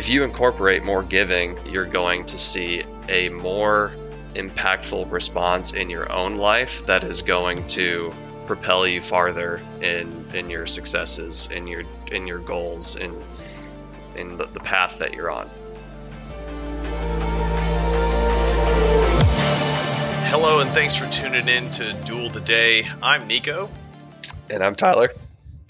if 0.00 0.08
you 0.08 0.24
incorporate 0.24 0.82
more 0.82 1.02
giving, 1.02 1.58
you're 1.66 1.84
going 1.84 2.24
to 2.24 2.38
see 2.38 2.82
a 3.10 3.28
more 3.28 3.92
impactful 4.32 5.12
response 5.12 5.74
in 5.74 5.90
your 5.90 6.10
own 6.10 6.36
life 6.36 6.86
that 6.86 7.04
is 7.04 7.20
going 7.20 7.66
to 7.66 8.10
propel 8.46 8.86
you 8.86 8.98
farther 9.02 9.60
in 9.82 10.24
in 10.32 10.48
your 10.48 10.64
successes, 10.64 11.50
in 11.50 11.66
your 11.66 11.82
in 12.10 12.26
your 12.26 12.38
goals, 12.38 12.96
in 12.96 13.14
in 14.16 14.38
the, 14.38 14.46
the 14.46 14.60
path 14.60 15.00
that 15.00 15.12
you're 15.12 15.30
on. 15.30 15.50
Hello, 20.30 20.60
and 20.60 20.70
thanks 20.70 20.94
for 20.94 21.06
tuning 21.12 21.46
in 21.46 21.68
to 21.68 21.92
Duel 22.06 22.30
the 22.30 22.40
Day. 22.40 22.84
I'm 23.02 23.26
Nico. 23.26 23.68
And 24.48 24.64
I'm 24.64 24.74
Tyler. 24.74 25.10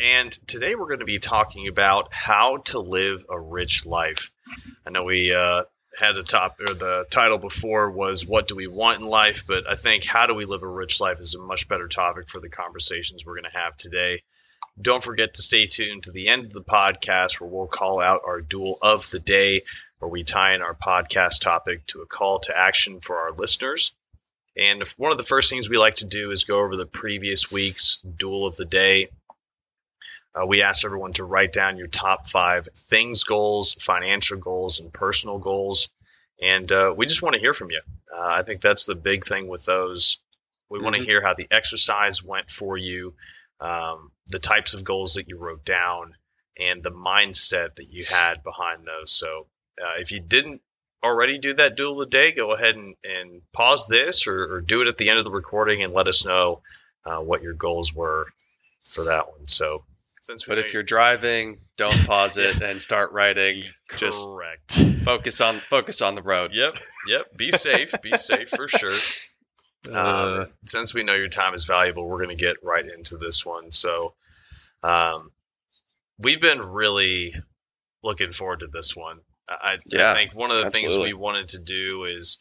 And 0.01 0.33
today 0.47 0.77
we're 0.77 0.87
going 0.87 1.01
to 1.01 1.05
be 1.05 1.19
talking 1.19 1.69
about 1.69 2.15
how 2.15 2.59
to 2.67 2.79
live 2.79 3.27
a 3.29 3.39
rich 3.39 3.85
life. 3.85 4.31
I 4.87 4.91
know 4.91 5.05
we 5.05 5.35
uh, 5.35 5.65
had 5.99 6.17
a 6.17 6.23
top 6.23 6.59
or 6.59 6.73
the 6.73 7.05
title 7.11 7.37
before 7.37 7.91
was 7.91 8.25
what 8.25 8.49
do 8.49 8.57
we 8.57 8.67
want 8.67 9.01
in 9.01 9.07
life, 9.07 9.45
but 9.47 9.69
I 9.69 9.75
think 9.75 10.07
how 10.07 10.27
do 10.27 10.35
we 10.35 10.47
live 10.47 10.63
a 10.63 10.67
rich 10.67 11.03
life 11.03 11.21
is 11.21 11.35
a 11.35 11.43
much 11.43 11.69
better 11.69 11.87
topic 11.87 12.31
for 12.31 12.41
the 12.41 12.49
conversations 12.49 13.27
we're 13.27 13.35
going 13.35 13.53
to 13.53 13.61
have 13.61 13.77
today. 13.77 14.23
Don't 14.81 15.03
forget 15.03 15.35
to 15.35 15.43
stay 15.43 15.67
tuned 15.67 16.05
to 16.05 16.13
the 16.13 16.29
end 16.29 16.45
of 16.45 16.53
the 16.55 16.63
podcast 16.63 17.39
where 17.39 17.51
we'll 17.51 17.67
call 17.67 18.01
out 18.01 18.23
our 18.27 18.41
duel 18.41 18.79
of 18.81 19.11
the 19.11 19.21
day, 19.21 19.61
where 19.99 20.11
we 20.11 20.25
tie 20.25 20.55
in 20.55 20.63
our 20.63 20.75
podcast 20.75 21.43
topic 21.43 21.87
to 21.89 22.01
a 22.01 22.07
call 22.07 22.39
to 22.41 22.59
action 22.59 23.01
for 23.01 23.19
our 23.19 23.33
listeners. 23.33 23.93
And 24.57 24.83
one 24.97 25.13
of 25.13 25.19
the 25.19 25.25
first 25.25 25.51
things 25.51 25.69
we 25.69 25.77
like 25.77 25.97
to 25.97 26.07
do 26.07 26.31
is 26.31 26.45
go 26.45 26.65
over 26.65 26.77
the 26.77 26.87
previous 26.87 27.53
week's 27.53 27.99
duel 27.99 28.47
of 28.47 28.57
the 28.57 28.65
day. 28.65 29.09
Uh, 30.35 30.47
we 30.47 30.63
asked 30.63 30.85
everyone 30.85 31.13
to 31.15 31.25
write 31.25 31.53
down 31.53 31.77
your 31.77 31.89
top 31.89 32.27
five 32.27 32.69
things 32.75 33.25
goals, 33.25 33.75
financial 33.75 34.39
goals, 34.39 34.81
and 34.81 34.93
personal 34.93 35.39
goals. 35.39 35.89
And 36.41 36.71
uh, 36.71 36.95
we 36.97 37.07
just 37.07 37.23
want 37.23 37.35
to 37.35 37.41
hear 37.41 37.53
from 37.53 37.71
you. 37.71 37.81
Uh, 38.13 38.37
I 38.39 38.43
think 38.43 38.61
that's 38.61 38.87
the 38.87 38.95
big 38.95 39.25
thing 39.25 39.49
with 39.49 39.65
those. 39.65 40.19
We 40.69 40.79
mm-hmm. 40.79 40.85
want 40.85 40.97
to 40.97 41.05
hear 41.05 41.21
how 41.21 41.35
the 41.35 41.49
exercise 41.51 42.23
went 42.23 42.51
for 42.51 42.77
you, 42.77 43.15
um, 43.61 44.13
the 44.29 44.39
types 44.39 44.75
of 44.75 44.85
goals 44.85 45.15
that 45.15 45.29
you 45.29 45.37
wrote 45.37 45.65
down, 45.65 46.15
and 46.59 46.83
the 46.83 46.93
mindset 46.93 47.77
that 47.77 47.89
you 47.91 48.05
had 48.09 48.43
behind 48.43 48.87
those. 48.87 49.11
So 49.13 49.47
uh, 49.83 49.95
if 49.99 50.13
you 50.13 50.21
didn't 50.21 50.63
already 51.03 51.39
do 51.39 51.55
that 51.55 51.77
duel 51.77 51.93
of 51.93 51.99
the 51.99 52.07
day, 52.07 52.33
go 52.33 52.53
ahead 52.53 52.77
and, 52.77 52.95
and 53.05 53.43
pause 53.53 53.87
this 53.89 54.27
or, 54.27 54.55
or, 54.55 54.61
do 54.61 54.83
it 54.83 54.89
at 54.89 54.99
the 54.99 55.09
end 55.09 55.19
of 55.19 55.25
the 55.25 55.31
recording 55.31 55.83
and 55.83 55.93
let 55.93 56.09
us 56.09 56.27
know 56.27 56.61
uh, 57.07 57.19
what 57.19 57.43
your 57.43 57.55
goals 57.55 57.95
were 57.95 58.27
for 58.83 59.05
that 59.05 59.31
one. 59.31 59.49
So, 59.49 59.85
since 60.21 60.45
but 60.45 60.59
if 60.59 60.75
you're 60.75 60.83
driving, 60.83 61.57
don't 61.77 61.97
pause 62.07 62.39
it 62.39 62.61
and 62.63 62.81
start 62.81 63.13
writing. 63.13 63.63
Just 63.97 64.29
Correct. 64.29 64.73
focus 65.05 65.41
on 65.41 65.55
focus 65.55 66.03
on 66.03 66.15
the 66.15 66.23
road. 66.23 66.51
Yep, 66.55 66.77
yep. 67.09 67.37
Be 67.37 67.51
safe. 67.51 67.95
be 68.03 68.17
safe 68.17 68.49
for 68.49 68.69
sure. 68.69 68.91
Uh, 69.91 70.43
um, 70.43 70.53
since 70.67 70.93
we 70.93 71.05
know 71.05 71.15
your 71.15 71.29
time 71.29 71.55
is 71.55 71.65
valuable, 71.65 72.07
we're 72.07 72.23
going 72.23 72.37
to 72.37 72.45
get 72.45 72.57
right 72.63 72.85
into 72.85 73.17
this 73.17 73.47
one. 73.47 73.73
So, 73.73 74.13
um, 74.83 75.31
we've 76.19 76.39
been 76.39 76.61
really 76.61 77.35
looking 78.03 78.31
forward 78.31 78.61
to 78.61 78.67
this 78.67 78.95
one. 78.95 79.21
I, 79.49 79.79
yeah, 79.87 80.13
I 80.13 80.15
think 80.15 80.35
one 80.35 80.51
of 80.51 80.59
the 80.59 80.67
absolutely. 80.67 81.05
things 81.07 81.07
we 81.07 81.13
wanted 81.15 81.49
to 81.49 81.61
do 81.61 82.05
is 82.05 82.39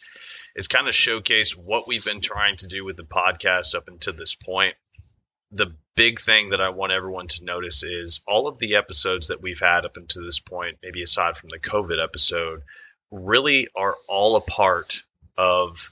is 0.55 0.67
kind 0.67 0.87
of 0.87 0.93
showcase 0.93 1.53
what 1.53 1.87
we've 1.87 2.03
been 2.03 2.21
trying 2.21 2.57
to 2.57 2.67
do 2.67 2.83
with 2.83 2.97
the 2.97 3.03
podcast 3.03 3.73
up 3.73 3.87
until 3.87 4.13
this 4.13 4.35
point. 4.35 4.75
The 5.51 5.75
big 5.99 6.21
thing 6.21 6.51
that 6.51 6.61
I 6.61 6.69
want 6.69 6.93
everyone 6.93 7.27
to 7.27 7.43
notice 7.43 7.83
is 7.83 8.21
all 8.25 8.47
of 8.47 8.57
the 8.57 8.77
episodes 8.77 9.27
that 9.27 9.41
we've 9.41 9.59
had 9.59 9.83
up 9.83 9.97
until 9.97 10.23
this 10.23 10.39
point, 10.39 10.77
maybe 10.81 11.03
aside 11.03 11.35
from 11.35 11.49
the 11.49 11.59
COVID 11.59 12.01
episode, 12.01 12.61
really 13.11 13.67
are 13.75 13.97
all 14.07 14.37
a 14.37 14.41
part 14.41 15.03
of 15.37 15.91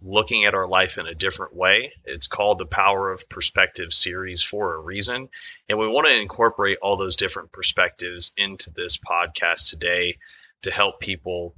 looking 0.00 0.44
at 0.44 0.54
our 0.54 0.68
life 0.68 0.98
in 0.98 1.08
a 1.08 1.16
different 1.16 1.52
way. 1.52 1.92
It's 2.04 2.28
called 2.28 2.60
the 2.60 2.66
Power 2.66 3.10
of 3.10 3.28
Perspective 3.28 3.92
series 3.92 4.40
for 4.40 4.72
a 4.72 4.80
reason. 4.80 5.28
And 5.68 5.78
we 5.80 5.88
want 5.88 6.06
to 6.06 6.20
incorporate 6.20 6.78
all 6.80 6.96
those 6.96 7.16
different 7.16 7.50
perspectives 7.50 8.32
into 8.36 8.70
this 8.70 8.98
podcast 8.98 9.70
today 9.70 10.18
to 10.62 10.70
help 10.70 11.00
people 11.00 11.56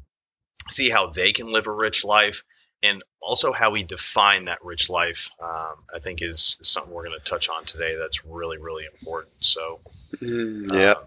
see 0.66 0.88
how 0.88 1.10
they 1.10 1.32
can 1.32 1.52
live 1.52 1.66
a 1.66 1.72
rich 1.72 2.06
life 2.06 2.42
and 2.82 3.02
also 3.20 3.52
how 3.52 3.70
we 3.70 3.82
define 3.82 4.46
that 4.46 4.64
rich 4.64 4.90
life 4.90 5.30
um, 5.42 5.74
i 5.94 5.98
think 5.98 6.22
is, 6.22 6.56
something 6.62 6.92
we're 6.92 7.04
going 7.04 7.18
to 7.18 7.24
touch 7.24 7.48
on 7.48 7.64
today 7.64 7.96
that's 8.00 8.24
really 8.24 8.58
really 8.58 8.84
important. 8.84 9.32
So 9.40 9.80
mm, 10.16 10.72
yeah. 10.72 10.92
um, 10.92 11.04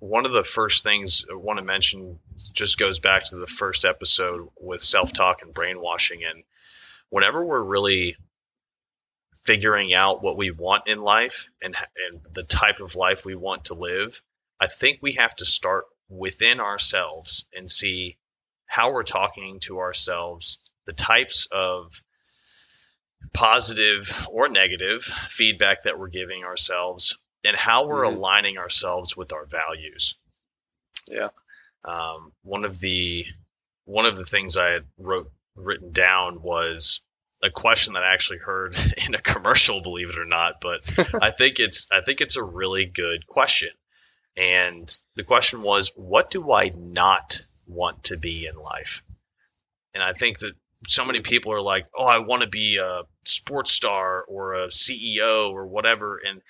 one 0.00 0.26
of 0.26 0.32
the 0.32 0.42
first 0.42 0.84
things 0.84 1.24
i 1.30 1.34
want 1.34 1.58
to 1.58 1.64
mention 1.64 2.18
just 2.52 2.78
goes 2.78 2.98
back 2.98 3.24
to 3.24 3.36
the 3.36 3.46
first 3.46 3.84
episode 3.84 4.48
with 4.60 4.80
self-talk 4.80 5.42
and 5.42 5.52
brainwashing. 5.52 6.24
And 6.24 6.44
whenever 7.10 7.44
we're 7.44 7.62
really 7.62 8.16
figuring 9.44 9.94
out 9.94 10.22
what 10.22 10.36
we 10.36 10.50
want 10.50 10.86
in 10.88 11.00
life 11.00 11.48
and, 11.62 11.74
and 12.10 12.20
the 12.32 12.42
type 12.42 12.80
of 12.80 12.96
life 12.96 13.24
we 13.24 13.34
want 13.34 13.66
to 13.66 13.74
live 13.74 14.20
i 14.60 14.66
think 14.66 14.98
we 15.00 15.12
have 15.12 15.34
to 15.34 15.46
start 15.46 15.84
within 16.08 16.60
ourselves 16.60 17.46
and 17.54 17.70
see 17.70 18.16
how 18.66 18.92
we're 18.92 19.02
talking 19.02 19.60
to 19.60 19.78
ourselves, 19.78 20.58
the 20.88 20.94
types 20.94 21.46
of 21.52 22.02
positive 23.34 24.26
or 24.30 24.48
negative 24.48 25.02
feedback 25.02 25.82
that 25.82 25.98
we're 25.98 26.08
giving 26.08 26.44
ourselves, 26.44 27.18
and 27.44 27.54
how 27.54 27.86
we're 27.86 28.04
mm-hmm. 28.04 28.16
aligning 28.16 28.56
ourselves 28.56 29.14
with 29.14 29.34
our 29.34 29.44
values. 29.44 30.14
Yeah. 31.12 31.28
Um, 31.84 32.32
one 32.42 32.64
of 32.64 32.80
the 32.80 33.26
one 33.84 34.06
of 34.06 34.16
the 34.16 34.24
things 34.24 34.56
I 34.56 34.70
had 34.70 34.84
wrote 34.98 35.30
written 35.56 35.92
down 35.92 36.40
was 36.42 37.02
a 37.44 37.50
question 37.50 37.92
that 37.92 38.02
I 38.02 38.14
actually 38.14 38.38
heard 38.38 38.74
in 39.06 39.14
a 39.14 39.18
commercial, 39.18 39.82
believe 39.82 40.08
it 40.08 40.18
or 40.18 40.24
not. 40.24 40.62
But 40.62 40.90
I 41.22 41.32
think 41.32 41.60
it's 41.60 41.86
I 41.92 42.00
think 42.00 42.22
it's 42.22 42.38
a 42.38 42.42
really 42.42 42.86
good 42.86 43.26
question. 43.26 43.70
And 44.38 44.90
the 45.16 45.24
question 45.24 45.60
was, 45.60 45.92
what 45.96 46.30
do 46.30 46.50
I 46.50 46.72
not 46.74 47.44
want 47.66 48.04
to 48.04 48.16
be 48.16 48.48
in 48.50 48.58
life? 48.58 49.02
And 49.94 50.02
I 50.02 50.12
think 50.12 50.38
that 50.38 50.54
so 50.86 51.04
many 51.04 51.20
people 51.20 51.52
are 51.52 51.60
like, 51.60 51.86
oh, 51.96 52.06
I 52.06 52.20
want 52.20 52.42
to 52.42 52.48
be 52.48 52.78
a 52.78 53.02
sports 53.24 53.72
star 53.72 54.24
or 54.28 54.52
a 54.52 54.68
CEO 54.68 55.50
or 55.50 55.66
whatever. 55.66 56.20
And 56.24 56.40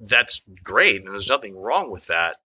that's 0.00 0.42
great. 0.62 0.96
And 0.96 1.08
there's 1.08 1.28
nothing 1.28 1.56
wrong 1.56 1.90
with 1.90 2.06
that. 2.08 2.36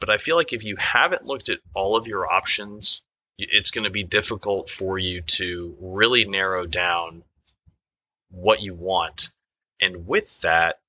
But 0.00 0.10
I 0.10 0.18
feel 0.18 0.36
like 0.36 0.52
if 0.52 0.64
you 0.64 0.76
haven't 0.76 1.24
looked 1.24 1.48
at 1.48 1.60
all 1.74 1.96
of 1.96 2.06
your 2.06 2.26
options, 2.26 3.02
it's 3.38 3.70
going 3.70 3.84
to 3.84 3.90
be 3.90 4.02
difficult 4.02 4.68
for 4.68 4.98
you 4.98 5.22
to 5.22 5.76
really 5.80 6.24
narrow 6.24 6.66
down 6.66 7.22
what 8.30 8.62
you 8.62 8.74
want. 8.74 9.30
And 9.80 10.06
with 10.06 10.40
that, 10.40 10.80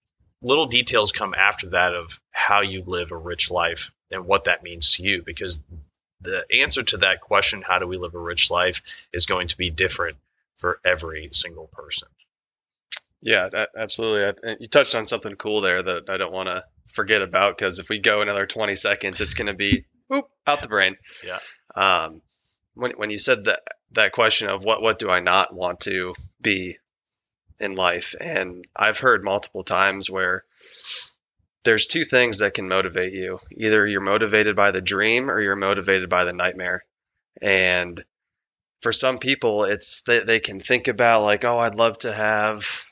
little 0.41 0.66
details 0.66 1.12
come 1.12 1.34
after 1.38 1.69
that 1.72 1.96
of 1.96 2.19
how 2.31 2.62
you 2.62 2.84
live 2.85 3.12
a 3.12 3.18
rich 3.18 3.52
life 3.52 3.91
and 4.12 4.25
what 4.25 4.46
that 4.46 4.63
means 4.63 4.96
to 4.96 5.03
you 5.03 5.22
because 5.22 5.59
the 6.22 6.46
answer 6.62 6.84
to 6.84 6.97
that 6.97 7.22
question 7.22 7.63
how 7.66 7.80
do 7.80 7.88
we 7.88 7.97
live 7.97 8.16
a 8.16 8.19
rich 8.19 8.52
life 8.52 9.07
is 9.13 9.25
going 9.25 9.47
to 9.47 9.57
be 9.57 9.69
different 9.69 10.18
for 10.57 10.80
every 10.84 11.30
single 11.31 11.68
person. 11.68 12.07
Yeah 13.22 13.50
absolutely. 13.75 14.56
You 14.59 14.68
touched 14.68 14.96
on 14.96 15.06
something 15.06 15.35
cool 15.35 15.62
there 15.62 15.81
that 15.81 16.09
i 16.09 16.18
don't 16.18 16.34
want 16.34 16.50
to 16.50 16.63
forget 16.88 17.22
about 17.22 17.58
because 17.58 17.79
if 17.79 17.90
we 17.90 18.00
go 18.00 18.22
another 18.22 18.46
20 18.46 18.75
seconds 18.75 19.22
it's 19.22 19.34
going 19.34 19.47
to 19.47 19.56
be 19.56 19.85
whoop, 20.08 20.29
out 20.47 20.62
the 20.62 20.68
brain. 20.68 20.96
Yeah. 21.25 21.40
Um, 21.76 22.22
when, 22.73 22.91
when 22.91 23.09
you 23.09 23.17
said 23.17 23.46
that 23.46 23.61
that 23.91 24.11
question 24.11 24.49
of 24.49 24.64
what 24.64 24.82
what 24.82 24.99
do 24.99 25.09
i 25.09 25.20
not 25.20 25.53
want 25.53 25.82
to 25.82 26.14
be 26.41 26.78
in 27.59 27.76
life. 27.76 28.16
And 28.20 28.66
I've 28.76 28.99
heard 28.99 29.23
multiple 29.23 29.64
times 29.64 30.09
where 30.09 30.44
there's 31.70 31.86
two 31.86 32.04
things 32.04 32.40
that 32.40 32.56
can 32.56 32.68
motivate 32.68 33.14
you. 33.14 33.38
Either 33.56 33.86
you're 33.86 34.02
motivated 34.02 34.56
by 34.56 34.72
the 34.72 34.82
dream 34.82 35.30
or 35.30 35.40
you're 35.40 35.56
motivated 35.56 36.10
by 36.10 36.24
the 36.24 36.34
nightmare. 36.34 36.84
And 37.44 38.04
for 38.82 38.92
some 38.92 39.20
people, 39.20 39.66
it's 39.66 40.02
they, 40.02 40.18
they 40.18 40.40
can 40.40 40.60
think 40.60 40.88
about 40.88 41.22
like, 41.22 41.46
oh, 41.46 41.60
I'd 41.60 41.76
love 41.76 41.96
to 42.00 42.12
have 42.12 42.86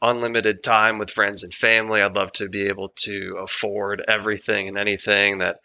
unlimited 0.00 0.62
time 0.62 0.96
with 0.96 1.10
friends 1.10 1.44
and 1.44 1.52
family. 1.52 2.00
I'd 2.00 2.16
love 2.16 2.32
to 2.32 2.48
be 2.48 2.68
able 2.68 2.94
to 3.00 3.36
afford 3.42 4.02
everything 4.08 4.68
and 4.68 4.78
anything 4.78 5.38
that 5.38 5.58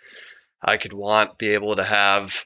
I 0.62 0.76
could 0.76 0.92
want, 0.92 1.38
be 1.38 1.54
able 1.54 1.78
to 1.78 1.84
have 1.86 2.46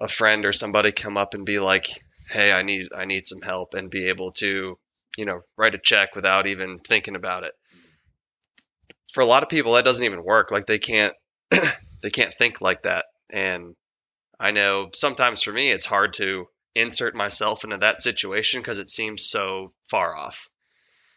a 0.00 0.08
friend 0.08 0.44
or 0.44 0.52
somebody 0.52 0.90
come 0.90 1.16
up 1.16 1.34
and 1.34 1.46
be 1.46 1.60
like, 1.60 1.86
"Hey, 2.28 2.50
I 2.50 2.62
need 2.62 2.88
I 2.92 3.04
need 3.04 3.28
some 3.28 3.40
help," 3.40 3.74
and 3.74 3.88
be 3.88 4.08
able 4.08 4.32
to 4.42 4.76
you 5.16 5.24
know, 5.24 5.40
write 5.56 5.74
a 5.74 5.78
check 5.78 6.14
without 6.14 6.46
even 6.46 6.78
thinking 6.78 7.16
about 7.16 7.44
it. 7.44 7.52
For 9.16 9.22
a 9.22 9.26
lot 9.26 9.42
of 9.42 9.48
people, 9.48 9.72
that 9.72 9.84
doesn't 9.86 10.04
even 10.04 10.22
work. 10.22 10.50
Like 10.50 10.66
they 10.66 10.78
can't, 10.78 11.14
they 12.02 12.10
can't 12.10 12.34
think 12.34 12.60
like 12.60 12.82
that. 12.82 13.06
And 13.32 13.74
I 14.38 14.50
know 14.50 14.90
sometimes 14.92 15.42
for 15.42 15.50
me, 15.54 15.70
it's 15.70 15.86
hard 15.86 16.12
to 16.14 16.48
insert 16.74 17.16
myself 17.16 17.64
into 17.64 17.78
that 17.78 18.02
situation 18.02 18.60
because 18.60 18.78
it 18.78 18.90
seems 18.90 19.24
so 19.24 19.72
far 19.88 20.14
off. 20.14 20.50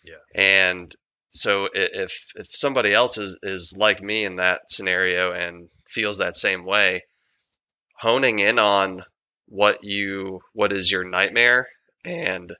Yeah. 0.05 0.13
And 0.33 0.95
so 1.31 1.67
if 1.73 2.31
if 2.37 2.47
somebody 2.47 2.93
else 2.93 3.17
is 3.17 3.37
is 3.43 3.75
like 3.77 4.01
me 4.01 4.23
in 4.23 4.37
that 4.37 4.71
scenario 4.71 5.33
and 5.33 5.67
feels 5.85 6.19
that 6.19 6.37
same 6.37 6.63
way, 6.63 7.03
honing 7.97 8.39
in 8.39 8.59
on 8.59 9.03
what 9.47 9.83
you 9.83 10.39
what 10.53 10.71
is 10.71 10.89
your 10.89 11.03
nightmare 11.03 11.67
and 12.05 12.55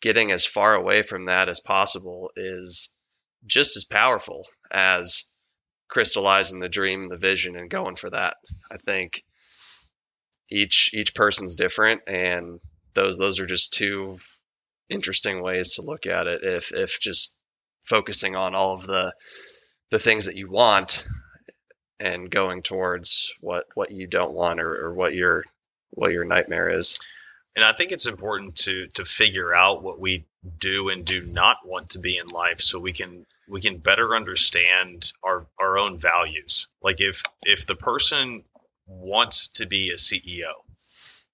getting 0.00 0.32
as 0.32 0.46
far 0.46 0.74
away 0.74 1.02
from 1.02 1.26
that 1.26 1.50
as 1.50 1.60
possible 1.60 2.30
is 2.36 2.96
just 3.46 3.76
as 3.76 3.84
powerful 3.84 4.46
as 4.70 5.30
crystallizing 5.88 6.60
the 6.60 6.68
dream, 6.68 7.08
the 7.08 7.16
vision, 7.16 7.56
and 7.56 7.68
going 7.68 7.96
for 7.96 8.10
that. 8.10 8.36
I 8.70 8.76
think 8.76 9.22
each 10.50 10.90
each 10.94 11.14
person's 11.14 11.56
different, 11.56 12.02
and 12.06 12.60
those 12.94 13.18
those 13.18 13.40
are 13.40 13.46
just 13.46 13.74
two 13.74 14.18
interesting 14.88 15.42
ways 15.42 15.74
to 15.74 15.82
look 15.82 16.06
at 16.06 16.26
it. 16.26 16.42
If 16.44 16.72
if 16.72 17.00
just 17.00 17.36
focusing 17.82 18.36
on 18.36 18.54
all 18.54 18.72
of 18.72 18.86
the 18.86 19.12
the 19.90 19.98
things 19.98 20.26
that 20.26 20.36
you 20.36 20.50
want 20.50 21.04
and 22.00 22.30
going 22.30 22.62
towards 22.62 23.34
what 23.40 23.66
what 23.74 23.90
you 23.90 24.06
don't 24.06 24.34
want 24.34 24.60
or, 24.60 24.86
or 24.86 24.94
what 24.94 25.14
your 25.14 25.44
what 25.90 26.12
your 26.12 26.24
nightmare 26.24 26.70
is. 26.70 26.98
And 27.54 27.64
I 27.64 27.72
think 27.72 27.92
it's 27.92 28.06
important 28.06 28.56
to 28.56 28.88
to 28.94 29.04
figure 29.04 29.54
out 29.54 29.82
what 29.82 30.00
we 30.00 30.26
do 30.58 30.88
and 30.88 31.04
do 31.04 31.24
not 31.24 31.58
want 31.64 31.90
to 31.90 32.00
be 32.00 32.18
in 32.18 32.26
life 32.26 32.60
so 32.60 32.78
we 32.78 32.92
can 32.92 33.26
we 33.48 33.60
can 33.60 33.78
better 33.78 34.16
understand 34.16 35.12
our 35.22 35.46
our 35.58 35.78
own 35.78 35.98
values. 35.98 36.68
Like 36.82 37.00
if 37.00 37.22
if 37.44 37.66
the 37.66 37.76
person 37.76 38.42
wants 38.86 39.48
to 39.48 39.66
be 39.66 39.90
a 39.90 39.96
CEO 39.96 40.52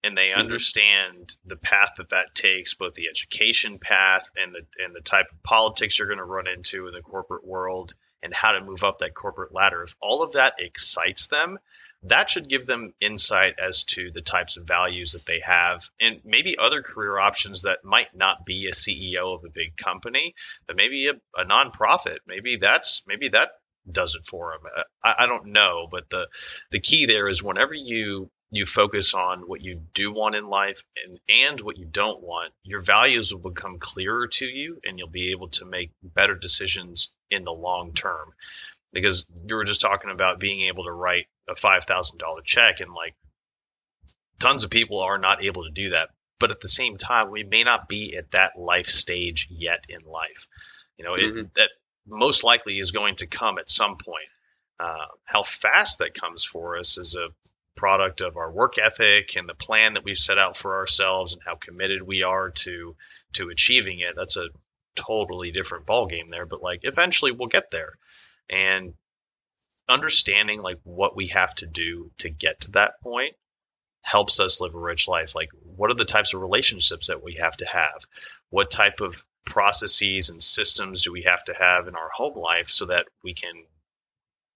and 0.05 0.16
they 0.16 0.28
mm-hmm. 0.28 0.40
understand 0.40 1.34
the 1.46 1.56
path 1.56 1.93
that 1.96 2.10
that 2.10 2.34
takes, 2.34 2.75
both 2.75 2.94
the 2.94 3.08
education 3.08 3.78
path 3.78 4.31
and 4.37 4.55
the 4.55 4.66
and 4.84 4.94
the 4.94 5.00
type 5.00 5.26
of 5.32 5.43
politics 5.43 5.99
you're 5.99 6.08
going 6.08 6.19
to 6.19 6.25
run 6.25 6.49
into 6.49 6.87
in 6.87 6.93
the 6.93 7.02
corporate 7.02 7.46
world 7.46 7.94
and 8.22 8.34
how 8.34 8.52
to 8.52 8.64
move 8.64 8.84
up 8.84 8.99
that 8.99 9.14
corporate 9.14 9.55
ladder. 9.55 9.82
If 9.82 9.94
all 10.00 10.22
of 10.22 10.32
that 10.32 10.55
excites 10.58 11.28
them, 11.28 11.58
that 12.05 12.31
should 12.31 12.49
give 12.49 12.67
them 12.67 12.91
insight 13.00 13.55
as 13.61 13.85
to 13.85 14.11
the 14.12 14.21
types 14.21 14.56
of 14.56 14.67
values 14.67 15.12
that 15.12 15.27
they 15.27 15.41
have 15.41 15.83
and 16.00 16.21
maybe 16.25 16.56
other 16.59 16.83
career 16.83 17.19
options 17.19 17.62
that 17.62 17.85
might 17.85 18.15
not 18.15 18.47
be 18.47 18.67
a 18.67 18.73
CEO 18.73 19.35
of 19.35 19.45
a 19.45 19.50
big 19.50 19.77
company, 19.77 20.35
but 20.67 20.77
maybe 20.77 21.09
a, 21.09 21.41
a 21.41 21.45
nonprofit. 21.45 22.19
Maybe 22.27 22.56
that's 22.56 23.03
maybe 23.06 23.29
that 23.29 23.50
does 23.91 24.15
it 24.15 24.27
for 24.27 24.53
them. 24.53 24.62
Uh, 24.77 24.83
I, 25.03 25.15
I 25.21 25.27
don't 25.27 25.47
know, 25.47 25.89
but 25.91 26.09
the 26.11 26.29
the 26.71 26.81
key 26.81 27.06
there 27.06 27.29
is 27.29 27.43
whenever 27.43 27.75
you 27.75 28.31
you 28.51 28.65
focus 28.65 29.12
on 29.12 29.41
what 29.41 29.62
you 29.62 29.81
do 29.93 30.12
want 30.12 30.35
in 30.35 30.49
life 30.49 30.83
and, 31.05 31.19
and 31.29 31.61
what 31.61 31.77
you 31.77 31.85
don't 31.85 32.23
want, 32.23 32.53
your 32.62 32.81
values 32.81 33.33
will 33.33 33.51
become 33.51 33.79
clearer 33.79 34.27
to 34.27 34.47
you 34.47 34.81
and 34.87 34.99
you'll 34.99 35.09
be 35.09 35.33
able 35.33 35.49
to 35.49 35.67
make 35.67 35.91
better 36.03 36.35
decisions 36.35 37.12
in 37.31 37.43
the 37.43 37.53
long 37.53 37.93
term. 37.93 38.33
Because 38.91 39.27
you 39.47 39.55
were 39.55 39.65
just 39.65 39.83
talking 39.83 40.11
about 40.11 40.41
being 40.41 40.62
able 40.62 40.85
to 40.85 40.93
write 40.93 41.27
a 41.49 41.55
$5,000 41.55 42.45
check 42.45 42.81
and 42.81 42.93
like 42.93 43.15
tons 44.39 44.65
of 44.65 44.71
people 44.71 45.00
are 45.00 45.19
not 45.19 45.43
able 45.43 45.65
to 45.65 45.71
do 45.71 45.91
that. 45.91 46.11
But 46.39 46.50
at 46.50 46.61
the 46.61 46.69
same 46.69 46.97
time, 46.97 47.31
we 47.31 47.43
may 47.43 47.65
not 47.65 47.89
be 47.89 48.17
at 48.17 48.31
that 48.31 48.53
life 48.56 48.87
stage 48.87 49.49
yet 49.50 49.85
in 49.89 49.99
life. 50.09 50.47
You 50.97 51.05
know, 51.05 51.15
mm-hmm. 51.15 51.39
it, 51.39 51.55
that 51.55 51.71
most 52.06 52.45
likely 52.45 52.79
is 52.79 52.93
going 52.93 53.17
to 53.17 53.27
come 53.27 53.59
at 53.59 53.69
some 53.69 53.97
point. 53.97 54.29
Uh, 54.79 55.06
how 55.25 55.43
fast 55.43 55.99
that 55.99 56.15
comes 56.15 56.45
for 56.45 56.79
us 56.79 56.99
is 56.99 57.17
a 57.17 57.31
product 57.75 58.21
of 58.21 58.37
our 58.37 58.51
work 58.51 58.79
ethic 58.79 59.37
and 59.37 59.49
the 59.49 59.55
plan 59.55 59.94
that 59.94 60.05
we've 60.05 60.17
set 60.19 60.39
out 60.39 60.56
for 60.56 60.77
ourselves 60.77 61.33
and 61.33 61.43
how 61.44 61.55
committed 61.55 62.03
we 62.03 62.23
are 62.23 62.51
to 62.51 62.97
to 63.33 63.49
achieving 63.51 64.01
it. 64.01 64.15
That's 64.17 64.37
a 64.37 64.49
totally 64.94 65.51
different 65.51 65.87
ball 65.87 66.06
game 66.06 66.27
there, 66.29 66.47
but 66.47 66.62
like 66.62 66.81
eventually 66.83 67.33
we'll 67.33 67.49
get 67.49 67.71
there. 67.71 67.94
And 68.51 68.94
understanding 69.88 70.62
like 70.62 70.79
what 70.85 71.17
we 71.17 71.29
have 71.29 71.55
to 71.56 71.67
do 71.67 72.11
to 72.19 72.31
get 72.31 72.61
to 72.62 72.73
that 72.73 73.00
point 73.02 73.35
helps 74.02 74.40
us 74.40 74.61
live 74.61 74.75
a 74.75 74.79
rich 74.79 75.08
life. 75.08 75.35
Like, 75.35 75.50
what 75.64 75.90
are 75.90 75.94
the 75.94 76.05
types 76.05 76.35
of 76.35 76.40
relationships 76.40 77.08
that 77.08 77.23
we 77.23 77.35
have 77.40 77.56
to 77.58 77.67
have? 77.67 78.06
What 78.50 78.70
type 78.70 79.00
of 79.00 79.25
processes 79.44 80.31
and 80.31 80.43
systems 80.43 81.02
do 81.02 81.12
we 81.12 81.23
have 81.23 81.43
to 81.44 81.55
have 81.55 81.88
in 81.88 81.96
our 81.96 82.08
home 82.11 82.38
life 82.38 82.69
so 82.69 82.87
that 82.87 83.06
we 83.23 83.35
can 83.35 83.55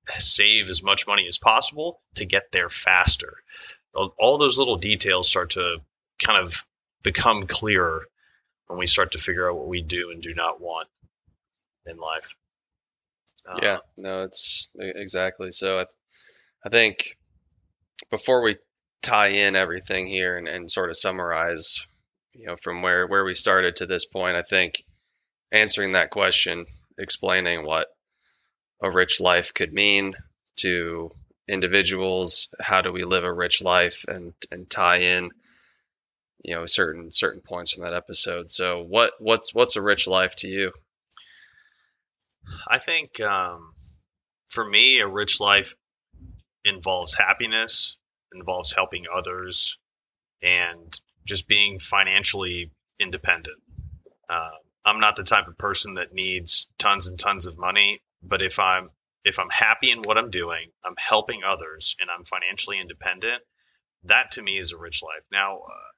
save 0.09 0.69
as 0.69 0.83
much 0.83 1.07
money 1.07 1.27
as 1.29 1.39
possible 1.39 2.01
to 2.17 2.25
get 2.25 2.53
there 2.53 2.69
faster? 2.69 3.37
All 3.95 4.39
those 4.39 4.59
little 4.59 4.77
details 4.77 5.29
start 5.29 5.51
to 5.51 5.81
kind 6.23 6.43
of 6.43 6.55
become 7.03 7.43
clearer 7.43 8.07
when 8.69 8.79
we 8.79 8.87
start 8.87 9.13
to 9.13 9.19
figure 9.19 9.51
out 9.51 9.57
what 9.57 9.69
we 9.69 9.83
do 9.83 10.11
and 10.11 10.23
do 10.23 10.35
not 10.35 10.61
want 10.61 10.89
in 11.85 11.97
life. 11.99 12.35
Yeah, 13.61 13.75
um, 13.75 13.81
no, 13.99 14.23
it's 14.25 14.69
exactly. 14.77 15.51
So 15.51 15.79
I, 15.81 15.87
I 16.65 16.69
think 16.69 17.17
before 18.11 18.43
we 18.43 18.57
tie 19.03 19.29
in 19.29 19.57
everything 19.57 20.07
here 20.07 20.37
and, 20.37 20.49
and 20.49 20.71
sort 20.71 20.91
of 20.91 20.97
summarize, 20.97 21.87
you 22.35 22.47
know, 22.47 22.57
from 22.57 22.83
where, 22.83 23.07
where 23.07 23.25
we 23.25 23.35
started 23.35 23.77
to 23.77 23.87
this 23.87 24.05
point, 24.05 24.37
I 24.37 24.43
think 24.43 24.85
answering 25.51 25.93
that 25.93 26.11
question, 26.11 26.67
explaining 26.99 27.65
what 27.65 27.89
a 28.83 28.91
rich 28.91 29.21
life 29.21 29.53
could 29.55 29.73
mean 29.73 30.13
to 30.57 31.11
individuals, 31.49 32.55
how 32.61 32.81
do 32.81 32.93
we 32.93 33.05
live 33.05 33.25
a 33.25 33.33
rich 33.33 33.63
life 33.63 34.05
and, 34.07 34.33
and 34.51 34.71
tie 34.71 34.99
in, 34.99 35.31
you 36.45 36.55
know, 36.55 36.67
certain, 36.67 37.11
certain 37.11 37.41
points 37.41 37.73
from 37.73 37.85
that 37.85 37.95
episode. 37.95 38.51
So 38.51 38.83
what, 38.83 39.13
what's, 39.19 39.55
what's 39.55 39.77
a 39.77 39.83
rich 39.83 40.07
life 40.07 40.37
to 40.37 40.49
you? 40.49 40.73
I 42.69 42.79
think 42.79 43.21
um, 43.21 43.75
for 44.49 44.69
me, 44.69 45.01
a 45.01 45.09
rich 45.09 45.41
life 45.41 45.75
involves 46.65 47.17
happiness, 47.17 47.97
involves 48.35 48.73
helping 48.73 49.07
others, 49.13 49.79
and 50.43 50.99
just 51.25 51.49
being 51.49 51.79
financially 51.79 52.71
independent. 53.01 53.61
Uh, 54.29 54.51
I'm 54.85 55.01
not 55.01 55.17
the 55.17 55.23
type 55.23 55.49
of 55.49 55.57
person 55.59 55.95
that 55.95 56.13
needs 56.13 56.69
tons 56.79 57.09
and 57.09 57.19
tons 57.19 57.47
of 57.47 57.59
money, 57.59 58.01
but 58.23 58.43
if 58.43 58.59
I'm 58.59 58.85
if 59.25 59.39
I'm 59.39 59.51
happy 59.51 59.91
in 59.91 60.03
what 60.03 60.19
I'm 60.19 60.31
doing, 60.31 60.71
I'm 60.85 60.97
helping 60.99 61.43
others, 61.45 61.97
and 62.01 62.11
I'm 62.11 62.25
financially 62.25 62.81
independent, 62.81 63.41
that 64.05 64.33
to 64.33 64.43
me 64.43 64.59
is 64.59 64.73
a 64.73 64.77
rich 64.77 65.01
life. 65.03 65.23
Now, 65.31 65.59
uh, 65.59 65.91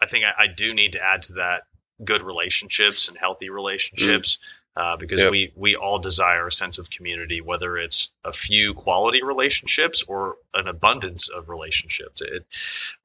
I 0.00 0.06
think 0.06 0.24
I, 0.24 0.44
I, 0.44 0.46
do 0.46 0.72
need 0.72 0.92
to 0.92 1.04
add 1.04 1.22
to 1.24 1.34
that 1.34 1.64
good 2.02 2.22
relationships 2.22 3.08
and 3.08 3.18
healthy 3.18 3.50
relationships. 3.50 4.38
Uh, 4.74 4.96
because 4.96 5.22
yep. 5.22 5.30
we 5.30 5.52
we 5.54 5.76
all 5.76 5.98
desire 5.98 6.46
a 6.46 6.52
sense 6.52 6.78
of 6.78 6.88
community, 6.88 7.42
whether 7.42 7.76
it's 7.76 8.10
a 8.24 8.32
few 8.32 8.72
quality 8.72 9.22
relationships 9.22 10.02
or 10.08 10.36
an 10.54 10.66
abundance 10.66 11.28
of 11.28 11.50
relationships. 11.50 12.22
It, 12.22 12.46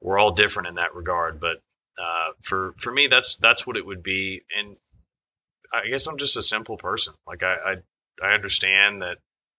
we're 0.00 0.18
all 0.18 0.30
different 0.30 0.68
in 0.68 0.74
that 0.76 0.94
regard, 0.94 1.40
but 1.40 1.58
uh, 1.98 2.30
for 2.42 2.72
for 2.78 2.90
me, 2.90 3.08
that's 3.08 3.36
that's 3.36 3.66
what 3.66 3.76
it 3.76 3.84
would 3.84 4.02
be. 4.02 4.42
And 4.56 4.74
I 5.70 5.88
guess 5.88 6.06
I'm 6.06 6.16
just 6.16 6.38
a 6.38 6.42
simple 6.42 6.78
person. 6.78 7.12
Like 7.26 7.42
I, 7.42 7.52
I 7.52 7.74
I 8.22 8.34
understand 8.34 9.02
that 9.02 9.18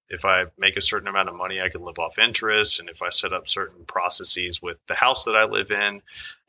if 0.10 0.26
I 0.26 0.46
make 0.58 0.78
a 0.78 0.82
certain 0.82 1.08
amount 1.08 1.30
of 1.30 1.38
money, 1.38 1.62
I 1.62 1.70
can 1.70 1.84
live 1.84 2.00
off 2.00 2.18
interest. 2.18 2.80
And 2.80 2.90
if 2.90 3.04
I 3.04 3.10
set 3.10 3.34
up 3.34 3.48
certain 3.48 3.86
processes 3.86 4.62
with 4.62 4.80
the 4.88 4.96
house 4.96 5.26
that 5.26 5.36
I 5.36 5.46
live 5.46 5.70
in, 5.70 6.02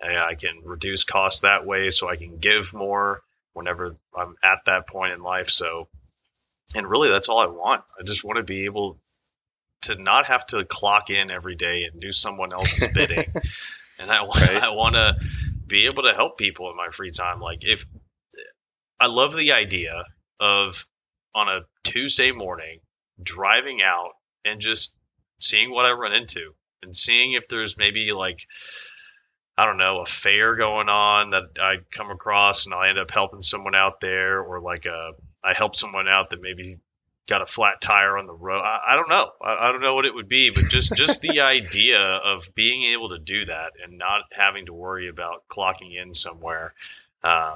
I 0.02 0.34
can 0.34 0.62
reduce 0.64 1.04
costs 1.04 1.40
that 1.40 1.66
way 1.66 1.90
so 1.90 2.08
I 2.08 2.16
can 2.16 2.38
give 2.38 2.72
more 2.72 3.22
whenever 3.52 3.96
I'm 4.16 4.34
at 4.42 4.64
that 4.66 4.86
point 4.86 5.12
in 5.12 5.22
life. 5.22 5.50
So, 5.50 5.88
and 6.74 6.88
really, 6.88 7.08
that's 7.08 7.28
all 7.28 7.40
I 7.40 7.46
want. 7.46 7.82
I 7.98 8.02
just 8.04 8.24
want 8.24 8.38
to 8.38 8.44
be 8.44 8.64
able 8.64 8.98
to 9.82 10.00
not 10.00 10.26
have 10.26 10.46
to 10.48 10.64
clock 10.64 11.10
in 11.10 11.30
every 11.30 11.54
day 11.54 11.84
and 11.84 12.00
do 12.00 12.12
someone 12.12 12.52
else's 12.52 12.88
bidding. 12.94 13.24
And 13.98 14.10
I 14.10 14.22
want, 14.22 14.40
right. 14.40 14.62
I 14.62 14.70
want 14.70 14.94
to 14.94 15.16
be 15.66 15.86
able 15.86 16.04
to 16.04 16.12
help 16.12 16.38
people 16.38 16.70
in 16.70 16.76
my 16.76 16.88
free 16.88 17.10
time. 17.10 17.40
Like 17.40 17.64
if 17.64 17.86
I 18.98 19.06
love 19.06 19.34
the 19.34 19.52
idea 19.52 20.04
of 20.38 20.86
on 21.34 21.48
a 21.48 21.60
Tuesday 21.84 22.32
morning 22.32 22.80
driving 23.22 23.80
out 23.82 24.10
and 24.44 24.60
just 24.60 24.94
seeing 25.40 25.70
what 25.70 25.86
I 25.86 25.92
run 25.92 26.12
into 26.12 26.54
and 26.82 26.94
seeing 26.94 27.32
if 27.32 27.48
there's 27.48 27.78
maybe 27.78 28.12
like 28.12 28.46
I 29.60 29.66
don't 29.66 29.76
know, 29.76 30.00
a 30.00 30.06
fair 30.06 30.56
going 30.56 30.88
on 30.88 31.30
that 31.30 31.58
I 31.60 31.80
come 31.90 32.10
across 32.10 32.64
and 32.64 32.74
I 32.74 32.88
end 32.88 32.98
up 32.98 33.10
helping 33.10 33.42
someone 33.42 33.74
out 33.74 34.00
there, 34.00 34.40
or 34.40 34.58
like 34.58 34.86
a, 34.86 34.90
uh, 34.90 35.12
I 35.44 35.52
help 35.52 35.76
someone 35.76 36.08
out 36.08 36.30
that 36.30 36.40
maybe 36.40 36.78
got 37.28 37.42
a 37.42 37.46
flat 37.46 37.78
tire 37.78 38.16
on 38.16 38.26
the 38.26 38.32
road. 38.32 38.62
I, 38.62 38.80
I 38.88 38.96
don't 38.96 39.10
know. 39.10 39.30
I, 39.42 39.68
I, 39.68 39.72
don't 39.72 39.82
know 39.82 39.94
what 39.94 40.06
it 40.06 40.14
would 40.14 40.28
be, 40.28 40.48
but 40.48 40.70
just 40.70 40.94
just 40.94 41.20
the 41.20 41.40
idea 41.42 42.00
of 42.00 42.54
being 42.54 42.94
able 42.94 43.10
to 43.10 43.18
do 43.18 43.44
that 43.44 43.72
and 43.84 43.98
not 43.98 44.22
having 44.32 44.64
to 44.64 44.72
worry 44.72 45.10
about 45.10 45.46
clocking 45.46 45.94
in 45.94 46.14
somewhere. 46.14 46.72
Um, 47.22 47.52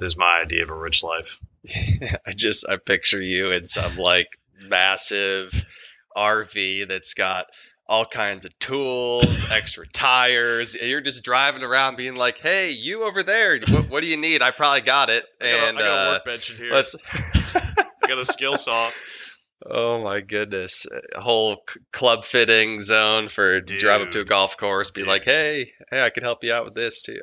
this 0.00 0.08
is 0.08 0.16
my 0.16 0.40
idea 0.40 0.64
of 0.64 0.70
a 0.70 0.74
rich 0.74 1.04
life. 1.04 1.38
I 2.26 2.32
just 2.34 2.68
I 2.68 2.76
picture 2.76 3.22
you 3.22 3.52
in 3.52 3.66
some 3.66 3.98
like 3.98 4.36
massive 4.68 5.64
RV 6.16 6.88
that's 6.88 7.14
got 7.14 7.46
all 7.88 8.04
kinds 8.04 8.44
of 8.44 8.58
tools, 8.58 9.50
extra 9.52 9.86
tires. 9.86 10.74
You're 10.80 11.00
just 11.00 11.24
driving 11.24 11.62
around 11.62 11.96
being 11.96 12.16
like, 12.16 12.38
"Hey, 12.38 12.70
you 12.72 13.04
over 13.04 13.22
there, 13.22 13.58
what, 13.70 13.88
what 13.90 14.02
do 14.02 14.08
you 14.08 14.16
need? 14.16 14.42
I 14.42 14.50
probably 14.50 14.80
got 14.82 15.08
it." 15.10 15.24
And 15.40 15.78
I 15.78 15.80
got, 15.80 15.80
a, 15.80 15.84
I 15.84 15.88
got 15.88 16.08
a 16.08 16.12
workbench 16.14 16.50
in 16.50 16.56
here. 16.56 16.70
Let's. 16.72 16.96
I 18.04 18.08
got 18.08 18.18
a 18.18 18.24
skill 18.24 18.56
saw. 18.56 18.90
Oh 19.68 20.02
my 20.02 20.20
goodness. 20.20 20.86
A 21.14 21.20
whole 21.20 21.62
c- 21.68 21.80
club 21.92 22.24
fitting 22.24 22.80
zone 22.80 23.28
for 23.28 23.60
drive 23.60 24.02
up 24.02 24.10
to 24.12 24.20
a 24.20 24.24
golf 24.24 24.56
course, 24.58 24.90
be 24.90 25.00
Dude. 25.00 25.08
like, 25.08 25.24
hey, 25.24 25.72
hey, 25.90 26.02
I 26.04 26.10
can 26.10 26.22
help 26.22 26.44
you 26.44 26.52
out 26.52 26.64
with 26.66 26.74
this 26.74 27.02
too. 27.02 27.18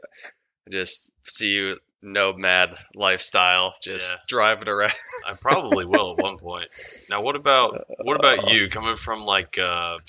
Just 0.70 1.12
see 1.26 1.56
you 1.56 1.78
nomad 2.02 2.76
lifestyle, 2.96 3.74
just 3.82 4.12
Yeah. 4.18 4.24
driving 4.28 4.68
around. 4.68 4.92
I 5.28 5.34
probably 5.42 5.86
will 5.86 6.12
at 6.18 6.18
one 6.18 6.38
point. 6.38 6.68
Now, 7.10 7.22
what 7.22 7.36
about 7.38 7.86
what 8.02 8.18
about 8.18 8.48
you 8.52 8.68
coming 8.68 8.96
from 8.98 9.22
like 9.22 9.58
uh, 9.62 10.00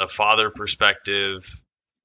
a 0.00 0.08
father 0.08 0.50
perspective, 0.50 1.44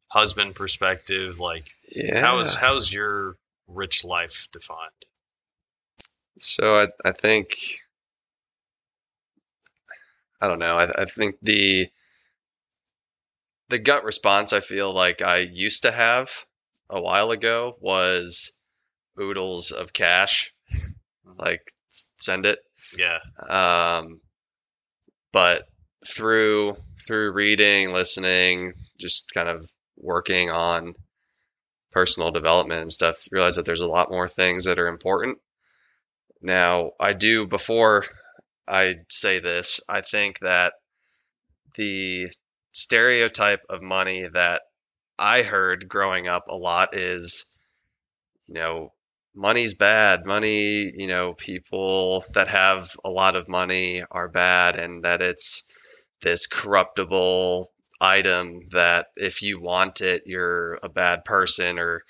husband 0.08 0.56
perspective? 0.56 1.40
Like, 1.40 1.68
Yeah. 1.92 2.20
how's 2.20 2.56
how's 2.56 2.92
your 2.92 3.38
rich 3.68 4.04
life 4.06 4.48
defined? 4.52 4.92
So 6.40 6.76
I, 6.76 6.88
I 7.04 7.12
think 7.12 7.80
I 10.42 10.48
don't 10.48 10.60
know. 10.60 10.78
I, 10.78 10.88
I 10.98 11.06
think 11.06 11.38
the 11.42 11.88
the 13.70 13.80
gut 13.80 14.04
response 14.04 14.54
I 14.54 14.60
feel 14.60 14.94
like 14.94 15.22
I 15.22 15.38
used 15.40 15.84
to 15.84 15.92
have 15.92 16.30
a 16.90 17.02
while 17.02 17.32
ago 17.32 17.76
was 17.80 18.60
oodles 19.20 19.72
of 19.72 19.94
cash, 19.94 20.54
like 21.26 21.62
send 21.90 22.46
it. 22.46 22.60
Yeah, 22.98 23.20
Um, 23.50 24.22
but 25.32 25.68
through 26.06 26.72
through 27.06 27.34
reading, 27.34 27.92
listening, 27.92 28.74
just 29.00 29.32
kind 29.34 29.50
of 29.50 29.70
working 29.98 30.50
on 30.52 30.96
personal 31.92 32.32
development 32.32 32.82
and 32.82 32.92
stuff, 32.92 33.28
realize 33.32 33.56
that 33.56 33.66
there's 33.66 33.82
a 33.82 33.88
lot 33.88 34.12
more 34.12 34.28
things 34.28 34.66
that 34.66 34.80
are 34.80 34.88
important. 34.88 35.38
Now, 36.42 36.92
I 37.00 37.14
do 37.14 37.48
before 37.48 38.06
I 38.68 38.96
say 39.10 39.40
this, 39.40 39.82
I 39.90 40.02
think 40.02 40.40
that 40.40 40.74
the 41.76 42.28
stereotype 42.72 43.62
of 43.70 43.82
money 43.82 44.28
that 44.28 44.62
I 45.18 45.44
heard 45.44 45.88
growing 45.88 46.28
up 46.28 46.48
a 46.50 46.56
lot 46.56 46.96
is, 46.96 47.56
you 48.48 48.56
know, 48.56 48.92
money's 49.34 49.76
bad. 49.76 50.26
Money, 50.26 50.92
you 50.96 51.08
know, 51.08 51.34
people 51.34 52.24
that 52.34 52.48
have 52.50 52.90
a 53.04 53.10
lot 53.10 53.36
of 53.36 53.48
money 53.48 54.04
are 54.10 54.28
bad, 54.28 54.76
and 54.78 55.04
that 55.04 55.22
it's 55.22 55.75
this 56.22 56.48
corruptible 56.48 57.68
item 58.02 58.62
that 58.72 59.08
if 59.16 59.42
you 59.42 59.60
want 59.60 60.02
it, 60.02 60.24
you're 60.26 60.80
a 60.84 60.90
bad 60.90 61.24
person, 61.26 61.80
or, 61.80 62.04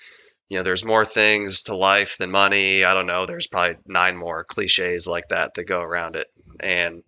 you 0.48 0.58
know, 0.58 0.62
there's 0.62 0.84
more 0.84 1.04
things 1.04 1.64
to 1.64 1.76
life 1.76 2.18
than 2.18 2.30
money. 2.30 2.84
I 2.84 2.94
don't 2.94 3.06
know. 3.06 3.26
There's 3.26 3.46
probably 3.46 3.76
nine 3.86 4.16
more 4.16 4.44
cliches 4.44 5.06
like 5.06 5.28
that 5.28 5.54
that 5.54 5.64
go 5.64 5.80
around 5.80 6.16
it. 6.16 6.28
And, 6.60 7.02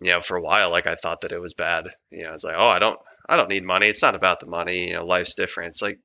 you 0.00 0.10
know, 0.10 0.20
for 0.20 0.36
a 0.36 0.42
while, 0.42 0.70
like 0.70 0.86
I 0.86 0.94
thought 0.94 1.22
that 1.22 1.32
it 1.32 1.40
was 1.40 1.54
bad. 1.54 1.88
You 2.10 2.24
know, 2.24 2.32
it's 2.32 2.44
like, 2.44 2.56
oh, 2.56 2.68
I 2.68 2.78
don't, 2.78 2.98
I 3.28 3.36
don't 3.36 3.48
need 3.48 3.64
money. 3.64 3.86
It's 3.86 4.02
not 4.02 4.14
about 4.14 4.40
the 4.40 4.48
money. 4.50 4.88
You 4.88 4.94
know, 4.94 5.06
life's 5.06 5.34
different. 5.34 5.70
It's 5.70 5.82
like, 5.82 5.98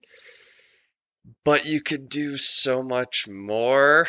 but 1.44 1.66
you 1.66 1.82
could 1.82 2.10
do 2.10 2.38
so 2.38 2.84
much 2.84 3.26
more 3.28 4.08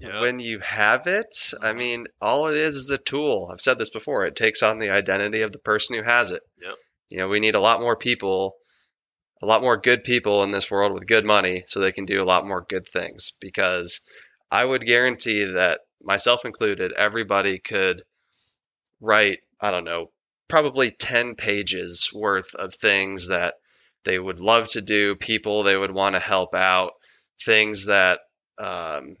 when 0.00 0.40
you 0.40 0.58
have 0.60 1.06
it. 1.06 1.52
I 1.62 1.68
mm-hmm. 1.68 1.78
mean, 1.78 2.06
all 2.20 2.48
it 2.48 2.56
is 2.56 2.76
is 2.76 2.90
a 2.90 2.98
tool. 2.98 3.48
I've 3.52 3.60
said 3.60 3.78
this 3.78 3.90
before. 3.90 4.26
It 4.26 4.36
takes 4.36 4.62
on 4.62 4.78
the 4.78 4.90
identity 4.90 5.42
of 5.42 5.52
the 5.52 5.58
person 5.58 5.96
who 5.96 6.02
has 6.02 6.30
it. 6.30 6.42
Yep. 6.62 6.74
You 7.10 7.18
know, 7.18 7.28
we 7.28 7.40
need 7.40 7.54
a 7.54 7.60
lot 7.60 7.80
more 7.80 7.96
people, 7.96 8.56
a 9.42 9.46
lot 9.46 9.62
more 9.62 9.76
good 9.76 10.04
people 10.04 10.42
in 10.42 10.50
this 10.52 10.70
world 10.70 10.92
with 10.92 11.06
good 11.06 11.24
money 11.24 11.64
so 11.66 11.80
they 11.80 11.92
can 11.92 12.04
do 12.04 12.22
a 12.22 12.24
lot 12.24 12.46
more 12.46 12.64
good 12.68 12.86
things 12.86 13.32
because 13.40 14.00
I 14.50 14.64
would 14.64 14.84
guarantee 14.84 15.44
that 15.44 15.80
myself 16.02 16.44
included, 16.44 16.92
everybody 16.92 17.58
could 17.58 18.02
write, 19.00 19.38
I 19.60 19.70
don't 19.70 19.84
know, 19.84 20.10
probably 20.48 20.90
10 20.90 21.34
pages 21.34 22.10
worth 22.14 22.54
of 22.54 22.74
things 22.74 23.28
that 23.28 23.54
they 24.04 24.18
would 24.18 24.40
love 24.40 24.68
to 24.68 24.80
do, 24.80 25.16
people 25.16 25.62
they 25.62 25.76
would 25.76 25.92
want 25.92 26.14
to 26.14 26.20
help 26.20 26.54
out, 26.54 26.92
things 27.44 27.86
that, 27.86 28.20
um, 28.58 29.16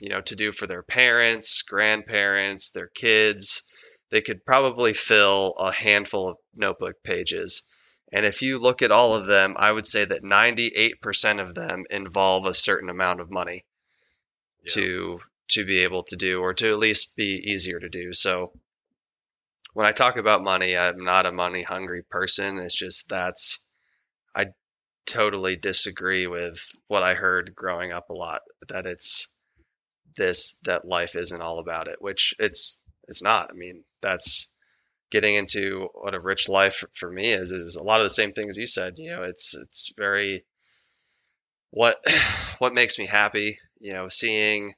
you 0.00 0.08
know, 0.08 0.20
to 0.22 0.36
do 0.36 0.52
for 0.52 0.66
their 0.66 0.82
parents, 0.82 1.62
grandparents, 1.62 2.70
their 2.70 2.88
kids. 2.88 3.62
They 4.10 4.20
could 4.20 4.44
probably 4.44 4.94
fill 4.94 5.54
a 5.58 5.72
handful 5.72 6.28
of 6.28 6.36
notebook 6.54 7.02
pages. 7.02 7.68
And 8.12 8.26
if 8.26 8.42
you 8.42 8.58
look 8.58 8.82
at 8.82 8.92
all 8.92 9.14
of 9.14 9.26
them, 9.26 9.54
I 9.58 9.72
would 9.72 9.86
say 9.86 10.04
that 10.04 10.22
98% 10.22 11.40
of 11.40 11.54
them 11.54 11.84
involve 11.88 12.44
a 12.44 12.52
certain 12.52 12.90
amount 12.90 13.20
of 13.20 13.30
money 13.30 13.64
yeah. 14.62 14.74
to 14.74 15.20
to 15.48 15.64
be 15.64 15.80
able 15.80 16.02
to 16.04 16.16
do 16.16 16.40
or 16.40 16.54
to 16.54 16.70
at 16.70 16.78
least 16.78 17.16
be 17.16 17.50
easier 17.52 17.78
to 17.78 17.88
do. 17.88 18.12
So 18.12 18.52
when 19.74 19.86
I 19.86 19.92
talk 19.92 20.16
about 20.16 20.42
money, 20.42 20.76
I'm 20.76 21.04
not 21.04 21.26
a 21.26 21.32
money 21.32 21.62
hungry 21.62 22.02
person. 22.02 22.58
It's 22.58 22.78
just 22.78 23.08
that's 23.08 23.66
totally 25.06 25.56
disagree 25.56 26.26
with 26.26 26.60
what 26.88 27.02
I 27.02 27.14
heard 27.14 27.54
growing 27.54 27.92
up 27.92 28.10
a 28.10 28.14
lot 28.14 28.42
that 28.68 28.86
it's 28.86 29.34
this 30.16 30.58
that 30.64 30.86
life 30.86 31.16
isn't 31.16 31.40
all 31.40 31.58
about 31.58 31.88
it, 31.88 31.96
which 32.00 32.34
it's 32.38 32.82
it's 33.08 33.22
not. 33.22 33.50
I 33.50 33.54
mean, 33.54 33.84
that's 34.00 34.54
getting 35.10 35.34
into 35.34 35.88
what 35.94 36.14
a 36.14 36.20
rich 36.20 36.48
life 36.48 36.84
for 36.94 37.10
me 37.10 37.32
is 37.32 37.52
is 37.52 37.76
a 37.76 37.82
lot 37.82 38.00
of 38.00 38.04
the 38.04 38.10
same 38.10 38.32
things 38.32 38.56
you 38.56 38.66
said, 38.66 38.94
you 38.98 39.14
know, 39.14 39.22
it's 39.22 39.54
it's 39.54 39.92
very 39.96 40.42
what 41.70 41.96
what 42.58 42.74
makes 42.74 42.98
me 42.98 43.06
happy, 43.06 43.58
you 43.80 43.92
know, 43.94 44.08
seeing 44.08 44.72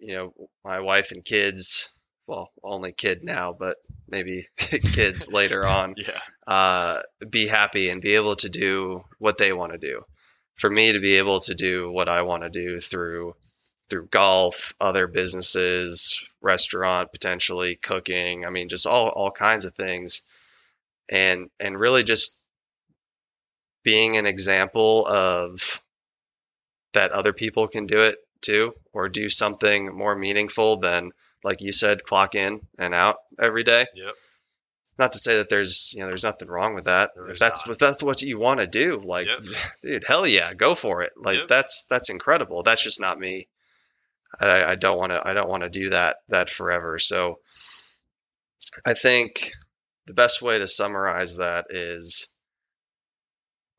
you 0.00 0.14
know, 0.14 0.32
my 0.64 0.80
wife 0.80 1.12
and 1.12 1.24
kids, 1.24 1.98
well, 2.30 2.52
only 2.62 2.92
kid 2.92 3.24
now, 3.24 3.52
but 3.52 3.76
maybe 4.08 4.46
kids 4.56 5.32
later 5.32 5.66
on, 5.66 5.94
yeah, 5.98 6.20
uh, 6.46 7.02
be 7.28 7.48
happy 7.48 7.90
and 7.90 8.00
be 8.00 8.14
able 8.14 8.36
to 8.36 8.48
do 8.48 9.00
what 9.18 9.36
they 9.36 9.52
want 9.52 9.72
to 9.72 9.78
do. 9.78 10.04
For 10.54 10.70
me 10.70 10.92
to 10.92 11.00
be 11.00 11.16
able 11.16 11.40
to 11.40 11.54
do 11.56 11.90
what 11.90 12.08
I 12.08 12.22
want 12.22 12.44
to 12.44 12.48
do 12.48 12.78
through 12.78 13.34
through 13.88 14.06
golf, 14.12 14.76
other 14.80 15.08
businesses, 15.08 16.24
restaurant, 16.40 17.10
potentially 17.10 17.74
cooking, 17.74 18.46
I 18.46 18.50
mean 18.50 18.68
just 18.68 18.86
all 18.86 19.08
all 19.08 19.32
kinds 19.32 19.64
of 19.64 19.74
things. 19.74 20.24
And 21.10 21.50
and 21.58 21.80
really 21.80 22.04
just 22.04 22.40
being 23.82 24.16
an 24.18 24.26
example 24.26 25.04
of 25.04 25.82
that 26.92 27.10
other 27.10 27.32
people 27.32 27.66
can 27.66 27.86
do 27.86 28.02
it 28.02 28.18
too 28.40 28.72
or 28.92 29.08
do 29.08 29.28
something 29.28 29.96
more 29.96 30.16
meaningful 30.16 30.76
than 30.76 31.10
like 31.44 31.60
you 31.60 31.72
said 31.72 32.02
clock 32.04 32.34
in 32.34 32.60
and 32.78 32.94
out 32.94 33.16
every 33.40 33.62
day. 33.62 33.86
Yep, 33.94 34.14
not 34.98 35.12
to 35.12 35.18
say 35.18 35.38
that 35.38 35.48
there's 35.48 35.92
you 35.94 36.00
know 36.00 36.08
there's 36.08 36.24
nothing 36.24 36.48
wrong 36.48 36.74
with 36.74 36.84
that. 36.84 37.12
There 37.14 37.30
if 37.30 37.38
that's 37.38 37.66
not. 37.66 37.72
if 37.72 37.78
that's 37.78 38.02
what 38.02 38.22
you 38.22 38.38
want 38.38 38.60
to 38.60 38.66
do 38.66 39.00
like 39.04 39.28
Yep. 39.28 39.40
dude 39.82 40.04
hell 40.06 40.26
yeah 40.26 40.52
go 40.54 40.74
for 40.74 41.02
it. 41.02 41.12
Like 41.16 41.38
Yep. 41.38 41.48
that's 41.48 41.86
that's 41.88 42.10
incredible. 42.10 42.62
That's 42.62 42.82
just 42.82 43.00
not 43.00 43.18
me. 43.18 43.48
I, 44.38 44.62
I 44.64 44.74
don't 44.76 44.96
want 44.96 45.10
to 45.10 45.20
i 45.26 45.34
don't 45.34 45.48
want 45.48 45.64
to 45.64 45.68
do 45.68 45.90
that 45.90 46.18
that 46.28 46.48
forever. 46.48 46.98
So 46.98 47.40
i 48.86 48.94
think 48.94 49.50
the 50.06 50.14
best 50.14 50.40
way 50.40 50.58
to 50.58 50.66
summarize 50.68 51.38
that 51.38 51.66
is 51.70 52.36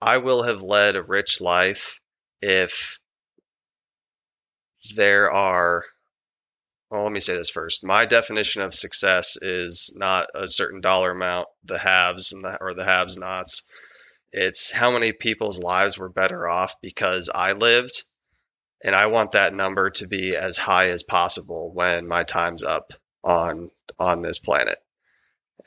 i 0.01 0.18
will 0.18 0.44
have 0.44 0.62
led 0.62 0.98
a 0.98 1.01
rich 1.03 1.39
life 1.39 2.01
if 2.41 3.00
there 4.96 5.32
are 5.32 5.86
well 6.91 7.03
let 7.03 7.12
me 7.12 7.21
say 7.21 7.36
this 7.36 7.50
first. 7.50 7.86
My 7.86 8.05
definition 8.05 8.62
of 8.62 8.74
success 8.74 9.38
is 9.41 9.95
not 9.98 10.27
a 10.36 10.48
certain 10.48 10.81
dollar 10.81 11.12
amount 11.12 11.48
the 11.63 11.77
haves 11.77 12.33
and 12.33 12.43
the 12.43 12.57
or 12.60 12.74
the 12.74 12.83
haves 12.83 13.17
nots. 13.17 13.63
It's 14.33 14.71
how 14.71 14.91
many 14.91 15.13
people's 15.13 15.62
lives 15.63 15.98
were 15.98 16.10
better 16.10 16.48
off 16.48 16.75
because 16.81 17.29
i 17.33 17.53
lived 17.53 18.03
and 18.83 18.93
i 18.95 19.07
want 19.07 19.31
that 19.31 19.53
number 19.53 19.89
to 19.89 20.07
be 20.07 20.36
as 20.36 20.57
high 20.57 20.88
as 20.89 21.03
possible 21.03 21.71
when 21.74 22.07
my 22.07 22.24
time's 22.24 22.63
up 22.63 22.91
on 23.24 23.69
on 23.98 24.21
this 24.21 24.39
planet. 24.39 24.77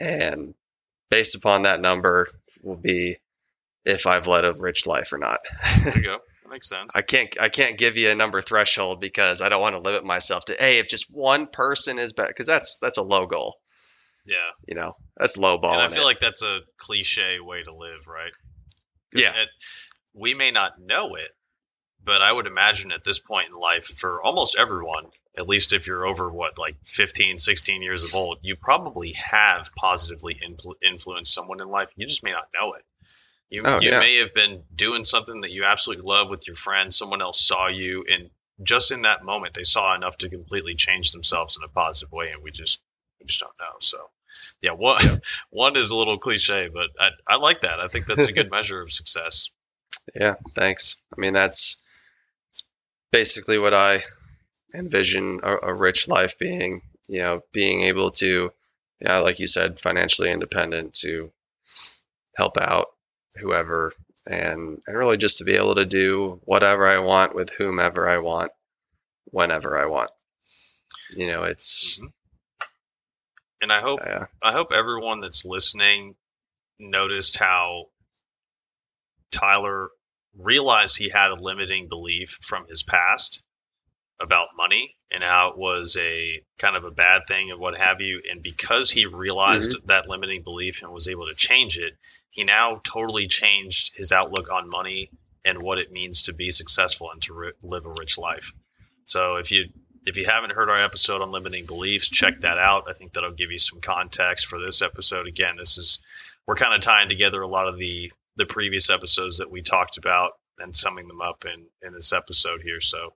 And 0.01 0.55
based 1.11 1.37
upon 1.37 1.63
that 1.63 1.81
number 1.81 2.27
will 2.63 2.77
be 2.77 3.17
if 3.85 4.07
i've 4.07 4.29
led 4.29 4.45
a 4.45 4.53
rich 4.53 4.87
life 4.87 5.13
or 5.13 5.19
not. 5.19 5.39
There 5.85 5.97
you 5.97 6.03
go. 6.03 6.19
Makes 6.55 6.69
sense. 6.69 6.93
I 6.95 7.03
can't 7.03 7.35
I 7.41 7.49
can't 7.49 7.77
give 7.77 7.97
you 7.97 8.11
a 8.11 8.15
number 8.15 8.41
threshold 8.41 9.01
because 9.01 9.43
I 9.43 9.49
don't 9.49 9.61
want 9.61 9.75
to 9.75 9.81
limit 9.81 10.05
myself 10.05 10.45
to 10.45 10.57
hey 10.57 10.79
if 10.79 10.89
just 10.89 11.13
one 11.13 11.49
person 11.49 11.99
is 11.99 12.13
better 12.13 12.29
because 12.29 12.47
that's 12.47 12.79
that's 12.79 12.97
a 12.97 13.03
low 13.03 13.27
goal 13.27 13.57
yeah, 14.25 14.37
you 14.69 14.77
know 14.77 14.93
that's 15.17 15.37
low 15.37 15.59
ball 15.59 15.75
and 15.75 15.83
I 15.83 15.89
feel 15.89 16.05
like 16.05 16.21
that's 16.21 16.45
a 16.45 16.61
cliche 16.79 17.41
way 17.41 17.61
to 17.63 17.75
live, 17.75 18.07
right? 18.07 18.31
Yeah. 19.13 19.33
it- 19.35 19.49
we 20.15 20.33
may 20.33 20.53
not 20.53 20.81
know 20.81 21.17
it, 21.17 21.29
but 22.05 22.23
I 22.23 22.33
would 22.33 22.47
imagine 22.47 22.93
at 22.93 23.03
this 23.03 23.19
point 23.19 23.49
in 23.49 23.57
life, 23.57 23.85
for 23.85 24.23
almost 24.23 24.55
everyone, 24.57 25.07
at 25.37 25.49
least 25.49 25.73
if 25.73 25.89
you're 25.89 26.07
over 26.07 26.31
what, 26.31 26.57
like 26.57 26.77
15, 26.85 27.41
16 27.41 27.83
years 27.83 28.05
of 28.05 28.15
old, 28.21 28.39
you 28.43 28.55
probably 28.55 29.13
have 29.15 29.75
positively 29.75 30.35
influ- 30.37 30.77
influenced 30.83 31.35
someone 31.35 31.61
in 31.61 31.69
life. 31.69 31.89
You 31.97 32.07
just 32.07 32.23
may 32.23 32.31
not 32.31 32.47
know 32.55 32.75
it. 32.75 32.85
You, 33.51 33.63
Oh, 33.65 33.81
you 33.81 33.91
yeah. 33.91 34.01
may 34.01 34.17
have 34.19 34.35
been 34.35 34.65
doing 34.75 35.05
something 35.05 35.43
that 35.43 35.51
you 35.53 35.65
absolutely 35.65 36.05
love 36.05 36.29
with 36.29 36.47
your 36.47 36.57
friends. 36.57 36.97
Someone 36.97 37.23
else 37.23 37.47
saw 37.47 37.69
you 37.69 38.05
and 38.11 38.31
just 38.63 38.93
in 38.93 39.03
that 39.03 39.25
moment 39.25 39.55
they 39.55 39.65
saw 39.65 39.95
enough 39.95 40.17
to 40.19 40.29
completely 40.29 40.75
change 40.75 41.13
themselves 41.13 41.57
in 41.57 41.65
a 41.65 41.69
positive 41.69 42.13
way, 42.13 42.31
and 42.31 42.43
we 42.43 42.51
just 42.51 42.81
we 43.21 43.27
just 43.27 43.41
don't 43.41 43.53
know. 43.61 43.77
So 43.81 43.99
yeah, 44.61 44.73
one 44.73 45.01
one 45.51 45.77
is 45.77 45.91
a 45.91 45.97
little 45.97 46.19
cliche, 46.19 46.69
but 46.73 46.91
I 46.99 47.11
I 47.29 47.37
like 47.37 47.63
that. 47.63 47.81
I 47.81 47.89
think 47.89 48.07
that's 48.07 48.29
a 48.29 48.33
good 48.33 48.51
measure 48.53 48.81
of 48.81 48.93
success. 48.93 49.51
Yeah, 50.15 50.35
thanks. 50.55 50.97
I 51.17 51.21
mean, 51.21 51.33
that's 51.33 51.83
it's 52.51 52.65
basically 53.11 53.59
what 53.59 53.75
I 53.75 54.01
envision 54.75 55.41
a, 55.43 55.69
a 55.69 55.75
rich 55.75 56.09
life 56.09 56.39
being. 56.39 56.81
You 57.07 57.21
know, 57.21 57.43
being 57.53 57.83
able 57.83 58.13
to, 58.13 58.51
yeah, 58.99 59.19
like 59.19 59.39
you 59.39 59.47
said, 59.47 59.79
financially 59.79 60.31
independent 60.31 60.95
to 61.01 61.31
help 62.35 62.57
out 62.57 62.87
whoever 63.41 63.93
and 64.27 64.81
and 64.87 64.97
really 64.97 65.17
just 65.17 65.39
to 65.39 65.45
be 65.45 65.55
able 65.55 65.75
to 65.75 65.85
do 65.87 66.41
whatever 66.45 66.87
I 66.87 66.99
want 66.99 67.35
with 67.35 67.51
whomever 67.51 68.09
I 68.09 68.19
want 68.19 68.51
whenever 69.27 69.77
I 69.77 69.87
want. 69.87 70.11
You 71.17 71.29
know, 71.29 71.45
it's 71.45 71.99
Mhm. 71.99 72.13
And 73.61 73.73
I 73.73 73.81
hope 73.81 74.01
uh, 74.03 74.27
I 74.43 74.53
hope 74.53 74.73
everyone 74.73 75.21
that's 75.21 75.47
listening 75.47 76.15
noticed 76.79 77.39
how 77.39 77.87
Tyler 79.31 79.91
realized 80.37 80.97
he 80.97 81.11
had 81.11 81.31
a 81.31 81.41
limiting 81.43 81.89
belief 81.89 82.39
from 82.43 82.67
his 82.67 82.83
past 82.83 83.43
about 84.21 84.49
money 84.57 84.95
and 85.11 85.23
how 85.23 85.51
it 85.51 85.59
was 85.59 85.97
a 86.01 86.43
kind 86.59 86.77
of 86.77 86.85
a 86.85 86.91
bad 86.91 87.23
thing 87.27 87.51
and 87.51 87.61
what 87.61 87.77
have 87.77 88.01
you. 88.01 88.23
And 88.31 88.43
because 88.43 88.91
he 88.91 89.07
realized 89.07 89.77
mm-hmm. 89.77 89.87
that 89.87 90.09
limiting 90.09 90.43
belief 90.43 90.83
and 90.83 90.93
was 90.93 91.09
able 91.09 91.27
to 91.27 91.35
change 91.35 91.79
it, 91.79 91.95
he 92.31 92.45
now 92.45 92.81
totally 92.83 93.27
changed 93.27 93.93
his 93.97 94.13
outlook 94.13 94.53
on 94.53 94.71
money 94.71 95.11
and 95.45 95.61
what 95.61 95.79
it 95.79 95.93
means 95.93 96.23
to 96.23 96.33
be 96.33 96.51
successful 96.51 97.11
and 97.11 97.21
to 97.23 97.35
ri 97.35 97.53
live 97.63 97.87
a 97.87 97.93
rich 97.93 98.19
life. 98.19 98.53
So 99.07 99.37
if 99.37 99.53
you 99.53 99.67
if 100.07 100.17
you 100.17 100.25
haven't 100.27 100.53
heard 100.53 100.69
our 100.69 100.79
episode 100.79 101.23
on 101.23 101.31
limiting 101.31 101.67
beliefs, 101.67 102.09
check 102.09 102.41
that 102.41 102.59
out. 102.59 102.85
I 102.89 102.93
think 102.93 103.13
that'll 103.13 103.33
give 103.33 103.51
you 103.51 103.59
some 103.59 103.81
context 103.81 104.47
for 104.47 104.59
this 104.59 104.83
episode. 104.83 105.27
Again, 105.27 105.55
this 105.59 105.79
is 105.79 106.01
we're 106.47 106.57
kind 106.57 106.75
of 106.75 106.81
tying 106.81 107.09
together 107.09 107.41
a 107.43 107.49
lot 107.49 107.69
of 107.69 107.79
the 107.79 108.13
the 108.37 108.47
previous 108.47 108.91
episodes 108.91 109.39
that 109.39 109.51
we 109.51 109.63
talked 109.63 109.97
about 109.99 110.33
and 110.59 110.75
summing 110.75 111.09
them 111.09 111.21
up 111.21 111.45
in 111.47 111.67
in 111.83 111.95
this 111.95 112.13
episode 112.13 112.63
here. 112.63 112.81
So 112.81 113.15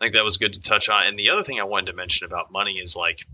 I 0.00 0.04
think 0.04 0.14
that 0.14 0.24
was 0.24 0.36
good 0.36 0.54
to 0.54 0.60
touch 0.60 0.88
on. 0.88 1.06
And 1.06 1.18
the 1.18 1.30
other 1.30 1.42
thing 1.42 1.60
I 1.60 1.64
wanted 1.64 1.86
to 1.92 1.96
mention 1.96 2.26
about 2.26 2.52
money 2.52 2.74
is 2.78 2.96
like 2.96 3.24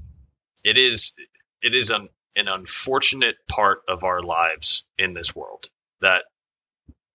it 0.65 0.79
is 0.79 1.15
it 1.63 1.75
is 1.75 1.91
an 1.91 2.07
an 2.37 2.49
unfortunate 2.49 3.37
part 3.49 3.83
of 3.89 4.05
our 4.05 4.23
lives 4.23 4.85
in 4.99 5.13
this 5.15 5.35
world 5.35 5.69
that 6.01 6.25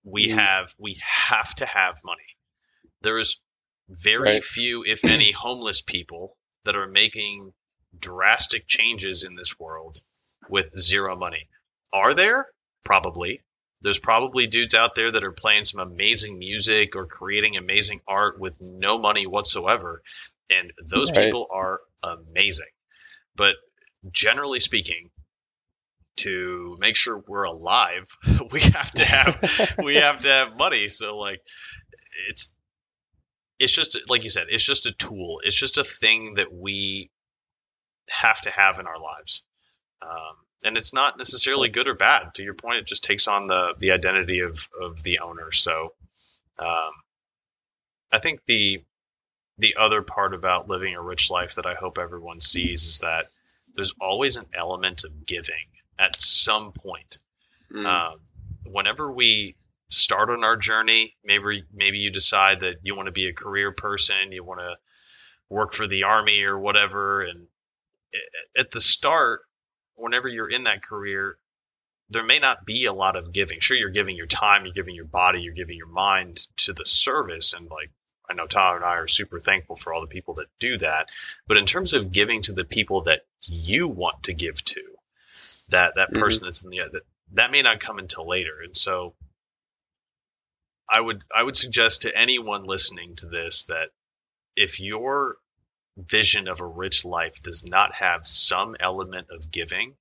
we 0.04 0.30
Mm. 0.30 0.36
have 0.36 0.76
we 0.78 1.00
have 1.02 1.54
to 1.56 1.66
have 1.66 2.02
money. 2.04 2.38
There 3.02 3.18
is 3.18 3.40
very 3.90 4.22
Right. 4.34 4.44
few, 4.44 4.84
if 4.86 5.04
any, 5.06 5.32
homeless 5.38 5.82
people 5.82 6.38
that 6.66 6.76
are 6.76 6.88
making 6.88 7.54
drastic 7.98 8.68
changes 8.68 9.24
in 9.24 9.36
this 9.36 9.58
world 9.60 10.00
with 10.50 10.78
zero 10.78 11.16
money. 11.16 11.48
Are 11.94 12.14
there? 12.14 12.48
Probably. 12.84 13.42
There's 13.82 14.00
probably 14.00 14.48
dudes 14.48 14.74
out 14.74 14.96
there 14.96 15.12
that 15.12 15.24
are 15.24 15.32
playing 15.32 15.66
some 15.66 15.80
amazing 15.80 16.40
music 16.40 16.96
or 16.96 17.06
creating 17.06 17.58
amazing 17.58 18.02
art 18.08 18.40
with 18.40 18.58
no 18.62 19.00
money 19.00 19.28
whatsoever. 19.28 20.02
And 20.50 20.74
those 20.90 21.12
Right. 21.12 21.30
people 21.30 21.48
are 21.52 21.82
amazing. 22.04 22.68
But 23.36 23.56
generally 24.12 24.60
speaking, 24.60 25.10
to 26.18 26.78
make 26.80 26.96
sure 26.96 27.24
we're 27.28 27.44
alive, 27.44 28.06
we 28.52 28.62
have 28.62 28.92
to 28.92 29.06
have 29.06 29.76
we 29.84 29.96
have 29.96 30.22
to 30.22 30.30
have 30.30 30.58
money. 30.58 30.88
So 30.88 31.18
like 31.18 31.42
it's 32.30 32.54
it's 33.60 33.74
just 33.74 34.10
like 34.10 34.24
you 34.24 34.30
said, 34.30 34.48
it's 34.50 34.66
just 34.66 34.86
a 34.86 34.92
tool. 34.92 35.38
It's 35.44 35.60
just 35.60 35.78
a 35.78 35.84
thing 35.84 36.36
that 36.36 36.52
we 36.54 37.10
have 38.10 38.40
to 38.42 38.52
have 38.52 38.80
in 38.80 38.88
our 38.88 39.00
lives. 39.00 39.44
Um, 40.02 40.36
and 40.64 40.78
it's 40.78 40.94
not 40.94 41.18
necessarily 41.18 41.70
good 41.70 41.88
or 41.88 41.96
bad. 41.96 42.34
To 42.36 42.44
your 42.44 42.54
point, 42.54 42.78
it 42.80 42.88
just 42.88 43.04
takes 43.04 43.28
on 43.28 43.48
the 43.48 43.76
the 43.78 43.92
identity 43.92 44.40
of 44.40 44.68
of 44.82 45.04
the 45.04 45.20
owner. 45.20 45.52
So 45.52 45.94
um, 46.60 46.92
I 48.12 48.20
think 48.20 48.42
the 48.46 48.80
the 49.58 49.76
other 49.80 50.02
part 50.02 50.34
about 50.34 50.70
living 50.70 50.96
a 50.96 51.02
rich 51.02 51.30
life 51.30 51.56
that 51.56 51.66
I 51.66 51.74
hope 51.74 51.98
everyone 51.98 52.42
sees 52.42 52.84
is 52.84 53.00
that 53.00 53.26
there's 53.76 53.94
always 54.00 54.36
an 54.36 54.46
element 54.54 55.04
of 55.04 55.26
giving 55.26 55.56
at 55.98 56.20
some 56.20 56.72
point. 56.72 57.20
mm, 57.72 57.86
Um, 57.86 58.20
whenever 58.66 59.12
we 59.12 59.56
start 59.90 60.30
on 60.30 60.44
our 60.44 60.58
journey, 60.58 61.16
maybe 61.24 61.64
maybe 61.74 62.00
you 62.00 62.12
decide 62.12 62.62
that 62.62 62.78
you 62.84 62.96
want 62.96 63.08
to 63.08 63.12
be 63.12 63.28
a 63.28 63.34
career 63.34 63.72
person, 63.72 64.32
you 64.32 64.44
want 64.44 64.60
to 64.60 64.76
work 65.50 65.74
for 65.74 65.88
the 65.88 66.04
army 66.04 66.42
or 66.44 66.58
whatever, 66.60 67.22
and 67.22 67.48
at 68.58 68.72
the 68.72 68.82
start, 68.82 69.42
whenever 69.98 70.28
you're 70.28 70.50
in 70.50 70.64
that 70.64 70.84
career, 70.84 71.38
there 72.10 72.24
may 72.24 72.40
not 72.40 72.66
be 72.66 72.86
a 72.86 72.94
lot 72.94 73.18
of 73.18 73.34
giving. 73.34 73.60
Sure, 73.60 73.76
you're 73.78 73.90
giving 73.90 74.16
your 74.16 74.28
time, 74.28 74.66
you're 74.66 74.74
giving 74.74 74.96
your 74.96 75.06
body, 75.06 75.42
you're 75.42 75.54
giving 75.54 75.78
your 75.78 75.88
mind 75.88 76.48
to 76.58 76.74
the 76.74 76.86
service, 76.86 77.54
and 77.54 77.70
like 77.70 77.92
I 78.30 78.34
know 78.34 78.48
Tyler 78.48 78.78
and 78.78 78.86
I 78.86 78.96
are 78.96 79.08
super 79.08 79.40
thankful 79.40 79.76
for 79.76 79.94
all 79.94 80.02
the 80.02 80.08
people 80.08 80.36
that 80.36 80.48
do 80.60 80.78
that. 80.78 81.10
But 81.48 81.58
in 81.58 81.66
terms 81.66 81.94
of 81.94 82.12
giving 82.12 82.42
to 82.44 82.54
the 82.54 82.66
people 82.66 83.04
that 83.04 83.22
you 83.42 83.88
want 83.88 84.24
to 84.24 84.34
give 84.34 84.64
to, 84.66 84.84
that 85.70 85.96
that 85.96 86.12
Mhm. 86.12 86.20
person 86.20 86.46
that's 86.46 86.64
in 86.64 86.70
the 86.70 86.78
that 86.92 87.04
that 87.34 87.52
may 87.52 87.62
not 87.62 87.80
come 87.80 88.00
until 88.00 88.28
later, 88.28 88.62
and 88.64 88.76
so 88.76 89.16
I 90.90 91.02
would 91.02 91.24
I 91.36 91.44
would 91.44 91.58
suggest 91.58 92.04
to 92.04 92.18
anyone 92.18 92.64
listening 92.66 93.16
to 93.16 93.28
this 93.28 93.66
that 93.66 93.90
if 94.56 94.80
your 94.80 95.38
vision 95.98 96.48
of 96.48 96.62
a 96.62 96.66
rich 96.66 97.04
life 97.06 97.42
does 97.42 97.68
not 97.68 97.96
have 97.96 98.26
some 98.26 98.76
element 98.80 99.28
of 99.32 99.52
giving, 99.52 99.96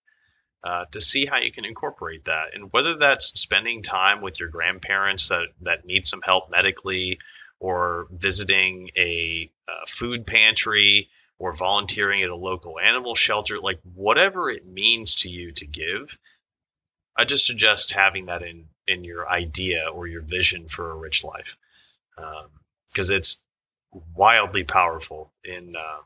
uh, 0.62 0.85
to 0.92 1.00
see 1.00 1.26
how 1.26 1.38
you 1.38 1.50
can 1.50 1.64
incorporate 1.64 2.26
that, 2.26 2.54
and 2.54 2.72
whether 2.72 2.96
that's 2.96 3.40
spending 3.40 3.82
time 3.82 4.20
with 4.20 4.38
your 4.38 4.48
grandparents 4.48 5.28
that 5.28 5.48
that 5.62 5.85
need 5.85 6.04
some 6.04 6.22
help 6.22 6.50
medically, 6.50 7.18
or 7.59 8.06
visiting 8.11 8.90
a 8.96 9.50
uh, 9.68 9.85
food 9.88 10.26
pantry, 10.26 11.09
or 11.38 11.54
volunteering 11.54 12.22
at 12.22 12.28
a 12.28 12.37
local 12.37 12.78
animal 12.78 13.14
shelter, 13.14 13.59
like 13.59 13.80
whatever 13.94 14.50
it 14.50 14.66
means 14.66 15.16
to 15.16 15.30
you 15.30 15.52
to 15.52 15.66
give. 15.66 16.18
I 17.16 17.24
just 17.24 17.46
suggest 17.46 17.92
having 17.92 18.26
that 18.26 18.42
in 18.42 18.68
in 18.87 19.04
your 19.04 19.28
idea 19.28 19.88
or 19.88 20.06
your 20.06 20.22
vision 20.22 20.68
for 20.68 20.90
a 20.90 20.96
rich 20.96 21.24
life, 21.24 21.56
because 22.90 23.11
it's 23.11 23.40
wildly 24.14 24.64
powerful. 24.64 25.32
In 25.44 25.74
uh, 25.76 25.98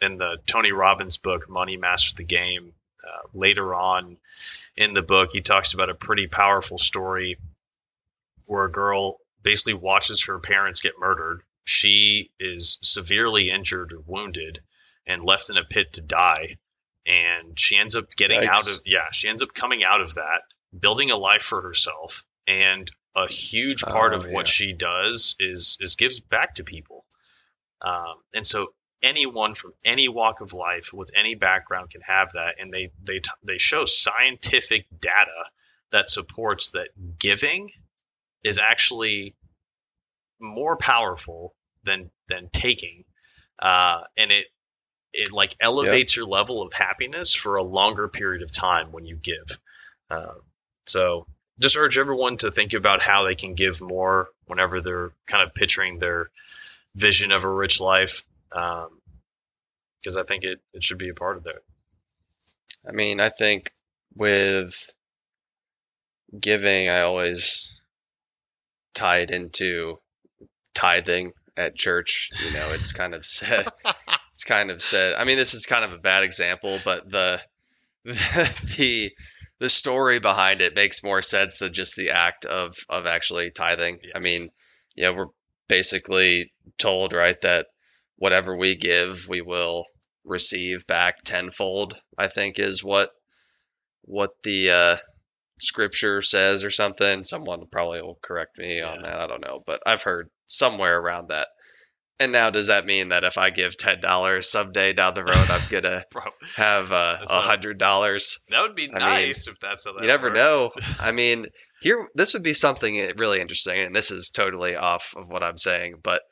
in 0.00 0.18
the 0.18 0.38
Tony 0.46 0.72
Robbins 0.72 1.18
book, 1.18 1.48
Money 1.48 1.76
Master 1.76 2.16
the 2.16 2.24
Game, 2.24 2.72
uh, 3.06 3.28
later 3.34 3.74
on 3.74 4.16
in 4.76 4.94
the 4.94 5.02
book, 5.02 5.30
he 5.32 5.40
talks 5.40 5.74
about 5.74 5.90
a 5.90 5.94
pretty 5.94 6.26
powerful 6.26 6.78
story 6.78 7.36
where 8.46 8.64
a 8.64 8.72
girl 8.72 9.18
basically 9.42 9.74
watches 9.74 10.26
her 10.26 10.38
parents 10.38 10.80
get 10.80 10.98
murdered. 10.98 11.42
She 11.64 12.30
is 12.40 12.78
severely 12.82 13.50
injured 13.50 13.92
or 13.92 14.00
wounded 14.06 14.60
and 15.06 15.22
left 15.22 15.50
in 15.50 15.56
a 15.56 15.64
pit 15.64 15.94
to 15.94 16.02
die. 16.02 16.56
And 17.06 17.58
she 17.58 17.76
ends 17.78 17.96
up 17.96 18.14
getting 18.16 18.44
out 18.44 18.60
of, 18.62 18.82
yeah, 18.86 19.10
she 19.12 19.28
ends 19.28 19.42
up 19.42 19.54
coming 19.54 19.82
out 19.84 20.00
of 20.00 20.14
that, 20.14 20.42
building 20.78 21.10
a 21.10 21.16
life 21.16 21.42
for 21.42 21.60
herself. 21.60 22.24
And 22.46 22.90
a 23.16 23.26
huge 23.26 23.82
part 23.82 24.12
Oh, 24.12 24.16
of 24.16 24.26
yeah. 24.26 24.32
what 24.32 24.48
she 24.48 24.72
does 24.72 25.36
is, 25.38 25.76
is 25.80 25.96
gives 25.96 26.20
back 26.20 26.56
to 26.56 26.64
people. 26.64 27.04
Um, 27.82 28.14
and 28.34 28.46
so 28.46 28.68
anyone 29.02 29.54
from 29.54 29.72
any 29.84 30.08
walk 30.08 30.40
of 30.40 30.52
life 30.52 30.92
with 30.92 31.10
any 31.16 31.34
background 31.34 31.90
can 31.90 32.00
have 32.02 32.32
that. 32.32 32.56
And 32.60 32.72
they, 32.72 32.92
they, 33.02 33.18
t- 33.18 33.30
they 33.44 33.58
show 33.58 33.84
scientific 33.84 34.86
data 35.00 35.44
that 35.90 36.08
supports 36.08 36.72
that 36.72 36.88
giving 37.18 37.70
is 38.44 38.58
actually 38.58 39.34
more 40.40 40.76
powerful 40.76 41.54
than 41.84 42.10
than 42.28 42.48
taking, 42.52 43.04
uh, 43.58 44.02
and 44.16 44.30
it 44.30 44.46
it 45.12 45.30
like 45.30 45.54
elevates 45.60 46.16
your 46.16 46.26
level 46.26 46.62
of 46.62 46.72
happiness 46.72 47.34
for 47.34 47.56
a 47.56 47.62
longer 47.62 48.08
period 48.08 48.42
of 48.42 48.50
time 48.50 48.92
when 48.92 49.04
you 49.04 49.16
give. 49.16 49.58
Um, 50.10 50.40
so 50.86 51.26
just 51.60 51.76
urge 51.76 51.98
everyone 51.98 52.38
to 52.38 52.50
think 52.50 52.72
about 52.72 53.02
how 53.02 53.24
they 53.24 53.34
can 53.34 53.54
give 53.54 53.80
more 53.80 54.28
whenever 54.46 54.80
they're 54.80 55.12
kind 55.26 55.46
of 55.46 55.54
picturing 55.54 55.98
their 55.98 56.30
vision 56.94 57.32
of 57.32 57.44
a 57.44 57.50
rich 57.52 57.80
life, 57.80 58.24
Um 58.52 59.00
because 60.00 60.16
I 60.16 60.24
think 60.24 60.44
it 60.44 60.60
it 60.72 60.82
should 60.82 60.98
be 60.98 61.10
a 61.10 61.14
part 61.14 61.36
of 61.36 61.44
that. 61.44 61.62
I 62.88 62.92
mean, 62.92 63.20
I 63.20 63.28
think 63.28 63.70
with 64.16 64.92
giving, 66.38 66.88
I 66.88 67.02
always 67.02 67.80
tie 68.94 69.18
it 69.18 69.30
into 69.30 69.96
tithing 70.74 71.32
at 71.56 71.76
church. 71.76 72.30
You 72.44 72.52
know, 72.52 72.72
it's 72.72 72.92
kind 72.92 73.14
of 73.14 73.24
said, 73.24 73.66
it's 74.30 74.44
kind 74.44 74.70
of 74.70 74.82
said. 74.82 75.14
I 75.14 75.24
mean, 75.24 75.36
this 75.36 75.54
is 75.54 75.66
kind 75.66 75.84
of 75.84 75.92
a 75.92 75.98
bad 75.98 76.24
example, 76.24 76.78
but 76.84 77.10
the 77.10 77.42
the 78.04 79.12
the 79.60 79.68
story 79.68 80.18
behind 80.18 80.60
it 80.60 80.74
makes 80.74 81.04
more 81.04 81.22
sense 81.22 81.58
than 81.58 81.72
just 81.72 81.96
the 81.96 82.10
act 82.10 82.44
of 82.46 82.76
of 82.88 83.06
actually 83.06 83.50
tithing. 83.50 83.98
I 84.14 84.20
mean, 84.20 84.48
yeah, 84.96 85.10
we're 85.10 85.28
basically 85.72 86.52
told 86.76 87.14
right 87.14 87.40
that 87.40 87.66
whatever 88.16 88.54
we 88.54 88.76
give, 88.76 89.26
we 89.30 89.40
will 89.40 89.86
receive 90.22 90.86
back 90.86 91.22
tenfold. 91.24 91.98
I 92.18 92.28
think 92.28 92.58
is 92.58 92.84
what 92.84 93.08
what 94.02 94.32
the 94.42 94.70
uh, 94.70 94.96
scripture 95.58 96.20
says 96.20 96.62
or 96.62 96.68
something. 96.68 97.24
Someone 97.24 97.64
probably 97.72 98.02
will 98.02 98.18
correct 98.22 98.58
me 98.58 98.82
on 98.82 99.00
that. 99.00 99.18
I 99.18 99.26
don't 99.26 99.40
know, 99.40 99.62
but 99.66 99.80
I've 99.86 100.02
heard 100.02 100.28
somewhere 100.44 101.00
around 101.00 101.28
that. 101.28 101.48
And 102.20 102.30
now, 102.30 102.50
does 102.50 102.68
that 102.68 102.86
mean 102.86 103.08
that 103.08 103.24
if 103.24 103.36
I 103.36 103.50
give 103.50 103.76
ten 103.76 104.00
dollars 104.00 104.48
someday 104.48 104.92
down 104.92 105.14
the 105.14 105.24
road, 105.24 105.34
I'm 105.50 105.62
gonna 105.70 106.04
Bro, 106.12 106.22
have 106.56 106.92
uh, 106.92 107.16
a 107.20 107.40
hundred 107.40 107.78
dollars? 107.78 108.38
that 108.50 108.62
would 108.62 108.76
be 108.76 108.86
mean, 108.88 108.98
nice 108.98 109.48
if 109.48 109.58
that's 109.58 109.86
how 109.86 109.94
that 109.94 110.02
You 110.02 110.06
never 110.06 110.28
works. 110.28 110.36
know. 110.36 110.70
I 111.00 111.10
mean, 111.12 111.46
here 111.80 112.06
this 112.14 112.34
would 112.34 112.44
be 112.44 112.54
something 112.54 112.94
really 113.16 113.40
interesting, 113.40 113.80
and 113.80 113.94
this 113.94 114.10
is 114.12 114.30
totally 114.30 114.76
off 114.76 115.14
of 115.16 115.28
what 115.30 115.42
I'm 115.42 115.56
saying. 115.56 115.96
But 116.02 116.22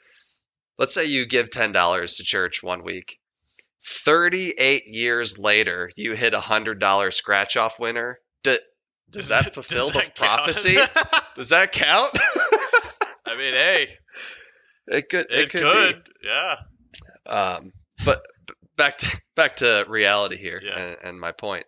let's 0.79 0.95
say 0.95 1.07
you 1.07 1.27
give 1.27 1.51
ten 1.51 1.73
dollars 1.73 2.16
to 2.16 2.25
church 2.25 2.62
one 2.62 2.85
week. 2.85 3.19
Thirty-eight 3.83 4.85
years 4.87 5.38
later, 5.38 5.90
you 5.97 6.14
hit 6.14 6.35
a 6.35 6.40
hundred 6.40 6.79
dollar 6.79 7.11
scratch 7.11 7.57
off 7.57 7.81
winner. 7.81 8.19
Do, 8.45 8.55
does 9.11 9.31
that 9.31 9.53
fulfill 9.55 9.88
does 9.88 9.93
the 9.93 10.01
count? 10.03 10.14
prophecy? 10.14 10.77
Does 11.35 11.49
that 11.49 11.73
count? 11.73 12.11
I 13.27 13.37
mean, 13.38 13.55
hey, 13.55 13.88
it 14.90 15.09
could. 15.09 15.26
It, 15.31 15.44
it, 15.44 15.50
could. 15.50 15.62
could. 15.62 16.09
Yeah. 16.22 16.57
Um, 17.29 17.72
but 18.05 18.24
back 18.76 18.98
to 18.98 19.20
back 19.37 19.57
to 19.57 19.85
reality 19.88 20.37
here, 20.37 20.61
Yeah. 20.62 20.79
and, 20.79 20.96
and 21.05 21.20
my 21.20 21.33
point 21.33 21.64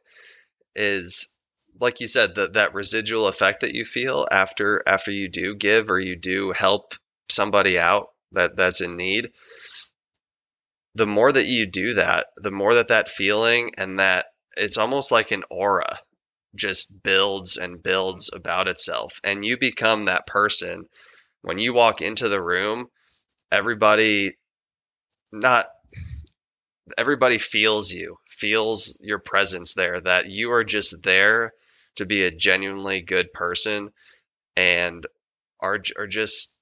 is, 0.74 1.38
like 1.80 2.00
you 2.00 2.08
said, 2.08 2.35
that 2.37 2.54
that 2.54 2.74
residual 2.74 3.26
effect 3.28 3.61
that 3.61 3.74
you 3.74 3.85
feel 3.85 4.26
after 4.30 4.82
after 4.87 5.11
you 5.11 5.28
do 5.28 5.54
give 5.54 5.90
or 5.90 6.00
you 6.00 6.16
do 6.16 6.52
help 6.52 6.94
somebody 7.30 7.78
out 7.78 8.08
that 8.32 8.56
that's 8.56 8.80
in 8.80 8.96
need. 8.96 9.30
The 10.94 11.06
more 11.06 11.32
that 11.32 11.46
you 11.46 11.66
do 11.66 11.94
that, 11.94 12.26
the 12.37 12.50
more 12.50 12.74
that 12.74 12.88
that 12.88 13.08
feeling 13.08 13.70
and 13.78 13.98
that 13.98 14.26
it's 14.56 14.76
almost 14.76 15.11
like 15.11 15.30
an 15.30 15.42
aura 15.50 15.98
just 16.54 17.02
builds 17.02 17.56
and 17.56 17.82
builds 17.82 18.30
about 18.35 18.68
itself, 18.68 19.20
and 19.24 19.44
you 19.44 19.56
become 19.56 20.04
that 20.06 20.26
person. 20.26 20.85
When 21.42 21.58
you 21.58 21.72
walk 21.72 22.02
into 22.02 22.28
the 22.28 22.40
room, 22.42 22.87
everybody 23.52 24.32
not 25.32 25.66
everybody 26.98 27.38
feels 27.38 27.92
you 27.92 28.16
feels 28.28 29.00
your 29.04 29.18
presence 29.18 29.74
there 29.74 30.00
that 30.00 30.28
you 30.28 30.52
are 30.52 30.64
just 30.64 31.02
there 31.02 31.52
to 31.96 32.06
be 32.06 32.24
a 32.24 32.30
genuinely 32.30 33.02
good 33.02 33.32
person 33.32 33.90
and 34.56 35.06
are 35.60 35.80
are 35.98 36.06
just 36.06 36.58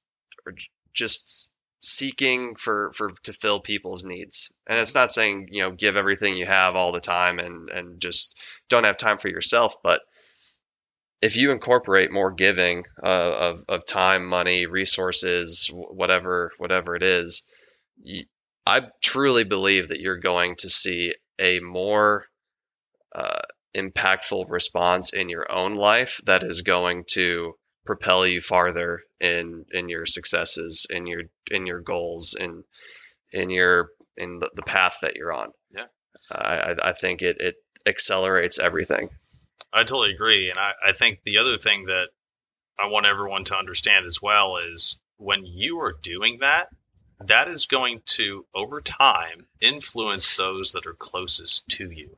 are 0.47 0.55
just 0.93 1.53
seeking 1.81 2.55
for 2.57 2.93
for 2.93 3.11
to 3.23 3.33
fill 3.33 3.61
people's 3.61 4.05
needs. 4.05 4.55
And 4.67 4.79
it's 4.79 4.95
not 4.95 5.11
saying 5.11 5.49
you 5.51 5.63
know 5.63 5.71
give 5.71 5.97
everything 5.97 6.37
you 6.37 6.47
have 6.47 6.77
all 6.77 6.93
the 6.93 7.01
time 7.01 7.39
and 7.39 7.71
and 7.71 8.01
just 8.01 8.39
don't 8.69 8.85
have 8.85 8.97
time 8.99 9.19
for 9.19 9.29
yourself 9.29 9.77
but 9.83 10.03
if 11.23 11.37
you 11.37 11.53
incorporate 11.53 12.13
more 12.13 12.33
giving 12.33 12.85
uh, 13.03 13.53
of, 13.53 13.65
of 13.69 13.87
time 13.87 14.27
money 14.27 14.67
resources 14.67 15.71
whatever 15.73 16.53
whatever 16.59 16.97
it 16.97 17.03
is 17.03 17.51
you, 18.03 18.25
I 18.67 18.83
truly 19.03 19.45
believe 19.45 19.89
that 19.89 20.01
you're 20.01 20.19
going 20.19 20.57
to 20.61 20.69
see 20.69 21.15
a 21.39 21.61
more 21.61 22.25
uh, 23.15 23.43
impactful 23.77 24.51
response 24.51 25.13
in 25.13 25.29
your 25.29 25.51
own 25.51 25.75
life 25.75 26.21
that 26.27 26.43
is 26.45 26.63
going 26.63 27.05
to 27.13 27.55
propel 27.87 28.27
you 28.27 28.41
farther 28.41 29.01
in 29.21 29.65
in 29.73 29.89
your 29.89 30.07
successes, 30.07 30.87
in 30.91 31.07
your 31.07 31.23
in 31.51 31.67
your 31.67 31.81
goals, 31.81 32.37
in 32.39 32.63
in 33.33 33.51
your 33.51 33.91
in 34.17 34.39
the, 34.39 34.51
the 34.55 34.63
path 34.63 34.99
that 35.03 35.17
you're 35.17 35.33
on. 35.33 35.53
Yeah. 35.71 35.87
I 36.31 36.73
I- 36.73 36.91
I 36.91 36.93
think 36.93 37.23
it 37.23 37.41
it 37.41 37.57
accelerates 37.87 38.59
everything. 38.59 39.09
I 39.73 39.85
totally 39.85 40.13
agree. 40.13 40.51
And 40.51 40.59
I, 40.59 40.73
I 40.85 40.93
think 40.93 41.23
the 41.23 41.39
other 41.39 41.57
thing 41.57 41.87
that 41.87 42.09
I 42.79 42.87
want 42.87 43.07
everyone 43.07 43.45
to 43.45 43.57
understand 43.57 44.07
as 44.07 44.21
well 44.23 44.57
is 44.57 45.01
when 45.19 45.45
you 45.45 45.81
are 45.81 45.93
doing 45.93 46.39
that, 46.41 46.69
that 47.27 47.49
is 47.49 47.67
going 47.67 48.01
to, 48.07 48.47
over 48.55 48.81
time, 48.81 49.47
influence 49.61 50.37
those 50.37 50.73
that 50.73 50.87
are 50.87 50.95
closest 50.95 51.69
to 51.69 51.91
you. 51.91 52.17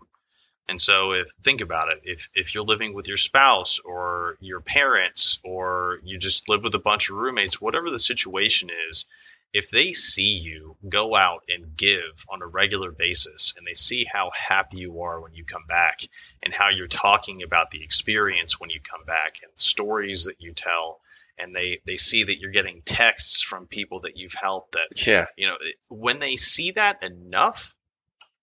And 0.68 0.80
so, 0.80 1.12
if 1.12 1.28
think 1.42 1.60
about 1.60 1.92
it, 1.92 2.00
if 2.04 2.28
if 2.34 2.54
you're 2.54 2.62
living 2.62 2.94
with 2.94 3.08
your 3.08 3.16
spouse 3.16 3.80
or 3.80 4.38
your 4.40 4.60
parents 4.60 5.40
or 5.42 5.98
you 6.04 6.18
just 6.18 6.48
live 6.48 6.62
with 6.62 6.74
a 6.76 6.78
bunch 6.78 7.10
of 7.10 7.16
roommates, 7.16 7.60
whatever 7.60 7.90
the 7.90 7.98
situation 7.98 8.70
is, 8.88 9.06
if 9.52 9.70
they 9.70 9.92
see 9.92 10.38
you 10.38 10.76
go 10.88 11.14
out 11.14 11.42
and 11.48 11.76
give 11.76 12.24
on 12.30 12.42
a 12.42 12.46
regular 12.46 12.90
basis 12.90 13.54
and 13.56 13.66
they 13.66 13.74
see 13.74 14.04
how 14.04 14.30
happy 14.34 14.78
you 14.78 15.02
are 15.02 15.20
when 15.20 15.34
you 15.34 15.44
come 15.44 15.64
back 15.68 16.00
and 16.42 16.54
how 16.54 16.70
you're 16.70 16.86
talking 16.86 17.42
about 17.42 17.70
the 17.70 17.82
experience 17.82 18.58
when 18.58 18.70
you 18.70 18.80
come 18.80 19.04
back 19.04 19.40
and 19.42 19.52
the 19.54 19.62
stories 19.62 20.24
that 20.24 20.40
you 20.40 20.52
tell 20.52 21.00
and 21.38 21.54
they 21.54 21.80
they 21.86 21.96
see 21.96 22.24
that 22.24 22.38
you're 22.38 22.50
getting 22.50 22.82
texts 22.84 23.42
from 23.42 23.66
people 23.66 24.00
that 24.00 24.16
you've 24.16 24.34
helped 24.34 24.72
that 24.72 24.88
Yeah, 25.06 25.26
you 25.36 25.48
know 25.48 25.56
when 25.88 26.18
they 26.18 26.36
see 26.36 26.70
that 26.72 27.02
enough 27.02 27.74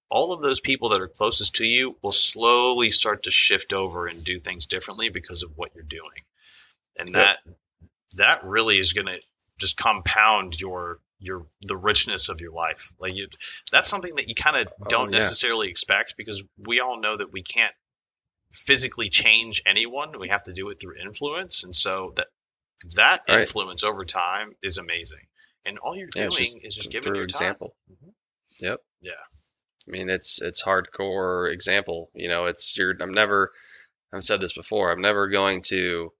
all 0.09 0.33
of 0.33 0.41
those 0.41 0.59
people 0.59 0.89
that 0.89 1.01
are 1.01 1.07
closest 1.07 1.55
to 1.55 1.65
you 1.65 1.95
will 2.01 2.11
slowly 2.11 2.89
start 2.91 3.23
to 3.23 3.31
shift 3.31 3.73
over 3.73 4.07
and 4.07 4.23
do 4.23 4.39
things 4.39 4.65
differently 4.65 5.09
because 5.09 5.43
of 5.43 5.51
what 5.55 5.71
you're 5.75 5.83
doing 5.83 6.21
and 6.97 7.09
Yep. 7.09 7.15
that 7.15 7.37
that 8.17 8.43
really 8.43 8.79
is 8.79 8.93
going 8.93 9.07
to 9.07 9.19
just 9.59 9.77
compound 9.77 10.59
your 10.59 10.99
your 11.19 11.45
the 11.61 11.75
richness 11.77 12.29
of 12.29 12.41
your 12.41 12.51
life 12.53 12.91
like 12.99 13.13
you 13.13 13.27
that's 13.71 13.89
something 13.89 14.15
that 14.15 14.27
you 14.29 14.35
kind 14.35 14.55
of 14.57 14.71
Oh, 14.81 14.85
don't 14.89 15.11
yeah. 15.11 15.17
necessarily 15.17 15.67
expect 15.69 16.15
because 16.17 16.43
we 16.67 16.79
all 16.79 16.99
know 16.99 17.17
that 17.17 17.31
we 17.33 17.43
can't 17.43 17.73
physically 18.51 19.09
change 19.09 19.61
anyone 19.65 20.11
we 20.19 20.29
have 20.29 20.43
to 20.43 20.53
do 20.53 20.69
it 20.69 20.79
through 20.79 20.95
influence 20.99 21.63
and 21.63 21.75
so 21.75 22.13
that 22.15 22.27
that 22.95 23.21
Right. 23.27 23.39
influence 23.41 23.83
over 23.83 24.05
time 24.05 24.55
is 24.63 24.77
amazing 24.77 25.19
and 25.65 25.77
all 25.77 25.95
you're 25.95 26.07
doing 26.07 26.29
just, 26.29 26.65
is 26.65 26.75
just 26.75 26.89
giving 26.89 27.13
your 27.13 27.23
example. 27.23 27.75
Mhm. 27.91 28.13
Yep. 28.61 28.79
Yeah. 29.01 29.11
I 29.87 29.91
mean, 29.91 30.09
it's 30.09 30.41
it's 30.41 30.63
hardcore 30.63 31.51
example. 31.51 32.09
You 32.13 32.29
know, 32.29 32.45
it's 32.45 32.77
you're. 32.77 32.95
I'm 32.99 33.11
never. 33.13 33.51
I've 34.13 34.23
said 34.23 34.39
this 34.39 34.53
before. 34.53 34.91
I'm 34.91 35.01
never 35.01 35.27
going 35.29 35.61
to 35.67 36.11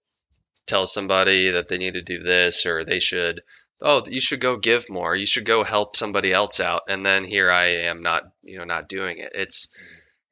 tell 0.70 0.86
somebody 0.86 1.50
that 1.50 1.68
they 1.68 1.78
need 1.78 1.94
to 1.94 2.02
do 2.02 2.20
this 2.20 2.64
or 2.66 2.84
they 2.84 3.00
should. 3.00 3.40
Oh, 3.82 4.02
you 4.06 4.20
should 4.20 4.40
go 4.40 4.56
give 4.56 4.90
more. 4.90 5.16
You 5.16 5.26
should 5.26 5.44
go 5.44 5.64
help 5.64 5.96
somebody 5.96 6.32
else 6.32 6.60
out. 6.60 6.82
And 6.88 7.04
then 7.04 7.24
here 7.24 7.50
I 7.50 7.66
am, 7.88 8.00
not 8.00 8.24
you 8.42 8.58
know, 8.58 8.64
not 8.64 8.88
doing 8.88 9.18
it. 9.18 9.30
It's 9.34 9.74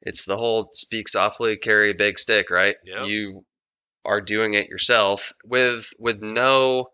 it's 0.01 0.25
the 0.25 0.37
whole 0.37 0.69
speak 0.71 1.09
softly, 1.09 1.57
carry 1.57 1.91
a 1.91 1.95
big 1.95 2.17
stick, 2.17 2.49
right? 2.49 2.75
Yep. 2.85 3.07
You 3.07 3.43
are 4.05 4.21
doing 4.21 4.53
it 4.53 4.69
yourself 4.69 5.33
with 5.43 5.89
with 5.99 6.21
no 6.21 6.89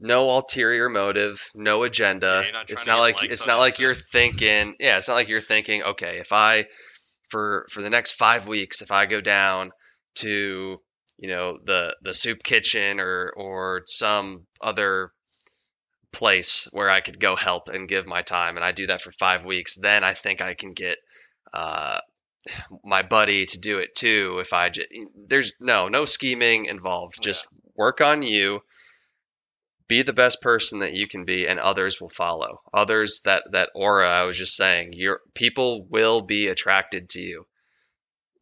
no 0.00 0.30
ulterior 0.30 0.88
motive, 0.88 1.50
no 1.54 1.82
agenda. 1.82 2.42
Yeah, 2.44 2.52
not 2.52 2.70
it's 2.70 2.86
not 2.86 2.98
like 2.98 3.22
it's 3.22 3.46
not 3.46 3.58
like 3.58 3.78
you're 3.78 3.94
thinking. 3.94 4.74
Yeah, 4.80 4.98
it's 4.98 5.08
not 5.08 5.14
like 5.14 5.28
you're 5.28 5.40
thinking. 5.40 5.82
Okay, 5.82 6.18
if 6.18 6.32
I 6.32 6.66
for 7.28 7.66
for 7.70 7.82
the 7.82 7.90
next 7.90 8.12
five 8.12 8.48
weeks, 8.48 8.82
if 8.82 8.90
I 8.90 9.06
go 9.06 9.20
down 9.20 9.70
to 10.16 10.78
you 11.20 11.28
know 11.28 11.58
the 11.62 11.94
the 12.02 12.14
soup 12.14 12.42
kitchen 12.42 12.98
or 12.98 13.32
or 13.36 13.82
some 13.86 14.46
other 14.60 15.12
place 16.12 16.66
where 16.72 16.90
I 16.90 17.00
could 17.02 17.20
go 17.20 17.36
help 17.36 17.68
and 17.68 17.88
give 17.88 18.06
my 18.06 18.22
time, 18.22 18.56
and 18.56 18.64
I 18.64 18.72
do 18.72 18.86
that 18.88 19.02
for 19.02 19.12
five 19.12 19.44
weeks, 19.44 19.76
then 19.76 20.02
I 20.02 20.14
think 20.14 20.40
I 20.40 20.54
can 20.54 20.72
get 20.72 20.96
uh, 21.52 22.00
my 22.84 23.02
buddy 23.02 23.44
to 23.46 23.60
do 23.60 23.78
it 23.78 23.94
too. 23.94 24.38
If 24.40 24.54
I 24.54 24.70
just 24.70 24.88
there's 25.28 25.52
no 25.60 25.88
no 25.88 26.06
scheming 26.06 26.64
involved, 26.64 27.22
just 27.22 27.46
work 27.76 28.00
on 28.00 28.22
you. 28.22 28.60
Be 29.88 30.02
the 30.02 30.12
best 30.12 30.40
person 30.40 30.78
that 30.78 30.94
you 30.94 31.06
can 31.06 31.24
be, 31.24 31.48
and 31.48 31.58
others 31.58 32.00
will 32.00 32.08
follow. 32.08 32.62
Others 32.72 33.22
that 33.24 33.42
that 33.52 33.70
aura 33.74 34.08
I 34.08 34.22
was 34.22 34.38
just 34.38 34.56
saying, 34.56 34.92
your 34.94 35.20
people 35.34 35.84
will 35.84 36.22
be 36.22 36.46
attracted 36.46 37.10
to 37.10 37.20
you. 37.20 37.46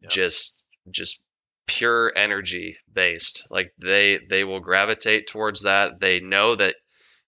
Yep. 0.01 0.11
Just 0.11 0.65
just 0.91 1.21
pure 1.69 2.11
energy 2.15 2.77
based. 2.91 3.47
Like 3.49 3.71
they 3.77 4.17
they 4.17 4.43
will 4.43 4.59
gravitate 4.59 5.27
towards 5.27 5.63
that. 5.63 5.99
They 5.99 6.19
know 6.19 6.55
that 6.55 6.75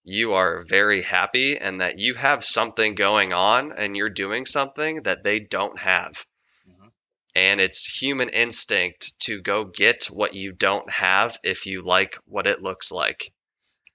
you 0.04 0.32
are 0.34 0.62
very 0.66 1.00
happy 1.02 1.56
and 1.58 1.80
that 1.80 1.98
you 1.98 2.14
have 2.14 2.44
something 2.44 2.94
going 2.96 3.32
on 3.32 3.72
and 3.72 3.96
you're 3.96 4.10
doing 4.10 4.46
something 4.46 5.04
that 5.04 5.22
they 5.22 5.38
don't 5.40 5.78
have. 5.78 6.26
Mhm. 6.68 6.92
And 7.36 7.60
it's 7.60 8.02
human 8.02 8.28
instinct 8.28 9.18
to 9.20 9.40
go 9.40 9.64
get 9.64 10.06
what 10.06 10.34
you 10.34 10.52
don't 10.52 10.90
have 10.90 11.38
if 11.44 11.66
you 11.66 11.82
like 11.82 12.18
what 12.24 12.48
it 12.48 12.62
looks 12.62 12.90
like. 12.90 13.32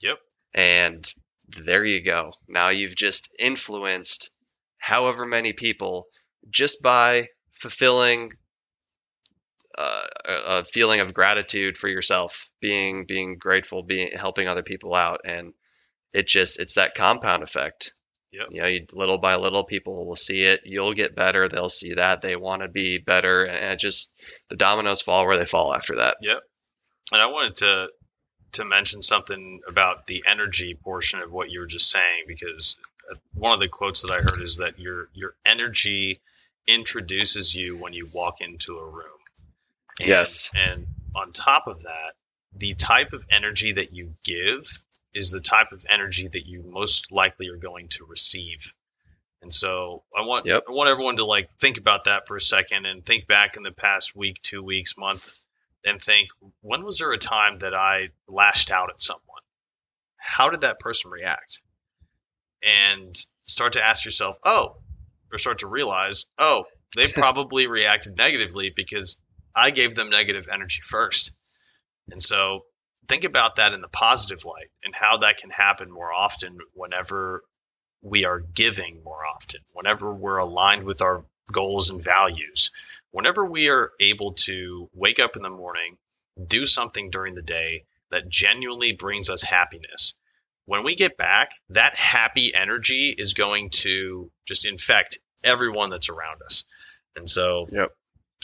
Yep. 0.01 0.19
And 0.53 1.13
there 1.49 1.85
you 1.85 2.01
go. 2.01 2.33
Now 2.47 2.69
you've 2.69 2.95
just 2.95 3.35
influenced 3.39 4.33
however 4.77 5.25
many 5.25 5.53
people 5.53 6.07
just 6.49 6.81
by 6.81 7.27
fulfilling 7.51 8.31
uh, 9.77 10.07
a 10.25 10.33
a 10.59 10.65
feeling 10.65 10.99
of 10.99 11.13
gratitude 11.13 11.77
for 11.77 11.87
yourself, 11.87 12.49
being 12.61 13.05
being 13.05 13.37
grateful, 13.37 13.83
being 13.83 14.11
helping 14.11 14.47
other 14.47 14.63
people 14.63 14.93
out, 14.93 15.21
and 15.25 15.53
it 16.13 16.27
just 16.27 16.59
it's 16.59 16.75
that 16.75 16.95
compound 16.95 17.43
effect. 17.43 17.93
Yep. 18.31 18.47
You 18.51 18.61
know, 18.61 18.67
you, 18.67 18.85
little 18.93 19.19
by 19.19 19.35
little, 19.35 19.63
people 19.63 20.05
will 20.05 20.15
see 20.15 20.43
it. 20.43 20.61
You'll 20.65 20.93
get 20.93 21.15
better. 21.15 21.47
They'll 21.47 21.69
see 21.69 21.93
that. 21.93 22.21
They 22.21 22.35
want 22.35 22.61
to 22.61 22.67
be 22.67 22.97
better, 22.97 23.45
and 23.45 23.73
it 23.73 23.79
just 23.79 24.13
the 24.49 24.57
dominoes 24.57 25.01
fall 25.01 25.25
where 25.25 25.37
they 25.37 25.45
fall 25.45 25.73
after 25.73 25.95
that. 25.95 26.17
Yep. 26.21 26.41
And 27.13 27.21
I 27.21 27.27
wanted 27.27 27.55
to 27.57 27.89
to 28.53 28.65
mention 28.65 29.01
something 29.03 29.59
about 29.67 30.07
the 30.07 30.23
energy 30.27 30.73
portion 30.73 31.21
of 31.21 31.31
what 31.31 31.51
you 31.51 31.59
were 31.59 31.67
just 31.67 31.89
saying 31.89 32.23
because 32.27 32.77
uh, 33.11 33.15
one 33.33 33.53
of 33.53 33.59
the 33.59 33.67
quotes 33.67 34.01
that 34.01 34.11
I 34.11 34.17
heard 34.17 34.41
is 34.41 34.57
that 34.57 34.79
your 34.79 35.07
your 35.13 35.35
energy 35.45 36.19
introduces 36.67 37.55
you 37.55 37.77
when 37.77 37.93
you 37.93 38.07
walk 38.13 38.41
into 38.41 38.77
a 38.77 38.85
room. 38.85 39.16
And, 39.99 40.09
Yes. 40.09 40.51
And 40.55 40.87
on 41.15 41.31
top 41.31 41.67
of 41.67 41.83
that, 41.83 42.13
the 42.55 42.73
type 42.75 43.13
of 43.13 43.25
energy 43.29 43.73
that 43.73 43.93
you 43.93 44.11
give 44.23 44.67
is 45.13 45.31
the 45.31 45.39
type 45.39 45.71
of 45.71 45.85
energy 45.89 46.27
that 46.27 46.45
you 46.45 46.63
most 46.65 47.11
likely 47.11 47.49
are 47.49 47.57
going 47.57 47.87
to 47.89 48.05
receive. 48.05 48.73
And 49.41 49.53
so 49.53 50.03
I 50.15 50.25
want 50.25 50.45
Yep. 50.45 50.63
I 50.67 50.71
want 50.71 50.89
everyone 50.89 51.17
to 51.17 51.25
like 51.25 51.51
think 51.59 51.77
about 51.77 52.05
that 52.05 52.27
for 52.27 52.35
a 52.35 52.41
second 52.41 52.85
and 52.85 53.05
think 53.05 53.27
back 53.27 53.57
in 53.57 53.63
the 53.63 53.71
past 53.71 54.15
week, 54.15 54.41
two 54.41 54.63
weeks, 54.63 54.97
month, 54.97 55.37
and 55.85 56.01
think 56.01 56.29
when 56.61 56.83
was 56.83 56.97
there 56.97 57.11
a 57.11 57.17
time 57.17 57.55
that 57.55 57.73
I 57.73 58.09
lashed 58.27 58.71
out 58.71 58.89
at 58.89 59.01
someone? 59.01 59.23
How 60.17 60.49
did 60.49 60.61
that 60.61 60.79
person 60.79 61.11
react? 61.11 61.61
And 62.65 63.15
start 63.45 63.73
to 63.73 63.85
ask 63.85 64.03
yourself, 64.03 64.37
oh, 64.43 64.77
or 65.31 65.37
start 65.37 65.59
to 65.59 65.67
realize, 65.67 66.25
oh, 66.37 66.65
they 66.95 67.07
probably 67.13 67.67
reacted 67.67 68.17
negatively 68.17 68.71
because 68.75 69.19
I 69.55 69.71
gave 69.71 69.95
them 69.95 70.09
negative 70.09 70.47
energy 70.51 70.81
first. 70.83 71.33
And 72.11 72.21
so 72.21 72.65
think 73.07 73.23
about 73.23 73.57
that 73.57 73.73
in 73.73 73.81
the 73.81 73.89
positive 73.89 74.45
light 74.45 74.69
and 74.83 74.95
how 74.95 75.17
that 75.17 75.37
can 75.37 75.49
happen 75.49 75.91
more 75.91 76.13
often 76.13 76.57
whenever 76.73 77.43
we 78.01 78.25
are 78.25 78.39
giving 78.39 79.03
more 79.03 79.25
often, 79.25 79.61
whenever 79.73 80.13
we're 80.13 80.37
aligned 80.37 80.83
with 80.83 81.01
our 81.01 81.25
goals 81.51 81.89
and 81.89 82.03
values, 82.03 82.71
whenever 83.11 83.45
we 83.45 83.69
are 83.69 83.91
able 83.99 84.33
to 84.33 84.89
wake 84.93 85.19
up 85.19 85.35
in 85.35 85.41
the 85.41 85.49
morning, 85.49 85.97
do 86.45 86.65
something 86.65 87.09
during 87.09 87.35
the 87.35 87.41
day 87.41 87.85
that 88.11 88.29
genuinely 88.29 88.91
brings 88.91 89.29
us 89.29 89.41
happiness. 89.43 90.13
When 90.65 90.83
we 90.83 90.95
get 90.95 91.17
back, 91.17 91.51
that 91.69 91.95
happy 91.95 92.53
energy 92.53 93.13
is 93.17 93.33
going 93.33 93.69
to 93.71 94.29
just 94.45 94.65
infect 94.65 95.19
everyone 95.43 95.89
that's 95.89 96.09
around 96.09 96.41
us. 96.41 96.65
And 97.15 97.27
so, 97.27 97.65
Yep. 97.71 97.95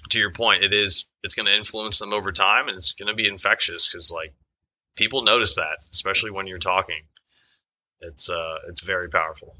To 0.09 0.19
your 0.19 0.31
point, 0.31 0.63
it 0.63 0.73
is 0.73 1.07
it's 1.23 1.35
going 1.35 1.47
to 1.47 1.55
influence 1.55 1.99
them 1.99 2.13
over 2.13 2.31
time, 2.31 2.67
and 2.67 2.77
it's 2.77 2.93
going 2.93 3.09
to 3.09 3.15
be 3.15 3.29
infectious 3.29 3.87
because 3.87 4.11
like 4.11 4.33
people 4.95 5.23
notice 5.23 5.55
that, 5.55 5.77
especially 5.91 6.31
when 6.31 6.47
you're 6.47 6.59
talking. 6.59 7.01
It's 8.01 8.29
uh, 8.29 8.57
it's 8.69 8.83
very 8.83 9.09
powerful. 9.09 9.55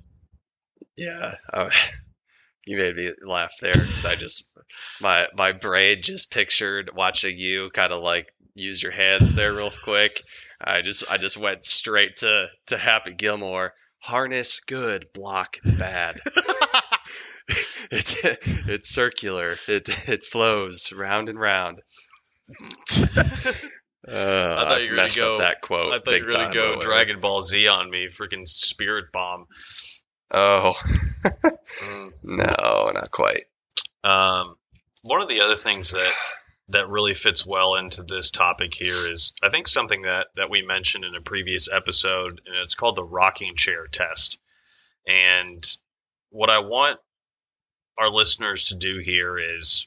Yeah, 0.98 1.36
you 2.66 2.78
made 2.78 2.96
me 2.96 3.12
laugh 3.26 3.54
there 3.62 3.74
because 3.74 4.06
I 4.06 4.16
just 4.16 4.56
my 5.02 5.28
my 5.38 5.54
brain 5.54 6.02
just 6.02 6.32
pictured 6.34 6.92
watching 6.94 7.38
you 7.38 7.70
kind 7.70 7.94
of 7.94 8.04
like 8.04 8.32
use 8.56 8.82
your 8.82 8.92
hands 8.92 9.36
there 9.36 9.54
real 9.54 9.72
quick. 9.84 10.22
I 10.62 10.82
just 10.82 11.10
I 11.12 11.18
just 11.18 11.38
went 11.38 11.66
straight 11.66 12.18
to 12.18 12.48
to 12.68 12.78
Happy 12.78 13.14
Gilmore. 13.14 13.74
Harness 14.00 14.60
good, 14.60 15.08
block 15.14 15.58
bad. 15.80 16.16
it's 17.92 18.24
it's 18.68 18.90
circular. 18.90 19.56
It 19.68 19.90
it 20.10 20.24
flows 20.24 20.94
round 20.94 21.30
and 21.30 21.40
round. 21.40 21.82
Uh, 24.06 24.12
I 24.60 24.64
thought 24.66 24.84
you 24.84 24.90
were 24.92 24.96
gonna 24.98 25.10
go- 25.18 25.38
that 25.38 25.62
quote. 25.62 25.94
I 25.94 26.00
thought 26.00 26.18
you 26.18 26.24
were 26.26 26.30
gonna 26.30 26.52
go 26.54 26.72
whatever. 26.72 26.82
Dragon 26.92 27.20
Ball 27.20 27.42
Z 27.42 27.70
on 27.70 27.90
me, 27.90 28.08
freaking 28.08 28.46
Spirit 28.46 29.14
Bomb. 29.14 29.48
Oh 30.30 30.74
Mm. 30.76 32.12
no, 32.24 32.92
not 32.94 33.10
quite. 33.12 33.46
Um, 34.04 34.56
one 35.04 35.24
of 35.24 35.30
the 35.30 35.40
other 35.40 35.56
things 35.56 35.92
that 35.92 36.14
that 36.70 36.90
really 36.90 37.14
fits 37.14 37.46
well 37.46 37.76
into 37.76 38.04
this 38.04 38.30
topic 38.32 38.74
here 38.74 38.88
is 38.92 39.34
I 39.42 39.48
think 39.48 39.70
something 39.70 40.02
that 40.02 40.28
that 40.36 40.50
we 40.50 40.64
mentioned 40.66 41.06
in 41.06 41.16
a 41.16 41.22
previous 41.22 41.72
episode, 41.72 42.42
and 42.46 42.58
it's 42.62 42.76
called 42.76 42.98
the 42.98 43.06
rocking 43.06 43.56
chair 43.56 43.88
test. 43.88 44.38
And 45.08 45.64
what 46.34 46.50
I 46.50 46.60
want 46.60 47.00
our 47.98 48.10
listeners 48.10 48.70
to 48.70 48.76
do 48.76 49.00
here 49.00 49.38
is 49.38 49.86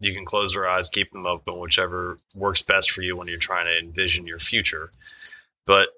you 0.00 0.12
can 0.12 0.26
close 0.26 0.54
your 0.54 0.68
eyes, 0.68 0.90
keep 0.90 1.10
them 1.10 1.26
open, 1.26 1.58
whichever 1.58 2.18
works 2.34 2.60
best 2.60 2.90
for 2.90 3.00
you 3.00 3.16
when 3.16 3.26
you're 3.26 3.38
trying 3.38 3.64
to 3.64 3.78
envision 3.78 4.26
your 4.26 4.38
future. 4.38 4.90
But 5.66 5.88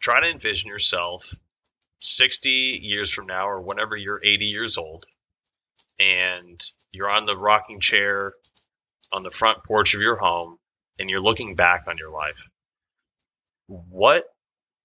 try 0.00 0.20
to 0.20 0.28
envision 0.28 0.68
yourself 0.68 1.32
60 2.00 2.50
years 2.50 3.12
from 3.12 3.28
now 3.28 3.48
or 3.48 3.60
whenever 3.60 3.96
you're 3.96 4.20
80 4.22 4.46
years 4.46 4.76
old 4.76 5.06
and 6.00 6.60
you're 6.90 7.08
on 7.08 7.24
the 7.24 7.38
rocking 7.38 7.78
chair 7.78 8.32
on 9.12 9.22
the 9.22 9.30
front 9.30 9.62
porch 9.64 9.94
of 9.94 10.00
your 10.00 10.16
home 10.16 10.58
and 10.98 11.08
you're 11.08 11.22
looking 11.22 11.54
back 11.54 11.84
on 11.86 11.96
your 11.96 12.10
life 12.10 12.48
what 13.68 14.24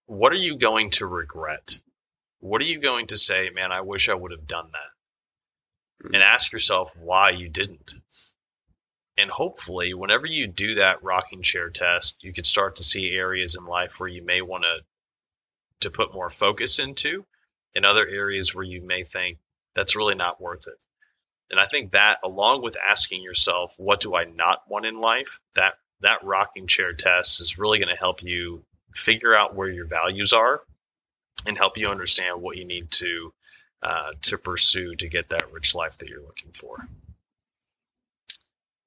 what 0.06 0.32
are 0.32 0.36
you 0.36 0.58
going 0.58 0.91
to 0.91 1.08
regret 1.08 1.80
what 2.39 2.62
are 2.62 2.65
you 2.65 2.80
going 2.80 3.08
to 3.08 3.17
say 3.17 3.50
man 3.54 3.71
i 3.71 3.82
wish 3.82 4.10
i 4.10 4.13
would 4.13 4.32
have 4.32 4.47
done 4.47 4.69
that 4.71 6.08
hmm. 6.08 6.13
and 6.13 6.23
ask 6.23 6.52
yourself 6.52 6.91
why 6.97 7.32
you 7.32 7.50
didn't. 7.50 7.93
And 9.19 9.32
hopefully 9.32 9.95
whenever 9.95 10.28
you 10.28 10.45
do 10.45 10.76
that 10.76 11.02
rocking 11.02 11.41
chair 11.41 11.71
test 11.71 12.17
you 12.21 12.34
can 12.34 12.43
start 12.43 12.76
to 12.76 12.84
see 12.84 13.15
areas 13.15 13.56
in 13.56 13.65
life 13.65 14.00
where 14.00 14.10
you 14.10 14.23
may 14.23 14.41
want 14.41 14.63
to 14.63 14.84
to 15.82 15.91
put 15.91 16.13
more 16.13 16.30
focus 16.30 16.80
into 16.80 17.26
and 17.76 17.86
other 17.86 18.08
areas 18.08 18.54
where 18.54 18.65
you 18.65 18.84
may 18.86 19.04
think 19.04 19.38
that's 19.76 19.95
really 19.95 20.15
not 20.15 20.41
worth 20.41 20.67
it. 20.67 20.84
And 21.52 21.60
I 21.60 21.65
think 21.65 21.91
that, 21.91 22.19
along 22.23 22.63
with 22.63 22.76
asking 22.84 23.21
yourself, 23.21 23.73
what 23.78 24.02
do 24.02 24.15
I 24.15 24.26
not 24.26 24.63
want 24.67 24.86
in 24.86 25.00
life, 25.00 25.39
that 25.56 25.76
that 26.02 26.23
rocking 26.23 26.67
chair 26.67 26.93
test 26.93 27.39
is 27.39 27.58
really 27.58 27.80
going 27.80 27.93
to 27.93 27.95
help 27.95 28.21
you 28.21 28.63
figure 28.93 29.36
out 29.36 29.56
where 29.56 29.69
your 29.69 29.86
values 29.86 30.34
are, 30.34 30.62
and 31.45 31.58
help 31.58 31.78
you 31.78 31.88
understand 31.89 32.41
what 32.41 32.58
you 32.58 32.65
need 32.65 32.91
to 32.91 33.34
uh, 33.84 34.12
to 34.23 34.38
pursue 34.38 34.95
to 34.95 35.10
get 35.10 35.30
that 35.30 35.52
rich 35.52 35.76
life 35.76 35.97
that 36.00 36.10
you're 36.10 36.21
looking 36.21 36.52
for. 36.52 36.78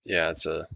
yeah, 0.05 0.31
it's 0.31 0.47
a 0.47 0.67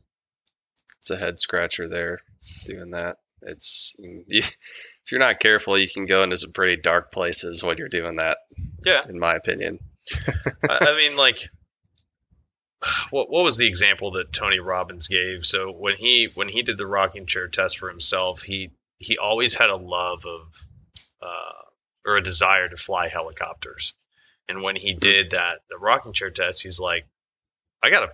it's 0.99 1.11
a 1.11 1.17
head 1.17 1.41
scratcher 1.41 1.89
there 1.89 2.21
doing 2.67 2.93
that. 2.93 3.17
It's 3.43 3.95
if 3.99 4.57
you're 5.11 5.21
not 5.21 5.41
careful, 5.41 5.79
you 5.79 5.89
can 5.93 6.07
go 6.07 6.23
into 6.23 6.37
some 6.37 6.53
pretty 6.53 6.81
dark 6.81 7.11
places 7.13 7.63
when 7.63 7.77
you're 7.77 7.89
doing 7.89 8.17
that. 8.17 8.39
Yeah. 8.85 9.01
in 9.09 9.19
my 9.19 9.35
opinion. 9.35 9.79
I, 10.69 10.79
I 10.89 10.97
mean, 10.97 11.17
like, 11.17 11.39
what 13.11 13.31
what 13.31 13.45
was 13.45 13.59
the 13.59 13.67
example 13.67 14.13
that 14.13 14.33
Tony 14.33 14.61
Robbins 14.61 15.09
gave? 15.09 15.45
So 15.45 15.73
when 15.73 15.97
he 15.97 16.29
when 16.35 16.49
he 16.49 16.63
did 16.63 16.79
the 16.79 16.87
rocking 16.87 17.27
chair 17.27 17.49
test 17.49 17.79
for 17.79 17.89
himself, 17.89 18.43
he 18.43 18.71
he 18.99 19.19
always 19.19 19.55
had 19.55 19.71
a 19.71 19.77
love 19.77 20.25
of 20.27 20.55
uh, 21.25 21.63
or 22.07 22.17
a 22.17 22.23
desire 22.23 22.69
to 22.69 22.77
fly 22.77 23.09
helicopters. 23.09 23.95
And 24.49 24.63
when 24.63 24.77
he 24.77 24.95
did 24.95 25.31
that, 25.31 25.61
the 25.71 25.79
rocking 25.79 26.13
chair 26.13 26.31
test, 26.31 26.63
he's 26.63 26.79
like, 26.79 27.07
I 27.83 27.91
gotta 27.91 28.13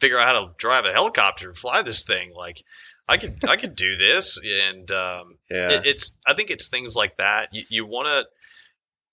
figure 0.00 0.18
out 0.18 0.26
how 0.26 0.40
to 0.40 0.54
drive 0.56 0.84
a 0.84 0.92
helicopter 0.92 1.48
and 1.48 1.56
fly 1.56 1.82
this 1.82 2.04
thing. 2.04 2.32
Like, 2.34 2.62
I 3.08 3.18
could 3.18 3.44
I 3.48 3.56
could 3.56 3.76
do 3.76 3.96
this, 3.96 4.40
and 4.44 4.90
um, 4.90 5.38
Yeah, 5.50 5.72
it, 5.72 5.86
it's 5.86 6.16
I 6.26 6.34
think 6.34 6.50
it's 6.50 6.68
things 6.68 6.96
like 6.96 7.16
that. 7.18 7.48
You, 7.52 7.62
you 7.68 7.86
want 7.86 8.06
to 8.06 8.30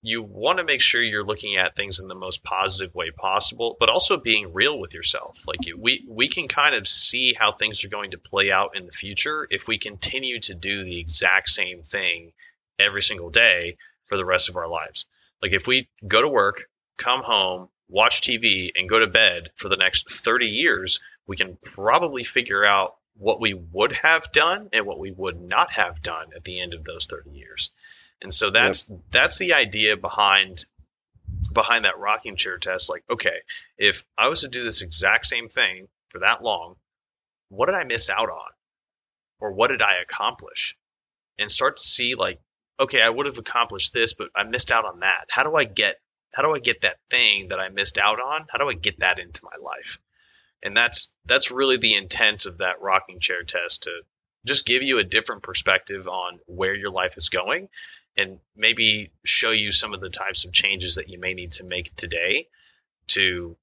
you 0.02 0.22
want 0.22 0.58
to 0.58 0.64
make 0.64 0.80
sure 0.80 1.02
you're 1.02 1.24
looking 1.24 1.56
at 1.56 1.76
things 1.76 2.00
in 2.00 2.06
the 2.08 2.14
most 2.14 2.42
positive 2.42 2.94
way 2.94 3.10
possible, 3.10 3.76
but 3.78 3.90
also 3.90 4.16
being 4.16 4.54
real 4.54 4.78
with 4.78 4.94
yourself. 4.94 5.46
Like 5.46 5.60
we 5.76 6.06
we 6.08 6.28
can 6.28 6.48
kind 6.48 6.74
of 6.74 6.86
see 6.86 7.34
how 7.34 7.52
things 7.52 7.84
are 7.84 7.90
going 7.90 8.12
to 8.12 8.18
play 8.18 8.50
out 8.50 8.76
in 8.76 8.84
the 8.84 8.92
future 8.92 9.46
if 9.50 9.68
we 9.68 9.78
continue 9.78 10.40
to 10.40 10.54
do 10.54 10.84
the 10.84 11.00
exact 11.00 11.50
same 11.50 11.82
thing 11.82 12.32
every 12.80 13.02
single 13.02 13.30
day 13.30 13.76
for 14.06 14.16
the 14.16 14.24
rest 14.24 14.48
of 14.48 14.56
our 14.56 14.68
lives. 14.68 15.06
Like 15.42 15.52
if 15.52 15.66
we 15.66 15.88
go 16.06 16.22
to 16.22 16.28
work, 16.28 16.68
come 16.98 17.22
home, 17.22 17.68
watch 17.88 18.20
TV, 18.20 18.70
and 18.74 18.88
go 18.88 18.98
to 18.98 19.06
bed 19.06 19.50
for 19.56 19.68
the 19.68 19.76
next 19.76 20.10
30 20.10 20.46
years, 20.46 21.00
we 21.26 21.36
can 21.36 21.56
probably 21.62 22.24
figure 22.24 22.64
out 22.64 22.96
what 23.16 23.40
we 23.40 23.54
would 23.54 23.92
have 23.92 24.32
done 24.32 24.68
and 24.72 24.86
what 24.86 24.98
we 24.98 25.10
would 25.10 25.40
not 25.40 25.72
have 25.72 26.02
done 26.02 26.30
at 26.34 26.44
the 26.44 26.60
end 26.60 26.74
of 26.74 26.84
those 26.84 27.06
30 27.06 27.30
years. 27.30 27.70
And 28.22 28.32
so 28.32 28.50
that's 28.50 28.90
that's 29.10 29.38
the 29.38 29.54
idea 29.54 29.96
behind 29.96 30.64
behind 31.52 31.84
that 31.84 31.98
rocking 31.98 32.36
chair 32.36 32.58
test 32.58 32.90
like 32.90 33.04
okay, 33.10 33.40
if 33.78 34.04
I 34.16 34.28
was 34.28 34.42
to 34.42 34.48
do 34.48 34.62
this 34.62 34.82
exact 34.82 35.26
same 35.26 35.48
thing 35.48 35.88
for 36.10 36.20
that 36.20 36.42
long, 36.42 36.76
what 37.48 37.66
did 37.66 37.76
I 37.76 37.84
miss 37.84 38.10
out 38.10 38.28
on? 38.28 38.50
Or 39.38 39.52
what 39.52 39.68
did 39.68 39.80
I 39.80 39.96
accomplish? 39.96 40.76
And 41.38 41.50
start 41.50 41.78
to 41.78 41.82
see 41.82 42.14
like 42.14 42.40
okay, 42.80 43.00
I 43.02 43.10
would 43.10 43.26
have 43.26 43.38
accomplished 43.38 43.92
this, 43.92 44.14
but 44.14 44.28
I 44.34 44.44
missed 44.44 44.72
out 44.72 44.84
on 44.84 45.00
that. 45.00 45.26
How 45.30 45.44
do 45.44 45.54
I 45.54 45.64
get 45.64 45.96
how 46.34 46.42
do 46.44 46.54
I 46.54 46.60
get 46.60 46.82
that 46.82 46.96
thing 47.10 47.48
that 47.48 47.58
I 47.58 47.68
missed 47.68 47.98
out 47.98 48.20
on? 48.20 48.46
How 48.50 48.58
do 48.58 48.68
I 48.68 48.74
get 48.74 49.00
that 49.00 49.18
into 49.18 49.40
my 49.42 49.64
life? 49.64 49.98
And 50.62 50.76
that's 50.76 51.12
that's 51.26 51.50
really 51.50 51.76
the 51.76 51.94
intent 51.94 52.46
of 52.46 52.58
that 52.58 52.80
rocking 52.80 53.20
chair 53.20 53.42
test 53.42 53.84
to 53.84 54.02
just 54.46 54.66
give 54.66 54.82
you 54.82 54.98
a 54.98 55.04
different 55.04 55.42
perspective 55.42 56.08
on 56.08 56.38
where 56.46 56.74
your 56.74 56.90
life 56.90 57.16
is 57.16 57.28
going 57.28 57.68
and 58.16 58.38
maybe 58.56 59.10
show 59.24 59.50
you 59.50 59.70
some 59.70 59.94
of 59.94 60.00
the 60.00 60.10
types 60.10 60.44
of 60.44 60.52
changes 60.52 60.96
that 60.96 61.08
you 61.08 61.18
may 61.18 61.34
need 61.34 61.52
to 61.52 61.64
make 61.64 61.94
today 61.94 62.46
to 63.08 63.56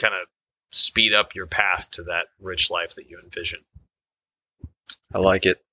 kind 0.00 0.14
of 0.14 0.26
speed 0.72 1.14
up 1.14 1.34
your 1.34 1.46
path 1.46 1.90
to 1.92 2.04
that 2.04 2.26
rich 2.40 2.70
life 2.70 2.96
that 2.96 3.08
you 3.08 3.18
envision. 3.22 3.60
I 5.12 5.18
like 5.18 5.46
it. 5.46 5.63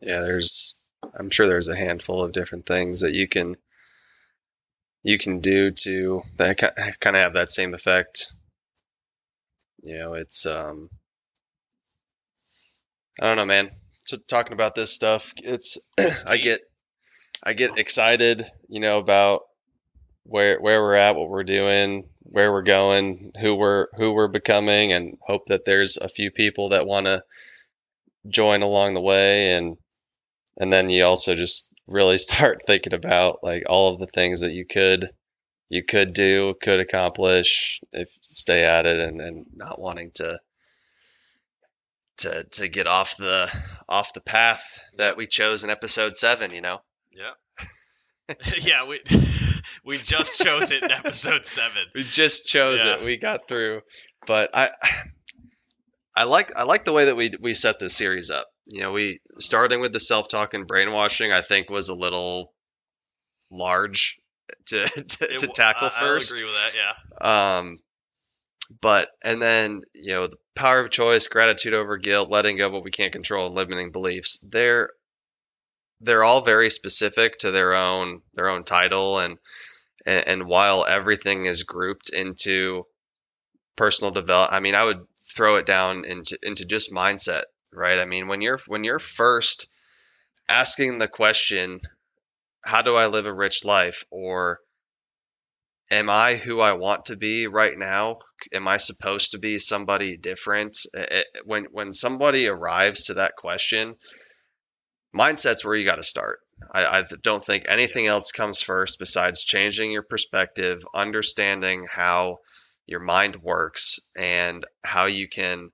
Yeah, 0.00 0.20
there's 0.20 0.80
I'm 1.18 1.30
sure 1.30 1.46
there's 1.46 1.68
a 1.68 1.76
handful 1.76 2.22
of 2.22 2.32
different 2.32 2.66
things 2.66 3.00
that 3.00 3.12
you 3.12 3.28
can 3.28 3.56
you 5.02 5.18
can 5.18 5.40
do 5.40 5.70
to 5.70 6.22
that 6.36 6.58
kind 7.00 7.16
of 7.16 7.22
have 7.22 7.34
that 7.34 7.50
same 7.50 7.74
effect. 7.74 8.32
You 9.82 9.98
know, 9.98 10.14
it's 10.14 10.46
um 10.46 10.88
I 13.20 13.26
don't 13.26 13.36
know, 13.36 13.46
man. 13.46 13.70
So 14.04 14.16
talking 14.28 14.52
about 14.52 14.74
this 14.74 14.92
stuff, 14.92 15.34
it's 15.38 15.78
I 16.28 16.36
get 16.38 16.60
I 17.42 17.54
get 17.54 17.78
excited, 17.78 18.44
you 18.68 18.80
know, 18.80 18.98
about 18.98 19.42
where 20.24 20.60
where 20.60 20.82
we're 20.82 20.94
at, 20.94 21.16
what 21.16 21.28
we're 21.28 21.44
doing, 21.44 22.08
where 22.22 22.52
we're 22.52 22.62
going, 22.62 23.32
who 23.40 23.54
we're 23.54 23.88
who 23.96 24.12
we're 24.12 24.28
becoming, 24.28 24.92
and 24.92 25.16
hope 25.20 25.46
that 25.46 25.64
there's 25.64 25.96
a 25.96 26.08
few 26.08 26.30
people 26.30 26.70
that 26.70 26.86
want 26.86 27.06
to 27.06 27.22
join 28.28 28.62
along 28.62 28.94
the 28.94 29.00
way, 29.00 29.54
and 29.54 29.76
and 30.60 30.72
then 30.72 30.90
you 30.90 31.04
also 31.04 31.34
just 31.34 31.72
really 31.88 32.18
start 32.28 32.62
thinking 32.66 32.94
about 32.94 33.42
like 33.42 33.64
all 33.66 33.92
of 33.92 33.98
the 33.98 34.06
things 34.06 34.42
that 34.42 34.52
you 34.52 34.64
could 34.64 35.08
you 35.68 35.84
could 35.84 36.12
do, 36.12 36.54
could 36.60 36.80
accomplish 36.80 37.80
if 37.92 38.08
you 38.08 38.20
stay 38.22 38.64
at 38.64 38.86
it, 38.86 38.98
and, 38.98 39.20
and 39.20 39.46
not 39.54 39.80
wanting 39.80 40.10
to 40.14 40.38
to 42.18 42.44
to 42.44 42.68
get 42.68 42.86
off 42.86 43.16
the 43.16 43.50
off 43.88 44.12
the 44.12 44.20
path 44.20 44.84
that 44.98 45.16
we 45.16 45.26
chose 45.26 45.64
in 45.64 45.70
episode 45.70 46.16
seven. 46.16 46.52
You 46.52 46.60
know. 46.60 46.80
Yeah. 47.12 47.32
yeah, 48.62 48.86
we 48.86 49.00
we 49.84 49.96
just 49.96 50.42
chose 50.42 50.70
it 50.72 50.82
in 50.82 50.90
episode 50.90 51.46
seven. 51.46 51.82
We 51.94 52.02
just 52.02 52.46
chose 52.46 52.84
yeah. 52.84 52.96
it. 52.96 53.04
We 53.04 53.16
got 53.16 53.48
through, 53.48 53.82
but 54.26 54.50
I 54.54 54.70
I 56.16 56.24
like 56.24 56.56
I 56.56 56.64
like 56.64 56.84
the 56.84 56.92
way 56.92 57.06
that 57.06 57.16
we 57.16 57.30
we 57.40 57.54
set 57.54 57.78
this 57.78 57.96
series 57.96 58.30
up. 58.30 58.48
You 58.70 58.82
know, 58.82 58.92
we 58.92 59.20
starting 59.38 59.80
with 59.80 59.92
the 59.92 60.00
self 60.00 60.28
talk 60.28 60.54
and 60.54 60.66
brainwashing. 60.66 61.32
I 61.32 61.40
think 61.40 61.68
was 61.68 61.88
a 61.88 61.94
little 61.94 62.52
large 63.50 64.20
to 64.66 64.86
to, 64.86 65.38
to 65.38 65.46
tackle 65.48 65.88
I, 65.88 66.00
first. 66.00 66.32
I 66.32 66.36
agree 66.36 66.46
with 66.46 66.54
that. 66.54 66.94
Yeah. 67.20 67.56
Um, 67.58 67.78
but 68.80 69.10
and 69.24 69.42
then 69.42 69.82
you 69.94 70.12
know 70.12 70.26
the 70.28 70.36
power 70.54 70.80
of 70.80 70.90
choice, 70.90 71.28
gratitude 71.28 71.74
over 71.74 71.96
guilt, 71.96 72.30
letting 72.30 72.56
go 72.56 72.66
of 72.66 72.72
what 72.72 72.84
we 72.84 72.90
can't 72.90 73.12
control, 73.12 73.46
and 73.46 73.56
limiting 73.56 73.90
beliefs. 73.90 74.38
They're 74.38 74.90
they're 76.00 76.24
all 76.24 76.42
very 76.42 76.70
specific 76.70 77.38
to 77.38 77.50
their 77.50 77.74
own 77.74 78.22
their 78.34 78.48
own 78.48 78.62
title 78.64 79.18
and 79.18 79.38
and, 80.06 80.28
and 80.28 80.46
while 80.46 80.86
everything 80.86 81.44
is 81.44 81.64
grouped 81.64 82.10
into 82.10 82.86
personal 83.76 84.10
develop, 84.10 84.52
I 84.52 84.60
mean, 84.60 84.74
I 84.74 84.84
would 84.84 85.06
throw 85.24 85.56
it 85.56 85.66
down 85.66 86.04
into 86.04 86.38
into 86.42 86.64
just 86.66 86.92
mindset, 86.92 87.42
right? 87.72 87.98
I 87.98 88.04
mean, 88.04 88.28
when 88.28 88.40
you're 88.40 88.58
when 88.66 88.84
you're 88.84 88.98
first 88.98 89.68
asking 90.48 90.98
the 90.98 91.08
question, 91.08 91.80
how 92.64 92.82
do 92.82 92.96
I 92.96 93.06
live 93.06 93.26
a 93.26 93.32
rich 93.32 93.64
life 93.64 94.04
or 94.10 94.60
am 95.90 96.08
I 96.08 96.36
who 96.36 96.60
I 96.60 96.74
want 96.74 97.06
to 97.06 97.16
be 97.16 97.46
right 97.46 97.76
now? 97.76 98.20
Am 98.52 98.68
I 98.68 98.76
supposed 98.76 99.32
to 99.32 99.38
be 99.38 99.58
somebody 99.58 100.16
different? 100.16 100.78
Eh, 100.94 101.06
eh, 101.10 101.22
when 101.44 101.66
when 101.72 101.92
somebody 101.92 102.48
arrives 102.48 103.04
to 103.04 103.14
that 103.14 103.36
question, 103.36 103.96
mindset's 105.14 105.64
where 105.64 105.74
you 105.74 105.84
got 105.84 105.96
to 105.96 106.02
start. 106.02 106.40
I, 106.72 106.84
I, 106.84 107.02
don't 107.22 107.44
think 107.44 107.64
anything 107.68 108.06
else 108.06 108.32
comes 108.32 108.60
first 108.60 108.98
besides 108.98 109.44
changing 109.44 109.90
your 109.90 110.02
perspective, 110.02 110.84
understanding 110.94 111.86
how 111.90 112.40
your 112.86 113.00
mind 113.00 113.36
works, 113.36 114.00
and 114.16 114.62
how 114.84 115.06
you 115.06 115.26
can 115.26 115.70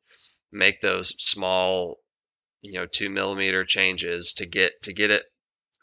make 0.57 0.81
those 0.81 1.15
small, 1.23 1.99
you 2.63 2.75
know, 2.75 2.87
two 2.87 3.11
millimeter 3.11 3.65
changes 3.65 4.35
to 4.35 4.47
get 4.47 4.83
to 4.83 4.93
get 4.93 5.11
it 5.11 5.25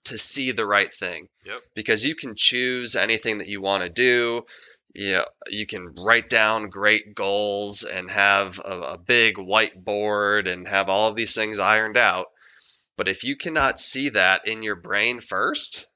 to 0.06 0.18
see 0.18 0.52
the 0.52 0.66
right 0.66 0.94
thing. 0.94 1.28
Yep. 1.46 1.62
Because 1.76 2.06
you 2.06 2.16
can 2.16 2.36
choose 2.36 2.96
anything 2.96 3.38
that 3.38 3.48
you 3.48 3.62
want 3.62 3.84
to 3.84 3.90
do. 3.90 4.46
You 4.94 5.14
know, 5.14 5.26
you 5.48 5.66
can 5.66 5.88
write 6.00 6.30
down 6.30 6.70
great 6.70 7.16
goals 7.16 7.84
and 7.84 8.12
have 8.12 8.60
a, 8.60 8.80
a 8.80 8.98
big 8.98 9.36
whiteboard 9.36 10.48
and 10.48 10.68
have 10.68 10.90
all 10.90 11.10
of 11.10 11.16
these 11.16 11.34
things 11.34 11.58
ironed 11.58 11.98
out. 11.98 12.28
But 12.96 13.08
if 13.08 13.24
you 13.24 13.36
cannot 13.36 13.80
see 13.80 14.10
that 14.10 14.48
in 14.48 14.62
your 14.62 14.76
brain 14.76 15.20
first 15.20 15.88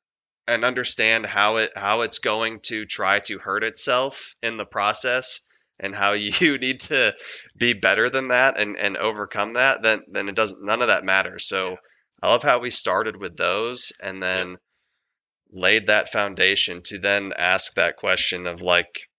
and 0.47 0.63
understand 0.63 1.25
how 1.25 1.57
it 1.57 1.73
how 1.75 2.01
it's 2.01 2.19
going 2.19 2.59
to 2.61 2.85
try 2.85 3.19
to 3.19 3.37
hurt 3.37 3.63
itself 3.63 4.33
in 4.41 4.57
the 4.57 4.65
process 4.65 5.41
and 5.79 5.93
how 5.93 6.11
you 6.13 6.57
need 6.57 6.79
to 6.81 7.15
be 7.57 7.73
better 7.73 8.09
than 8.09 8.29
that 8.29 8.57
and, 8.57 8.77
and 8.77 8.97
overcome 8.97 9.53
that, 9.53 9.83
then 9.83 10.01
then 10.07 10.29
it 10.29 10.35
doesn't 10.35 10.65
none 10.65 10.81
of 10.81 10.87
that 10.87 11.05
matters. 11.05 11.47
So 11.47 11.69
yeah. 11.69 11.75
I 12.23 12.29
love 12.29 12.43
how 12.43 12.59
we 12.59 12.69
started 12.69 13.17
with 13.17 13.37
those 13.37 13.93
and 14.03 14.21
then 14.21 14.51
yep. 14.51 14.59
laid 15.51 15.87
that 15.87 16.09
foundation 16.09 16.81
to 16.85 16.99
then 16.99 17.33
ask 17.37 17.75
that 17.75 17.97
question 17.97 18.47
of 18.47 18.61
like, 18.61 19.09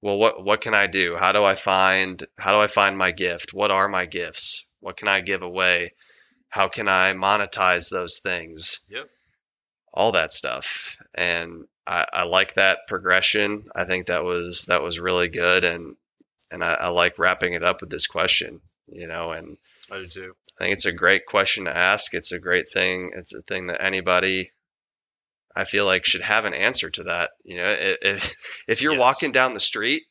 well, 0.00 0.18
what 0.18 0.44
what 0.44 0.60
can 0.60 0.74
I 0.74 0.86
do? 0.86 1.16
How 1.16 1.32
do 1.32 1.42
I 1.42 1.54
find 1.54 2.22
how 2.38 2.52
do 2.52 2.58
I 2.58 2.68
find 2.68 2.96
my 2.96 3.10
gift? 3.10 3.52
What 3.52 3.70
are 3.70 3.88
my 3.88 4.06
gifts? 4.06 4.70
What 4.80 4.96
can 4.96 5.08
I 5.08 5.20
give 5.20 5.42
away? 5.42 5.90
How 6.48 6.68
can 6.68 6.88
I 6.88 7.12
monetize 7.12 7.90
those 7.90 8.20
things? 8.20 8.86
Yep. 8.88 9.08
All 9.92 10.12
that 10.12 10.32
stuff. 10.32 10.98
And 11.14 11.64
I, 11.86 12.06
I 12.12 12.22
like 12.24 12.54
that 12.54 12.80
progression. 12.86 13.64
I 13.74 13.84
think 13.84 14.06
that 14.06 14.24
was 14.24 14.66
that 14.66 14.82
was 14.82 15.00
really 15.00 15.28
good 15.28 15.64
and 15.64 15.96
and 16.50 16.64
I, 16.64 16.74
I 16.80 16.88
like 16.88 17.18
wrapping 17.18 17.52
it 17.54 17.62
up 17.62 17.80
with 17.80 17.90
this 17.90 18.06
question, 18.06 18.60
you 18.86 19.06
know, 19.06 19.32
and 19.32 19.58
I 19.90 19.98
do 19.98 20.06
too. 20.06 20.34
I 20.58 20.64
think 20.64 20.72
it's 20.72 20.86
a 20.86 20.92
great 20.92 21.26
question 21.26 21.66
to 21.66 21.76
ask. 21.76 22.14
It's 22.14 22.32
a 22.32 22.40
great 22.40 22.70
thing. 22.72 23.12
It's 23.14 23.34
a 23.34 23.42
thing 23.42 23.68
that 23.68 23.82
anybody 23.82 24.50
I 25.58 25.64
feel 25.64 25.86
like 25.86 26.04
should 26.04 26.20
have 26.20 26.44
an 26.44 26.54
answer 26.54 26.88
to 26.88 27.04
that. 27.04 27.30
You 27.44 27.56
know, 27.56 27.74
if 27.76 28.64
if 28.68 28.82
you're 28.82 28.92
yes. 28.92 29.00
walking 29.00 29.32
down 29.32 29.54
the 29.54 29.60
street 29.60 30.04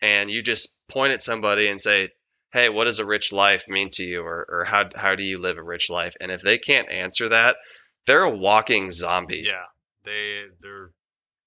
and 0.00 0.30
you 0.30 0.42
just 0.42 0.80
point 0.88 1.12
at 1.12 1.22
somebody 1.22 1.68
and 1.68 1.80
say, 1.80 2.10
"Hey, 2.52 2.68
what 2.68 2.84
does 2.84 3.00
a 3.00 3.06
rich 3.06 3.32
life 3.32 3.68
mean 3.68 3.90
to 3.94 4.04
you?" 4.04 4.22
or 4.22 4.46
or 4.48 4.64
how 4.64 4.88
how 4.94 5.16
do 5.16 5.24
you 5.24 5.38
live 5.38 5.58
a 5.58 5.62
rich 5.62 5.90
life? 5.90 6.14
And 6.20 6.30
if 6.30 6.42
they 6.42 6.58
can't 6.58 6.88
answer 6.90 7.28
that, 7.30 7.56
they're 8.06 8.24
a 8.24 8.30
walking 8.30 8.90
zombie. 8.90 9.44
Yeah, 9.46 9.64
they 10.04 10.44
they're 10.60 10.90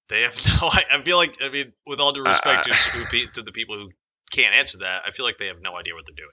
they 0.08 0.22
have 0.22 0.38
no. 0.62 0.68
I 0.68 1.00
feel 1.00 1.16
like 1.16 1.36
I 1.42 1.48
mean, 1.48 1.72
with 1.86 2.00
all 2.00 2.12
due 2.12 2.22
respect 2.22 2.68
uh, 2.68 2.72
to, 3.10 3.26
to 3.34 3.42
the 3.42 3.52
people 3.52 3.76
who 3.76 3.90
can't 4.32 4.54
answer 4.54 4.78
that, 4.78 5.02
I 5.06 5.10
feel 5.10 5.26
like 5.26 5.38
they 5.38 5.48
have 5.48 5.60
no 5.60 5.76
idea 5.76 5.94
what 5.94 6.04
they're 6.06 6.14
doing. 6.14 6.28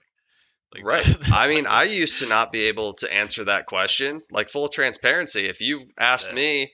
Like, 0.74 0.84
right. 0.84 1.32
I 1.32 1.48
mean, 1.48 1.66
I 1.68 1.84
used 1.84 2.20
to 2.20 2.28
not 2.28 2.52
be 2.52 2.64
able 2.64 2.94
to 2.94 3.14
answer 3.14 3.44
that 3.44 3.66
question. 3.66 4.20
Like 4.32 4.48
full 4.48 4.68
transparency, 4.68 5.46
if 5.46 5.60
you 5.60 5.86
asked 5.98 6.30
yeah. 6.30 6.36
me, 6.36 6.72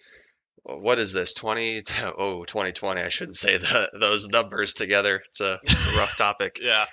what 0.62 0.98
is 0.98 1.12
this 1.12 1.34
20 1.34 1.82
oh 2.18 2.44
2020 2.44 3.00
i 3.00 3.08
shouldn't 3.08 3.34
say 3.34 3.56
the, 3.56 3.90
those 3.98 4.28
numbers 4.28 4.74
together 4.74 5.22
it's 5.24 5.40
a, 5.40 5.58
rough 5.96 6.16
topic 6.18 6.58
yeah 6.60 6.84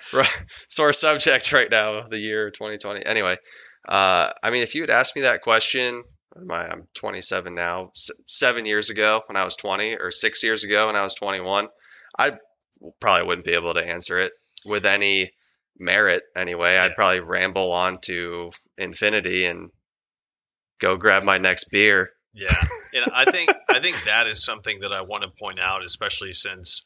sore 0.69 0.93
subject 0.93 1.51
right 1.51 1.69
now 1.69 2.07
the 2.07 2.17
year 2.17 2.49
2020 2.49 3.05
anyway 3.05 3.35
uh, 3.87 4.31
i 4.41 4.51
mean 4.51 4.63
if 4.63 4.73
you 4.73 4.81
had 4.81 4.89
asked 4.89 5.15
me 5.15 5.23
that 5.23 5.41
question 5.41 6.01
my, 6.45 6.67
i'm 6.67 6.87
27 6.93 7.55
now 7.55 7.91
seven 7.93 8.65
years 8.65 8.89
ago 8.89 9.21
when 9.27 9.35
i 9.35 9.43
was 9.43 9.55
20 9.57 9.95
or 9.97 10.11
six 10.11 10.43
years 10.43 10.63
ago 10.63 10.87
when 10.87 10.95
i 10.95 11.03
was 11.03 11.15
21 11.15 11.67
i 12.17 12.31
probably 12.99 13.27
wouldn't 13.27 13.45
be 13.45 13.53
able 13.53 13.73
to 13.73 13.87
answer 13.87 14.19
it 14.19 14.31
with 14.65 14.85
any 14.85 15.31
merit 15.79 16.23
anyway. 16.35 16.73
Yeah. 16.73 16.85
I'd 16.85 16.95
probably 16.95 17.19
ramble 17.19 17.71
on 17.71 17.99
to 18.03 18.51
infinity 18.77 19.45
and 19.45 19.69
go 20.79 20.97
grab 20.97 21.23
my 21.23 21.37
next 21.37 21.65
beer. 21.71 22.11
Yeah, 22.33 22.53
and 22.93 23.05
I 23.15 23.25
think 23.25 23.51
I 23.69 23.79
think 23.79 24.03
that 24.03 24.27
is 24.27 24.43
something 24.43 24.81
that 24.81 24.91
I 24.91 25.01
want 25.01 25.23
to 25.23 25.31
point 25.31 25.59
out, 25.59 25.83
especially 25.83 26.33
since 26.33 26.83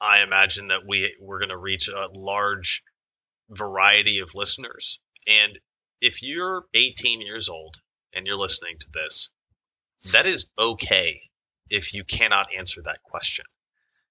I 0.00 0.22
imagine 0.22 0.68
that 0.68 0.86
we 0.86 1.16
we're 1.20 1.40
going 1.40 1.48
to 1.48 1.58
reach 1.58 1.88
a 1.88 2.08
large 2.14 2.84
variety 3.50 4.20
of 4.20 4.34
listeners. 4.36 5.00
And 5.26 5.58
if 6.00 6.22
you're 6.22 6.64
18 6.74 7.22
years 7.22 7.48
old 7.48 7.76
and 8.16 8.26
you're 8.26 8.38
listening 8.38 8.76
to 8.78 8.90
this, 8.92 9.30
that 10.12 10.26
is 10.26 10.48
okay 10.58 11.20
if 11.70 11.94
you 11.94 12.04
cannot 12.04 12.48
answer 12.56 12.80
that 12.82 13.02
question. 13.02 13.44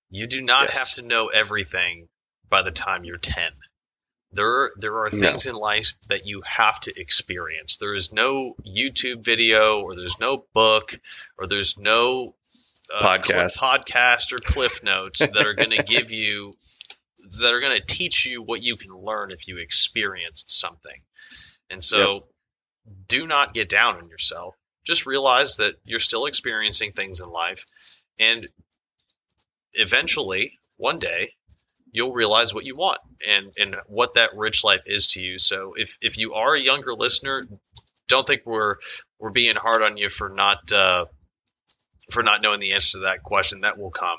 You 0.10 0.28
do 0.28 0.42
not 0.42 0.64
yes. 0.64 0.78
have 0.78 1.04
to 1.04 1.10
know 1.10 1.28
everything 1.28 2.08
by 2.50 2.62
the 2.62 2.72
time 2.72 3.04
you're 3.04 3.18
10. 3.18 3.44
There, 4.32 4.70
there 4.78 5.00
are 5.00 5.10
things 5.10 5.46
no. 5.46 5.54
in 5.54 5.58
life 5.58 5.94
that 6.10 6.26
you 6.26 6.42
have 6.46 6.80
to 6.82 6.94
experience. 6.96 7.78
There 7.78 7.96
is 7.96 8.12
no 8.12 8.56
YouTube 8.66 9.24
video, 9.24 9.82
or 9.82 9.96
there's 9.96 10.20
no 10.20 10.46
book, 10.54 11.00
or 11.38 11.48
there's 11.48 11.78
no 11.78 12.36
uh, 12.94 13.02
podcast, 13.02 13.52
cl- 13.52 13.78
podcast 13.78 14.34
or 14.34 14.38
cliff 14.38 14.84
notes 14.84 15.20
that 15.20 15.46
are 15.46 15.54
going 15.54 15.72
to 15.78 15.84
give 15.84 16.12
you, 16.12 16.54
that 17.42 17.54
are 17.54 17.62
going 17.62 17.80
to 17.80 17.86
teach 17.86 18.26
you 18.26 18.44
what 18.44 18.62
you 18.62 18.76
can 18.76 18.94
learn 18.94 19.32
if 19.32 19.48
you 19.48 19.58
experience 19.58 20.44
something. 20.48 21.00
And 21.70 21.84
so, 21.84 22.14
yep. 22.14 22.24
Do 23.08 23.28
not 23.28 23.54
get 23.54 23.70
down 23.70 23.96
on 23.96 24.10
yourself. 24.10 24.56
Just 24.86 25.06
realize 25.06 25.58
that 25.58 25.76
you're 25.84 26.00
still 26.00 26.26
experiencing 26.26 26.92
things 26.92 27.20
in 27.20 27.30
life, 27.32 27.66
and 28.20 28.48
eventually, 29.74 30.60
one 30.78 31.00
day, 31.00 31.32
you'll 31.92 32.14
realize 32.14 32.54
what 32.54 32.68
you 32.68 32.76
want 32.76 33.00
and 33.28 33.52
and 33.58 33.76
what 33.88 34.16
that 34.16 34.32
rich 34.36 34.64
life 34.64 34.82
is 34.86 35.08
to 35.08 35.22
you. 35.22 35.40
So 35.40 35.74
if 35.76 35.98
if 36.02 36.18
you 36.18 36.34
are 36.34 36.54
a 36.54 36.60
younger 36.60 36.94
listener, 36.94 37.44
don't 38.08 38.28
think 38.28 38.42
we're 38.46 38.76
we're 39.18 39.32
being 39.32 39.56
hard 39.56 39.82
on 39.82 39.98
you 39.98 40.10
for 40.10 40.30
not 40.30 40.72
uh, 40.72 41.06
for 42.12 42.22
not 42.22 42.42
knowing 42.42 42.60
the 42.60 42.74
answer 42.74 43.00
to 43.00 43.06
that 43.06 43.24
question. 43.24 43.62
That 43.62 43.78
will 43.78 43.92
come. 43.92 44.18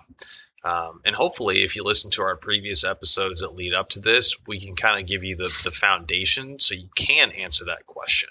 Um, 0.67 1.01
and 1.05 1.14
hopefully, 1.14 1.62
if 1.62 1.77
you 1.77 1.85
listen 1.85 2.11
to 2.12 2.23
our 2.23 2.35
previous 2.35 2.83
episodes 2.83 3.41
that 3.41 3.55
lead 3.55 3.73
up 3.73 3.91
to 3.91 4.01
this, 4.01 4.37
we 4.49 4.59
can 4.59 4.75
kind 4.75 5.01
of 5.01 5.07
give 5.07 5.23
you 5.23 5.37
the, 5.37 5.45
the 5.45 5.71
foundation 5.71 6.59
so 6.59 6.75
you 6.75 6.89
can 6.93 7.31
answer 7.41 7.67
that 7.67 7.87
question. 7.87 8.31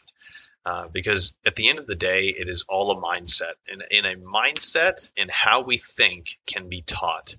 Uh, 0.66 0.90
because 0.90 1.34
at 1.46 1.56
the 1.56 1.70
end 1.70 1.80
of 1.80 1.88
the 1.88 1.96
day, 1.96 2.24
it 2.24 2.50
is 2.50 2.66
all 2.68 2.92
a 2.92 3.02
mindset. 3.02 3.54
And 3.70 3.82
in 3.90 4.06
a 4.06 4.16
mindset 4.16 5.12
and 5.16 5.32
how 5.32 5.62
we 5.62 5.78
think 5.78 6.38
can 6.46 6.68
be 6.68 6.82
taught. 6.82 7.38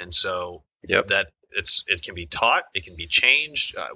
And 0.00 0.12
so 0.12 0.64
Yep. 0.88 1.08
that 1.08 1.30
it's 1.52 1.84
it 1.86 2.02
can 2.02 2.16
be 2.16 2.26
taught, 2.26 2.64
it 2.74 2.84
can 2.84 2.96
be 2.96 3.06
changed. 3.06 3.76
Uh, 3.76 3.90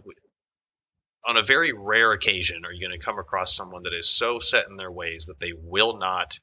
on 1.24 1.36
a 1.36 1.42
very 1.42 1.72
rare 1.72 2.12
occasion, 2.12 2.64
are 2.64 2.72
you 2.72 2.86
going 2.86 2.96
to 2.96 3.04
come 3.04 3.18
across 3.18 3.56
someone 3.56 3.82
that 3.82 3.94
is 3.94 4.08
so 4.08 4.38
set 4.38 4.66
in 4.70 4.76
their 4.76 4.92
ways 4.92 5.26
that 5.26 5.40
they 5.40 5.52
will 5.52 5.98
not 5.98 6.38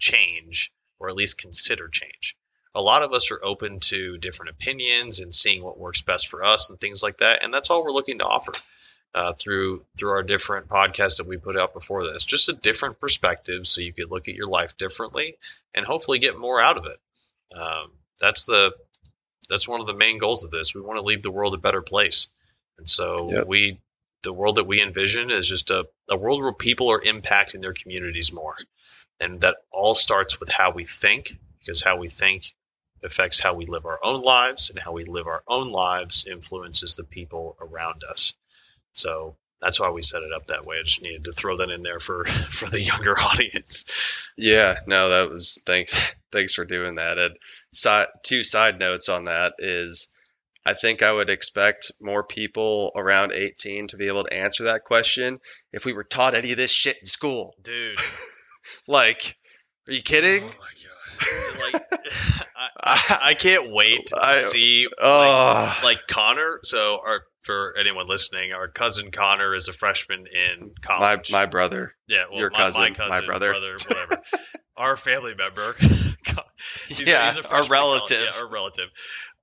change 0.00 0.72
or 0.98 1.08
at 1.08 1.14
least 1.14 1.38
consider 1.38 1.86
change? 1.86 2.34
A 2.76 2.82
lot 2.82 3.02
of 3.02 3.12
us 3.12 3.30
are 3.30 3.40
open 3.42 3.80
to 3.80 4.18
different 4.18 4.52
opinions 4.52 5.20
and 5.20 5.34
seeing 5.34 5.64
what 5.64 5.78
works 5.78 6.02
best 6.02 6.28
for 6.28 6.44
us 6.44 6.68
and 6.68 6.78
things 6.78 7.02
like 7.02 7.18
that, 7.18 7.42
and 7.42 7.52
that's 7.52 7.70
all 7.70 7.82
we're 7.82 7.90
looking 7.90 8.18
to 8.18 8.26
offer 8.26 8.52
uh, 9.14 9.32
through 9.32 9.82
through 9.98 10.10
our 10.10 10.22
different 10.22 10.68
podcasts 10.68 11.16
that 11.16 11.26
we 11.26 11.38
put 11.38 11.56
out 11.58 11.72
before 11.72 12.04
this. 12.04 12.26
Just 12.26 12.50
a 12.50 12.52
different 12.52 13.00
perspective, 13.00 13.66
so 13.66 13.80
you 13.80 13.94
could 13.94 14.10
look 14.10 14.28
at 14.28 14.34
your 14.34 14.46
life 14.46 14.76
differently 14.76 15.38
and 15.74 15.86
hopefully 15.86 16.18
get 16.18 16.38
more 16.38 16.60
out 16.60 16.76
of 16.76 16.84
it. 16.84 17.58
Um, 17.58 17.92
that's 18.20 18.44
the 18.44 18.72
that's 19.48 19.66
one 19.66 19.80
of 19.80 19.86
the 19.86 19.96
main 19.96 20.18
goals 20.18 20.44
of 20.44 20.50
this. 20.50 20.74
We 20.74 20.82
want 20.82 20.98
to 20.98 21.06
leave 21.06 21.22
the 21.22 21.30
world 21.30 21.54
a 21.54 21.58
better 21.58 21.82
place, 21.82 22.28
and 22.76 22.86
so 22.86 23.32
Yep. 23.32 23.46
we 23.46 23.80
the 24.22 24.34
world 24.34 24.56
that 24.56 24.66
we 24.66 24.82
envision 24.82 25.30
is 25.30 25.48
just 25.48 25.70
a, 25.70 25.86
a 26.10 26.16
world 26.16 26.42
where 26.42 26.52
people 26.52 26.90
are 26.92 27.00
impacting 27.00 27.62
their 27.62 27.72
communities 27.72 28.34
more, 28.34 28.56
and 29.18 29.40
that 29.40 29.56
all 29.72 29.94
starts 29.94 30.38
with 30.38 30.52
how 30.52 30.72
we 30.72 30.84
think, 30.84 31.38
because 31.60 31.82
how 31.82 31.96
we 31.96 32.10
think 32.10 32.52
affects 33.04 33.40
how 33.40 33.54
we 33.54 33.66
live 33.66 33.86
our 33.86 33.98
own 34.02 34.22
lives, 34.22 34.70
and 34.70 34.78
how 34.78 34.92
we 34.92 35.04
live 35.04 35.26
our 35.26 35.42
own 35.46 35.70
lives 35.70 36.26
influences 36.26 36.94
the 36.94 37.04
people 37.04 37.56
around 37.60 38.00
us. 38.10 38.34
So 38.94 39.36
that's 39.62 39.80
why 39.80 39.90
we 39.90 40.02
set 40.02 40.22
it 40.22 40.32
up 40.32 40.46
that 40.46 40.66
way. 40.66 40.76
I 40.78 40.82
just 40.82 41.02
needed 41.02 41.24
to 41.24 41.32
throw 41.32 41.56
that 41.58 41.70
in 41.70 41.82
there 41.82 42.00
for 42.00 42.24
for 42.26 42.68
the 42.68 42.80
younger 42.80 43.12
audience. 43.18 44.26
Yeah, 44.36 44.76
no, 44.86 45.08
that 45.10 45.30
was 45.30 45.62
thanks. 45.66 46.14
Thanks 46.32 46.52
for 46.52 46.66
doing 46.66 46.96
that. 46.96 47.18
And 47.18 47.34
side, 47.72 48.08
two 48.22 48.42
side 48.42 48.78
notes 48.78 49.08
on 49.08 49.24
that 49.24 49.54
is, 49.58 50.14
I 50.66 50.74
think 50.74 51.02
I 51.02 51.10
would 51.10 51.30
expect 51.30 51.92
more 52.02 52.24
people 52.24 52.92
around 52.94 53.32
18 53.32 53.86
to 53.88 53.96
be 53.96 54.08
able 54.08 54.24
to 54.24 54.34
answer 54.34 54.64
that 54.64 54.84
question 54.84 55.38
if 55.72 55.86
we 55.86 55.94
were 55.94 56.04
taught 56.04 56.34
any 56.34 56.50
of 56.50 56.58
this 56.58 56.70
shit 56.70 56.98
in 56.98 57.06
school. 57.06 57.54
Dude, 57.62 57.98
Like, 58.86 59.36
are 59.88 59.92
you 59.92 60.02
kidding? 60.02 60.42
Oh! 60.42 60.64
Like, 61.72 61.82
I, 62.56 62.68
I, 62.82 63.18
I 63.30 63.34
can't 63.34 63.70
wait 63.72 64.06
to 64.08 64.34
see 64.34 64.88
Oh, 65.00 65.80
like 65.84 65.98
Connor. 66.08 66.60
So, 66.62 66.98
our 67.06 67.22
for 67.42 67.74
anyone 67.78 68.08
listening, 68.08 68.52
our 68.54 68.66
cousin 68.68 69.10
Connor 69.12 69.54
is 69.54 69.68
a 69.68 69.72
freshman 69.72 70.18
in 70.20 70.60
my 70.66 70.68
college. 70.82 71.30
my 71.32 71.46
brother. 71.46 71.92
yeah, 72.08 72.24
well, 72.30 72.40
your 72.40 72.50
my, 72.50 72.58
cousin, 72.58 72.82
my 72.82 72.88
my 72.90 72.94
cousin, 72.94 73.24
brother. 73.26 73.50
whatever. 73.88 74.22
our 74.76 74.96
family 74.96 75.34
member. 75.36 75.74
He's- 75.78 77.06
Yeah, 77.06 77.24
he's 77.26 77.36
a 77.38 77.42
our 77.42 77.62
freshman 77.62 77.78
in 77.78 77.82
college. 77.82 78.10
relative. 78.10 78.28
Yeah, 78.34 78.42
our 78.42 78.50
relative. 78.50 78.88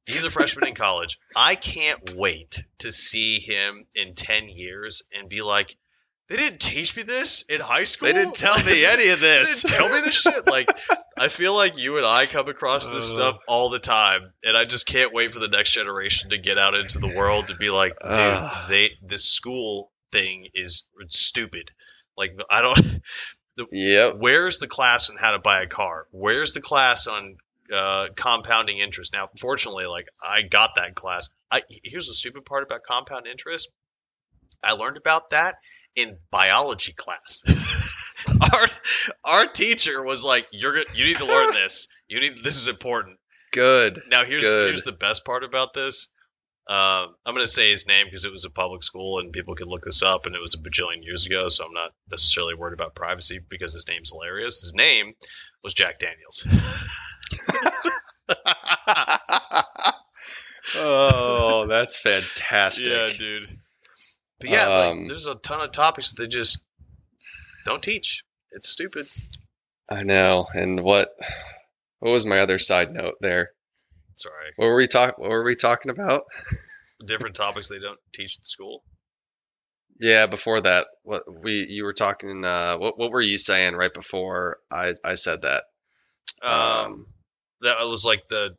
He's 0.05 0.25
a 0.25 0.29
freshman 0.29 0.67
in 0.67 0.75
college. 0.75 1.17
I 1.35 1.55
can't 1.55 2.13
wait 2.15 2.63
to 2.79 2.91
see 2.91 3.39
him 3.39 3.85
in 3.95 4.15
ten 4.15 4.49
years 4.49 5.03
and 5.17 5.29
be 5.29 5.41
like, 5.41 5.73
"They 6.33 6.39
didn't 6.39 6.61
teach 6.61 6.97
me 6.97 7.03
this 7.03 7.43
in 7.43 7.61
high 7.61 7.83
school. 7.83 8.07
They 8.07 8.13
didn't 8.13 8.33
tell 8.35 8.57
me 8.63 8.85
any 8.85 9.09
of 9.09 9.19
They 9.21 9.37
this. 9.39 9.61
didn't 9.61 9.77
tell 9.77 9.89
me 9.89 10.01
this 10.03 10.15
shit." 10.21 10.47
Like, 10.47 10.67
I 11.19 11.27
feel 11.27 11.55
like 11.55 11.77
you 11.77 11.97
and 11.97 12.05
I 12.05 12.25
come 12.25 12.47
across 12.49 12.91
this 12.91 13.11
Uh. 13.11 13.15
stuff 13.15 13.37
all 13.47 13.69
the 13.69 13.77
time, 13.79 14.33
and 14.43 14.57
I 14.57 14.63
just 14.63 14.87
can't 14.87 15.13
wait 15.13 15.29
for 15.29 15.39
the 15.39 15.47
next 15.47 15.71
generation 15.71 16.31
to 16.31 16.37
get 16.39 16.57
out 16.57 16.73
into 16.73 16.97
the 16.97 17.13
world 17.15 17.47
to 17.47 17.55
be 17.55 17.69
like, 17.69 17.93
"Dude, 17.99 18.09
Uh. 18.11 18.67
they 18.67 18.91
this 19.03 19.25
school 19.25 19.91
thing 20.11 20.47
is 20.55 20.87
stupid." 21.09 21.69
Like, 22.17 22.39
I 22.49 22.61
don't. 22.63 22.79
Yep. 23.71 24.15
Where's 24.17 24.57
the 24.57 24.65
class 24.67 25.11
on 25.11 25.17
how 25.19 25.33
to 25.33 25.39
buy 25.39 25.61
a 25.61 25.67
car? 25.67 26.07
Where's 26.09 26.53
the 26.55 26.61
class 26.61 27.05
on 27.05 27.35
uh, 27.71 28.07
compounding 28.15 28.79
interest? 28.79 29.13
Now, 29.13 29.29
fortunately, 29.39 29.85
like 29.85 30.07
I 30.27 30.41
got 30.41 30.71
that 30.77 30.95
class. 30.95 31.29
I 31.51 31.61
here's 31.83 32.07
the 32.07 32.15
stupid 32.15 32.45
part 32.45 32.63
about 32.63 32.81
compound 32.81 33.27
interest. 33.27 33.69
I 34.63 34.71
learned 34.73 34.97
about 34.97 35.29
that 35.29 35.57
in 35.95 36.17
biology 36.31 36.93
class. 36.93 37.43
our 38.53 38.67
our 39.23 39.45
teacher 39.45 40.03
was 40.03 40.23
like, 40.23 40.47
"You're 40.51 40.73
gonna, 40.73 40.85
you 40.95 41.05
need 41.05 41.17
to 41.17 41.25
learn 41.25 41.53
this. 41.53 41.87
You 42.07 42.21
need 42.21 42.37
this 42.37 42.57
is 42.57 42.67
important." 42.67 43.19
Good. 43.51 43.99
Now, 44.09 44.25
here's 44.25 44.43
Good. 44.43 44.67
here's 44.67 44.83
the 44.83 44.91
best 44.91 45.25
part 45.25 45.43
about 45.43 45.73
this. 45.73 46.09
Um, 46.65 47.13
I'm 47.25 47.33
going 47.33 47.45
to 47.45 47.51
say 47.51 47.71
his 47.71 47.87
name 47.87 48.05
because 48.05 48.23
it 48.23 48.31
was 48.31 48.45
a 48.45 48.49
public 48.49 48.83
school 48.83 49.19
and 49.19 49.33
people 49.33 49.55
could 49.55 49.67
look 49.67 49.83
this 49.83 50.01
up, 50.01 50.25
and 50.25 50.35
it 50.35 50.41
was 50.41 50.53
a 50.53 50.57
bajillion 50.57 51.03
years 51.03 51.25
ago. 51.25 51.49
So 51.49 51.65
I'm 51.65 51.73
not 51.73 51.91
necessarily 52.09 52.55
worried 52.55 52.73
about 52.73 52.95
privacy 52.95 53.39
because 53.47 53.73
his 53.73 53.87
name's 53.87 54.11
hilarious. 54.11 54.61
His 54.61 54.73
name 54.73 55.13
was 55.61 55.73
Jack 55.73 55.99
Daniels. 55.99 56.47
oh, 60.77 61.65
that's 61.67 61.99
fantastic. 61.99 62.87
yeah, 62.87 63.07
dude. 63.17 63.59
But 64.43 64.51
yeah, 64.51 64.65
Um, 64.65 64.99
like, 64.99 65.07
there's 65.07 65.25
a 65.25 65.35
ton 65.35 65.61
of 65.61 65.71
topics 65.71 66.11
that 66.11 66.21
they 66.21 66.27
just 66.27 66.61
don't 67.63 67.81
teach. 67.81 68.25
It's 68.51 68.67
stupid. 68.67 69.05
I 69.89 70.03
know. 70.03 70.47
And 70.53 70.81
what 70.81 71.13
what 71.99 72.11
was 72.11 72.25
my 72.25 72.39
other 72.39 72.57
side 72.57 72.89
note 72.89 73.15
there? 73.21 73.51
Sorry, 74.15 74.51
What 74.57 74.67
were 74.67 74.75
we 74.75 74.87
talk 74.87 75.17
what 75.17 75.29
were 75.29 75.45
we 75.45 75.55
talking 75.55 75.91
about? 75.91 76.23
different 77.05 77.35
topics 77.37 77.69
they 77.69 77.79
don't 77.79 77.99
teach 78.13 78.37
in 78.37 78.43
school. 78.43 78.83
Yeah, 80.01 80.25
before 80.25 80.59
that, 80.59 80.87
what 81.03 81.23
we 81.41 81.65
you 81.69 81.85
were 81.85 81.93
talking 81.93 82.43
uh 82.43 82.77
what 82.77 82.97
what 82.97 83.11
were 83.11 83.21
you 83.21 83.37
saying 83.37 83.75
right 83.75 83.93
before 83.93 84.57
I 84.69 84.93
I 85.05 85.13
said 85.13 85.43
that? 85.43 85.63
Um, 86.41 87.05
that 87.61 87.77
was 87.79 88.03
like 88.03 88.27
the 88.27 88.57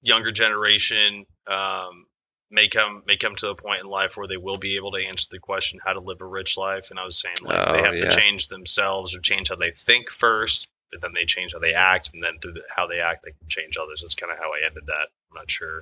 younger 0.00 0.32
generation 0.32 1.26
um, 1.46 2.06
may 2.54 2.68
come 2.68 3.02
may 3.06 3.16
come 3.16 3.34
to 3.36 3.50
a 3.50 3.54
point 3.54 3.80
in 3.80 3.86
life 3.86 4.16
where 4.16 4.26
they 4.28 4.36
will 4.36 4.56
be 4.58 4.76
able 4.76 4.92
to 4.92 5.04
answer 5.06 5.26
the 5.30 5.38
question 5.38 5.80
how 5.84 5.92
to 5.92 6.00
live 6.00 6.20
a 6.20 6.26
rich 6.26 6.56
life 6.56 6.90
and 6.90 6.98
i 6.98 7.04
was 7.04 7.18
saying 7.20 7.34
like 7.42 7.72
they 7.74 7.80
Oh, 7.80 7.84
have 7.84 7.96
yeah. 7.96 8.08
to 8.10 8.16
change 8.16 8.48
themselves 8.48 9.14
or 9.14 9.20
change 9.20 9.48
how 9.50 9.56
they 9.56 9.70
think 9.72 10.08
first 10.10 10.68
but 10.92 11.00
then 11.02 11.12
they 11.14 11.24
change 11.24 11.52
how 11.52 11.58
they 11.58 11.74
act 11.74 12.12
and 12.14 12.22
then 12.22 12.38
through 12.40 12.54
how 12.74 12.86
they 12.86 13.00
act 13.00 13.24
they 13.24 13.32
can 13.32 13.48
change 13.48 13.76
others 13.80 14.00
that's 14.02 14.14
kind 14.14 14.32
of 14.32 14.38
how 14.38 14.44
i 14.50 14.64
ended 14.66 14.84
that 14.86 15.08
i'm 15.30 15.34
not 15.34 15.50
sure 15.50 15.80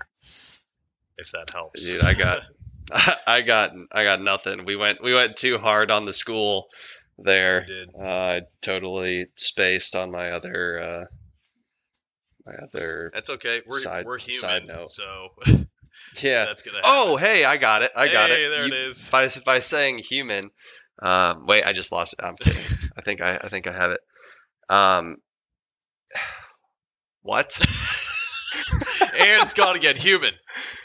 if 1.19 1.31
that 1.33 1.51
helps 1.53 1.93
Dude, 1.93 2.01
I 2.03 2.15
got 2.15 2.47
I 3.27 3.43
got 3.43 3.73
I 3.93 4.03
got 4.05 4.21
nothing. 4.21 4.65
We 4.65 4.77
went 4.77 5.03
we 5.03 5.15
went 5.15 5.37
too 5.37 5.57
hard 5.59 5.91
on 5.91 6.05
the 6.05 6.13
school 6.13 6.67
there. 7.19 7.65
Uh, 7.99 8.05
I 8.05 8.41
totally 8.61 9.27
spaced 9.37 9.95
on 9.97 10.11
my 10.11 10.31
other 10.31 10.81
uh 10.83 11.05
my 12.47 12.55
other 12.55 13.11
that's 13.15 13.31
okay 13.31 13.63
we're, 13.67 13.79
Side- 13.79 14.05
we're 14.05 14.19
side 14.19 14.63
human 14.63 14.77
note. 14.79 14.89
so 14.89 15.29
Yeah. 16.23 16.45
that's 16.47 16.63
gonna 16.63 16.79
Oh, 16.85 17.17
hey, 17.17 17.45
I 17.45 17.57
got 17.57 17.83
it. 17.83 17.91
I 17.97 18.13
got 18.13 18.31
Hey, 18.31 18.45
it. 18.45 18.49
there 18.51 18.67
You- 18.67 18.73
it 18.73 18.89
is 18.89 19.09
by 19.11 19.29
by 19.47 19.59
saying 19.61 19.99
human. 19.99 20.51
Um, 21.01 21.47
wait, 21.47 21.65
I 21.65 21.73
just 21.73 21.91
lost 21.93 22.15
it. 22.19 22.25
I'm 22.25 22.37
kidding. 22.37 22.63
I 22.97 23.01
think 23.01 23.21
I 23.23 23.37
I 23.37 23.49
think 23.49 23.67
I 23.67 23.73
have 23.73 23.91
it. 23.93 24.01
Um, 24.69 25.17
what? 27.23 27.59
and 29.19 29.43
it's 29.43 29.55
gone 29.55 29.77
again 29.77 29.97
human 29.97 30.33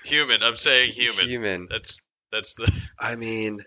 human 0.05 0.41
i'm 0.41 0.55
saying 0.55 0.91
human 0.91 1.27
Human. 1.27 1.67
that's 1.69 2.01
that's 2.31 2.55
the 2.55 2.69
I 2.99 3.15
mean, 3.15 3.59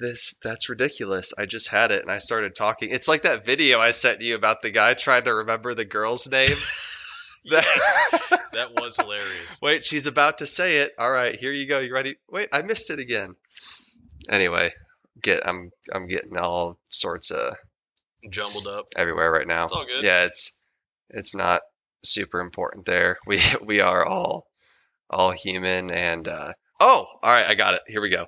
this 0.00 0.36
that's 0.42 0.68
ridiculous. 0.68 1.32
I 1.38 1.46
just 1.46 1.68
had 1.68 1.90
it 1.90 2.02
and 2.02 2.10
I 2.10 2.18
started 2.18 2.54
talking. 2.54 2.90
It's 2.90 3.08
like 3.08 3.22
that 3.22 3.44
video 3.44 3.80
I 3.80 3.90
sent 3.90 4.20
you 4.22 4.34
about 4.34 4.62
the 4.62 4.70
guy 4.70 4.94
trying 4.94 5.24
to 5.24 5.34
remember 5.34 5.74
the 5.74 5.84
girl's 5.84 6.30
name. 6.30 6.48
Yes. 7.50 8.28
that 8.52 8.74
was 8.74 8.96
hilarious. 8.96 9.60
Wait, 9.62 9.84
she's 9.84 10.06
about 10.06 10.38
to 10.38 10.46
say 10.46 10.78
it. 10.78 10.92
All 10.98 11.10
right, 11.10 11.34
here 11.34 11.52
you 11.52 11.66
go. 11.66 11.78
You 11.78 11.94
ready? 11.94 12.16
Wait, 12.30 12.48
I 12.52 12.62
missed 12.62 12.90
it 12.90 12.98
again. 12.98 13.36
Anyway, 14.28 14.70
get 15.22 15.46
I'm 15.48 15.70
I'm 15.92 16.08
getting 16.08 16.36
all 16.36 16.78
sorts 16.90 17.30
of 17.30 17.54
Jumbled 18.30 18.66
up. 18.66 18.86
everywhere 18.96 19.30
right 19.30 19.46
now. 19.46 19.64
It's 19.64 19.72
all 19.72 19.86
good. 19.86 20.02
Yeah, 20.02 20.24
it's 20.24 20.60
it's 21.10 21.34
not 21.34 21.62
super 22.04 22.40
important 22.40 22.84
there. 22.84 23.18
We 23.26 23.38
we 23.64 23.80
are 23.80 24.04
all 24.04 24.46
all 25.08 25.30
human 25.30 25.90
and 25.90 26.26
uh 26.26 26.52
oh, 26.80 27.06
all 27.22 27.30
right, 27.30 27.46
I 27.46 27.54
got 27.54 27.74
it. 27.74 27.80
Here 27.86 28.02
we 28.02 28.10
go. 28.10 28.26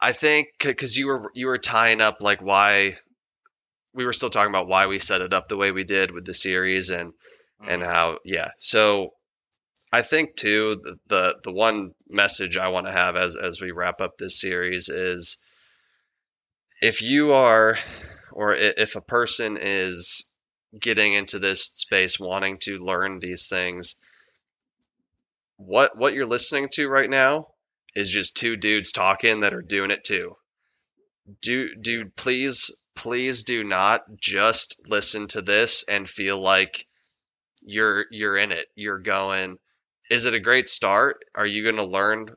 I 0.00 0.12
think 0.12 0.48
because 0.60 0.96
you 0.96 1.06
were 1.06 1.30
you 1.34 1.46
were 1.46 1.58
tying 1.58 2.00
up 2.00 2.18
like 2.20 2.42
why 2.42 2.96
we 3.94 4.04
were 4.04 4.12
still 4.12 4.28
talking 4.28 4.50
about 4.50 4.68
why 4.68 4.88
we 4.88 4.98
set 4.98 5.22
it 5.22 5.32
up 5.32 5.48
the 5.48 5.56
way 5.56 5.72
we 5.72 5.84
did 5.84 6.10
with 6.10 6.26
the 6.26 6.34
series 6.34 6.90
and 6.90 7.14
and 7.60 7.82
Mhm. 7.82 7.86
how 7.86 8.18
yeah. 8.24 8.50
So 8.58 9.14
I 9.92 10.02
think 10.02 10.36
too 10.36 10.76
the 10.76 10.98
the, 11.06 11.40
the 11.44 11.52
one 11.52 11.94
message 12.08 12.56
I 12.56 12.68
want 12.68 12.86
to 12.86 12.92
have 12.92 13.16
as 13.16 13.36
as 13.36 13.60
we 13.60 13.70
wrap 13.70 14.00
up 14.00 14.16
this 14.16 14.40
series 14.40 14.88
is 14.88 15.38
if 16.82 17.02
you 17.02 17.32
are 17.32 17.76
or 18.32 18.54
if 18.54 18.96
a 18.96 19.00
person 19.00 19.56
is 19.60 20.30
getting 20.78 21.14
into 21.14 21.38
this 21.38 21.64
space 21.64 22.20
wanting 22.20 22.58
to 22.58 22.78
learn 22.78 23.18
these 23.18 23.48
things 23.48 23.96
what 25.56 25.96
what 25.96 26.14
you're 26.14 26.26
listening 26.26 26.68
to 26.70 26.88
right 26.88 27.08
now 27.08 27.46
is 27.94 28.10
just 28.10 28.36
two 28.36 28.56
dudes 28.56 28.92
talking 28.92 29.40
that 29.40 29.54
are 29.54 29.62
doing 29.62 29.90
it 29.90 30.04
too 30.04 30.36
do 31.40 31.74
dude 31.76 32.14
please 32.14 32.82
please 32.94 33.44
do 33.44 33.64
not 33.64 34.04
just 34.20 34.88
listen 34.88 35.26
to 35.28 35.42
this 35.42 35.84
and 35.88 36.08
feel 36.08 36.40
like 36.40 36.84
you're 37.66 38.06
you're 38.10 38.36
in 38.36 38.52
it 38.52 38.66
you're 38.74 38.98
going 39.00 39.56
is 40.10 40.26
it 40.26 40.34
a 40.34 40.40
great 40.40 40.68
start? 40.68 41.24
Are 41.34 41.46
you 41.46 41.64
going 41.64 41.76
to 41.76 41.84
learn 41.84 42.28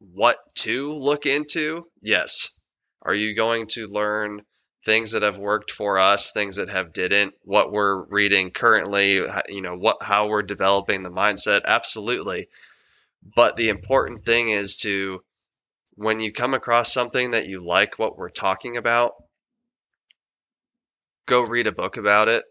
what 0.00 0.38
to 0.56 0.90
look 0.90 1.26
into? 1.26 1.82
Yes. 2.02 2.60
Are 3.02 3.14
you 3.14 3.34
going 3.34 3.66
to 3.68 3.86
learn 3.86 4.42
things 4.84 5.12
that 5.12 5.22
have 5.22 5.38
worked 5.38 5.72
for 5.72 5.98
us 5.98 6.30
things 6.30 6.56
that 6.56 6.68
have 6.68 6.92
didn't 6.92 7.34
what 7.42 7.72
we're 7.72 8.04
reading 8.04 8.52
currently 8.52 9.14
you 9.48 9.60
know 9.60 9.74
what 9.74 10.00
how 10.00 10.28
we're 10.28 10.42
developing 10.42 11.02
the 11.02 11.10
mindset? 11.10 11.62
Absolutely. 11.64 12.46
But 13.34 13.56
the 13.56 13.68
important 13.68 14.24
thing 14.24 14.50
is 14.50 14.76
to 14.82 15.20
when 15.96 16.20
you 16.20 16.32
come 16.32 16.54
across 16.54 16.92
something 16.92 17.32
that 17.32 17.48
you 17.48 17.66
like 17.66 17.98
what 17.98 18.16
we're 18.16 18.28
talking 18.28 18.76
about 18.76 19.12
go 21.26 21.42
read 21.42 21.66
a 21.66 21.72
book 21.72 21.96
about 21.96 22.28
it 22.28 22.44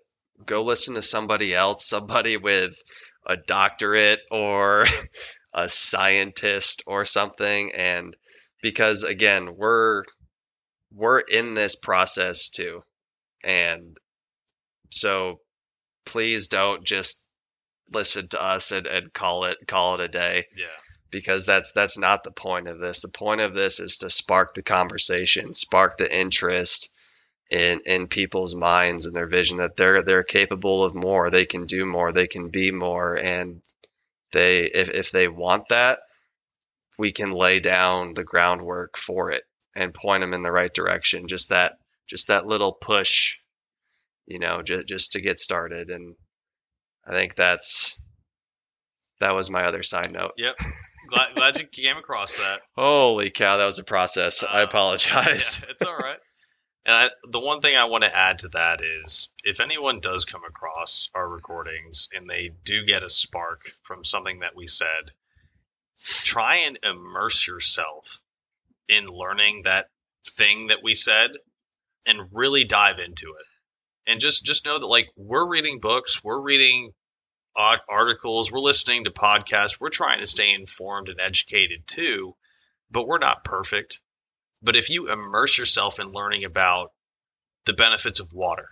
go 0.45 0.61
listen 0.63 0.95
to 0.95 1.01
somebody 1.01 1.53
else 1.53 1.85
somebody 1.85 2.37
with 2.37 2.75
a 3.25 3.37
doctorate 3.37 4.21
or 4.31 4.85
a 5.53 5.69
scientist 5.69 6.83
or 6.87 7.05
something 7.05 7.71
and 7.75 8.15
because 8.61 9.03
again 9.03 9.55
we're 9.55 10.03
we're 10.93 11.19
in 11.19 11.53
this 11.53 11.75
process 11.75 12.49
too 12.49 12.81
and 13.45 13.97
so 14.91 15.39
please 16.05 16.47
don't 16.47 16.83
just 16.85 17.29
listen 17.93 18.27
to 18.29 18.43
us 18.43 18.71
and, 18.71 18.87
and 18.87 19.13
call 19.13 19.45
it 19.45 19.57
call 19.67 19.95
it 19.95 20.01
a 20.01 20.07
day 20.07 20.43
Yeah. 20.55 20.65
because 21.11 21.45
that's 21.45 21.71
that's 21.73 21.97
not 21.97 22.23
the 22.23 22.31
point 22.31 22.67
of 22.67 22.79
this. 22.79 23.01
The 23.01 23.11
point 23.11 23.41
of 23.41 23.53
this 23.53 23.79
is 23.79 23.99
to 23.99 24.09
spark 24.09 24.53
the 24.53 24.63
conversation, 24.63 25.53
spark 25.53 25.97
the 25.97 26.13
interest 26.13 26.91
in 27.51 27.79
in 27.85 28.07
people's 28.07 28.55
minds 28.55 29.05
and 29.05 29.15
their 29.15 29.27
vision 29.27 29.57
that 29.57 29.75
they're 29.75 30.01
they're 30.01 30.23
capable 30.23 30.83
of 30.83 30.95
more, 30.95 31.29
they 31.29 31.45
can 31.45 31.65
do 31.65 31.85
more, 31.85 32.11
they 32.11 32.27
can 32.27 32.49
be 32.49 32.71
more, 32.71 33.15
and 33.17 33.61
they 34.31 34.63
if 34.65 34.89
if 34.89 35.11
they 35.11 35.27
want 35.27 35.67
that, 35.69 35.99
we 36.97 37.11
can 37.11 37.31
lay 37.31 37.59
down 37.59 38.13
the 38.13 38.23
groundwork 38.23 38.97
for 38.97 39.31
it 39.31 39.43
and 39.75 39.93
point 39.93 40.21
them 40.21 40.33
in 40.33 40.43
the 40.43 40.51
right 40.51 40.73
direction. 40.73 41.27
Just 41.27 41.49
that 41.49 41.77
just 42.07 42.27
that 42.29 42.47
little 42.47 42.73
push, 42.73 43.37
you 44.25 44.39
know, 44.39 44.61
just 44.61 44.87
just 44.87 45.11
to 45.13 45.21
get 45.21 45.39
started. 45.39 45.91
And 45.91 46.15
I 47.07 47.11
think 47.11 47.35
that's 47.35 48.01
that 49.19 49.33
was 49.35 49.49
my 49.49 49.65
other 49.65 49.83
side 49.83 50.11
note. 50.11 50.33
Yep. 50.37 50.55
Glad, 51.07 51.35
glad 51.35 51.61
you 51.61 51.67
came 51.67 51.95
across 51.97 52.37
that. 52.37 52.61
Holy 52.75 53.29
cow, 53.29 53.57
that 53.57 53.65
was 53.65 53.79
a 53.79 53.83
process. 53.83 54.43
I 54.43 54.61
Uh, 54.61 54.65
apologize. 54.65 55.63
Yeah, 55.63 55.71
it's 55.71 55.85
all 55.85 55.95
right. 55.95 56.17
And 56.85 56.95
I, 56.95 57.09
the 57.23 57.39
one 57.39 57.61
thing 57.61 57.75
I 57.75 57.85
want 57.85 58.03
to 58.03 58.15
add 58.15 58.39
to 58.39 58.49
that 58.49 58.81
is 58.83 59.31
if 59.43 59.59
anyone 59.59 59.99
does 59.99 60.25
come 60.25 60.43
across 60.47 61.09
our 61.15 61.27
recordings 61.27 62.09
and 62.13 62.29
they 62.29 62.51
do 62.63 62.85
get 62.85 63.01
a 63.01 63.09
spark 63.09 63.61
from 63.83 64.03
something 64.03 64.39
that 64.39 64.55
we 64.55 64.67
said, 64.67 65.11
try 66.25 66.57
and 66.67 66.77
immerse 66.83 67.47
yourself 67.47 68.21
in 68.87 69.07
learning 69.07 69.63
that 69.63 69.89
thing 70.27 70.67
that 70.67 70.83
we 70.83 70.93
said 70.93 71.31
and 72.05 72.29
really 72.31 72.65
dive 72.65 72.99
into 72.99 73.25
it. 73.27 73.45
And 74.07 74.19
just 74.19 74.45
just 74.45 74.65
know 74.65 74.77
that 74.77 74.85
like 74.85 75.07
we're 75.15 75.47
reading 75.47 75.79
books, 75.79 76.23
we're 76.23 76.39
reading 76.39 76.93
articles, 77.55 78.51
we're 78.51 78.59
listening 78.59 79.05
to 79.05 79.11
podcasts, 79.11 79.79
we're 79.79 79.89
trying 79.89 80.19
to 80.19 80.27
stay 80.27 80.53
informed 80.53 81.09
and 81.09 81.19
educated 81.19 81.87
too, 81.87 82.35
but 82.91 83.07
we're 83.07 83.17
not 83.17 83.43
perfect. 83.43 84.01
But 84.65 84.75
if 84.75 84.89
you 84.89 85.11
immerse 85.11 85.57
yourself 85.57 85.99
in 85.99 86.11
learning 86.11 86.43
about 86.43 86.91
the 87.65 87.73
benefits 87.73 88.19
of 88.19 88.33
water, 88.33 88.67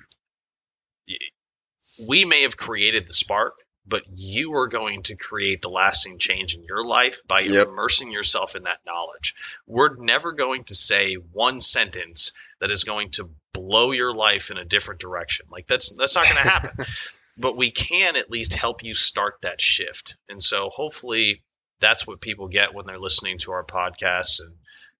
we 2.08 2.26
may 2.26 2.42
have 2.42 2.58
created 2.58 3.08
the 3.08 3.14
spark, 3.14 3.54
but 3.86 4.04
you 4.16 4.54
are 4.56 4.68
going 4.68 5.04
to 5.04 5.16
create 5.16 5.62
the 5.62 5.70
lasting 5.70 6.18
change 6.18 6.56
in 6.56 6.64
your 6.64 6.84
life 6.84 7.22
by 7.28 7.42
Yep. 7.42 7.68
immersing 7.70 8.12
yourself 8.12 8.56
in 8.56 8.64
that 8.64 8.80
knowledge. 8.86 9.36
We're 9.68 9.96
never 9.98 10.32
going 10.32 10.64
to 10.66 10.76
say 10.76 11.14
one 11.16 11.62
sentence 11.62 12.32
that 12.60 12.72
is 12.72 12.84
going 12.86 13.12
to 13.12 13.30
blow 13.54 13.92
your 13.92 14.14
life 14.16 14.50
in 14.50 14.58
a 14.58 14.66
different 14.66 15.00
direction. 15.02 15.46
Like 15.52 15.68
that's 15.68 15.94
that's 15.94 16.16
not 16.16 16.26
going 16.26 16.42
to 16.42 16.50
happen. 16.50 16.86
but 17.38 17.58
we 17.58 17.72
can 17.72 18.16
at 18.16 18.32
least 18.32 18.54
help 18.56 18.84
you 18.84 18.94
start 18.94 19.36
that 19.42 19.62
shift. 19.62 20.18
And 20.30 20.42
so 20.42 20.70
hopefully 20.70 21.44
that's 21.80 22.08
what 22.08 22.22
people 22.22 22.48
get 22.48 22.74
when 22.74 22.86
they're 22.86 23.00
listening 23.00 23.38
to 23.40 23.52
our 23.52 23.66
podcast. 23.66 24.40
And 24.40 24.56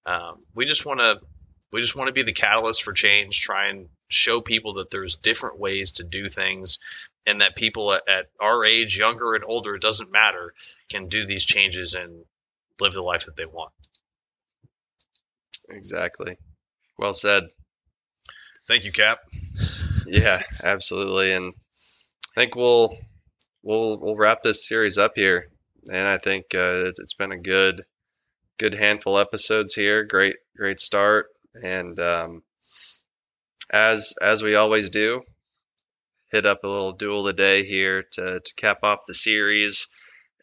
um, 0.06 0.38
we 0.54 0.64
just 0.64 0.84
want 0.86 1.00
to 1.00 1.20
we 1.72 1.80
just 1.80 1.96
want 1.96 2.08
to 2.08 2.12
be 2.12 2.22
the 2.22 2.32
catalyst 2.32 2.82
for 2.82 2.92
change. 2.92 3.40
Try 3.40 3.68
and 3.68 3.88
show 4.08 4.40
people 4.40 4.74
that 4.74 4.90
there's 4.90 5.16
different 5.16 5.58
ways 5.58 5.92
to 5.92 6.04
do 6.04 6.28
things, 6.28 6.78
and 7.26 7.40
that 7.40 7.56
people 7.56 7.92
at, 7.92 8.08
at 8.08 8.26
our 8.40 8.64
age, 8.64 8.96
younger 8.96 9.34
and 9.34 9.44
older, 9.44 9.74
it 9.74 9.82
doesn't 9.82 10.12
matter, 10.12 10.54
can 10.88 11.08
do 11.08 11.26
these 11.26 11.44
changes 11.44 11.94
and 11.94 12.24
live 12.80 12.92
the 12.92 13.02
life 13.02 13.26
that 13.26 13.36
they 13.36 13.46
want. 13.46 13.72
exactly. 15.68 16.36
Well 16.98 17.12
said. 17.12 17.44
Thank 18.66 18.84
you, 18.84 18.92
Cap. 18.92 19.18
Yeah, 20.06 20.40
absolutely. 20.62 21.32
And 21.32 21.52
I 22.36 22.40
think 22.40 22.56
we'll 22.56 22.94
we'll 23.62 23.98
we'll 23.98 24.16
wrap 24.16 24.42
this 24.42 24.66
series 24.68 24.98
up 24.98 25.12
here. 25.16 25.50
And 25.90 26.08
I 26.08 26.18
think 26.18 26.46
uh, 26.54 26.84
it's, 26.86 27.00
it's 27.00 27.14
been 27.14 27.32
a 27.32 27.38
good 27.38 27.80
good 28.58 28.74
handful 28.74 29.18
episodes 29.18 29.74
here. 29.74 30.04
Great 30.04 30.36
great 30.56 30.80
start. 30.80 31.26
And 31.62 31.98
um, 32.00 32.42
as 33.72 34.14
as 34.20 34.42
we 34.42 34.54
always 34.54 34.90
do, 34.90 35.22
hit 36.30 36.46
up 36.46 36.64
a 36.64 36.68
little 36.68 36.92
duel 36.92 37.20
of 37.20 37.26
the 37.26 37.32
day 37.32 37.64
here 37.64 38.04
to 38.12 38.40
to 38.40 38.54
cap 38.56 38.78
off 38.82 39.06
the 39.06 39.14
series 39.14 39.88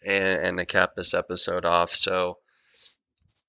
and, 0.06 0.46
and 0.46 0.58
to 0.58 0.66
cap 0.66 0.92
this 0.96 1.14
episode 1.14 1.66
off. 1.66 1.92
So 1.92 2.38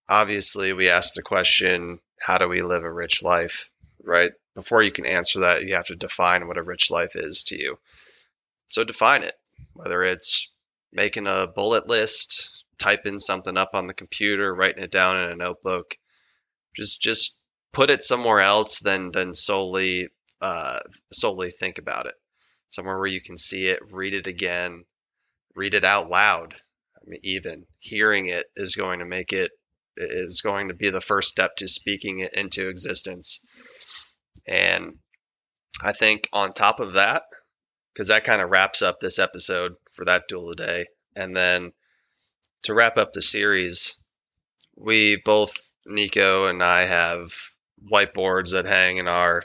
obviously 0.09 0.73
we 0.73 0.89
asked 0.89 1.15
the 1.15 1.23
question, 1.23 1.99
how 2.21 2.39
do 2.39 2.49
we 2.49 2.63
live 2.63 2.85
a 2.85 2.93
rich 2.93 3.23
life? 3.23 3.71
Right? 4.03 4.33
Before 4.55 4.83
you 4.83 4.91
can 4.91 5.07
answer 5.07 5.41
that, 5.41 5.65
you 5.65 5.75
have 5.75 5.87
to 5.87 5.97
define 5.97 6.47
what 6.47 6.59
a 6.59 6.63
rich 6.63 6.91
life 6.91 7.13
is 7.15 7.45
to 7.45 7.59
you. 7.59 7.79
So 8.69 8.85
define 8.85 9.23
it. 9.23 9.35
Whether 9.75 10.03
it's 10.03 10.53
making 10.93 11.27
a 11.27 11.47
bullet 11.47 11.89
list, 11.89 12.51
typing 12.83 13.20
something 13.20 13.57
up 13.57 13.70
on 13.74 13.87
the 13.87 13.95
computer, 13.95 14.53
writing 14.53 14.83
it 14.83 14.91
down 14.91 15.24
in 15.24 15.30
a 15.30 15.37
notebook, 15.37 15.97
just 16.74 17.01
just 17.01 17.39
put 17.72 17.91
it 17.91 18.03
somewhere 18.03 18.41
else 18.41 18.80
than 18.80 19.12
than 19.12 19.35
solely 19.35 20.09
uh, 20.41 20.80
solely 21.12 21.51
think 21.51 21.78
about 21.78 22.07
it. 22.07 22.14
Somewhere 22.70 22.99
where 22.99 23.07
you 23.07 23.20
can 23.20 23.39
see 23.39 23.68
it, 23.68 23.93
read 23.93 24.14
it 24.14 24.26
again, 24.26 24.85
read 25.55 25.74
it 25.74 25.85
out 25.85 26.11
loud. 26.11 26.55
I 26.97 27.01
mean, 27.07 27.20
even 27.22 27.66
hearing 27.78 28.26
it 28.26 28.47
is 28.57 28.74
going 28.74 28.99
to 28.99 29.05
make 29.05 29.33
it 29.33 29.53
is 29.97 30.41
going 30.41 30.68
to 30.68 30.74
be 30.74 30.91
the 30.91 31.01
first 31.01 31.28
step 31.28 31.57
to 31.57 31.68
speaking 31.68 32.20
it 32.20 32.35
into 32.35 32.68
existence. 32.68 33.47
And 34.49 34.99
I 35.83 35.93
think 35.93 36.28
on 36.33 36.53
top 36.53 36.80
of 36.80 36.95
that, 36.95 37.22
because 37.93 38.09
that 38.09 38.24
kind 38.24 38.43
of 38.43 38.51
wraps 38.51 38.83
up 38.83 38.99
this 38.99 39.18
episode 39.18 39.74
for 39.93 40.05
that 40.07 40.24
duel 40.28 40.51
of 40.51 40.57
the 40.57 40.64
day, 40.64 40.87
and 41.14 41.37
then 41.37 41.72
to 42.65 42.75
wrap 42.75 42.97
up 42.97 43.13
the 43.13 43.23
series, 43.23 44.03
we 44.77 45.17
both 45.17 45.57
Nico 45.87 46.47
and 46.47 46.63
I 46.63 46.85
have 46.85 47.33
whiteboards 47.93 48.53
that 48.53 48.67
hang 48.67 48.99
in 48.99 49.09
our 49.09 49.43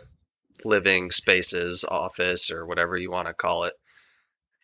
living 0.65 1.11
spaces, 1.11 1.85
office, 1.89 2.51
or 2.51 2.65
whatever 2.65 2.97
you 2.97 3.11
want 3.11 3.27
to 3.27 3.33
call 3.33 3.65
it. 3.65 3.73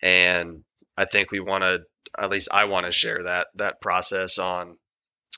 And 0.01 0.63
I 0.97 1.05
think 1.05 1.31
we 1.31 1.39
want 1.39 1.63
to, 1.63 1.79
at 2.17 2.29
least 2.29 2.49
I 2.53 2.65
want 2.65 2.85
to 2.85 2.91
share 2.91 3.23
that 3.23 3.47
that 3.55 3.81
process 3.81 4.37
on 4.37 4.77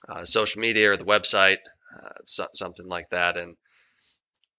uh, 0.10 0.26
social 0.26 0.62
media 0.62 0.92
or 0.92 0.98
the 0.98 1.06
website, 1.06 1.60
uh, 1.96 2.10
so, 2.26 2.46
something 2.54 2.88
like 2.88 3.10
that. 3.12 3.38
And 3.38 3.56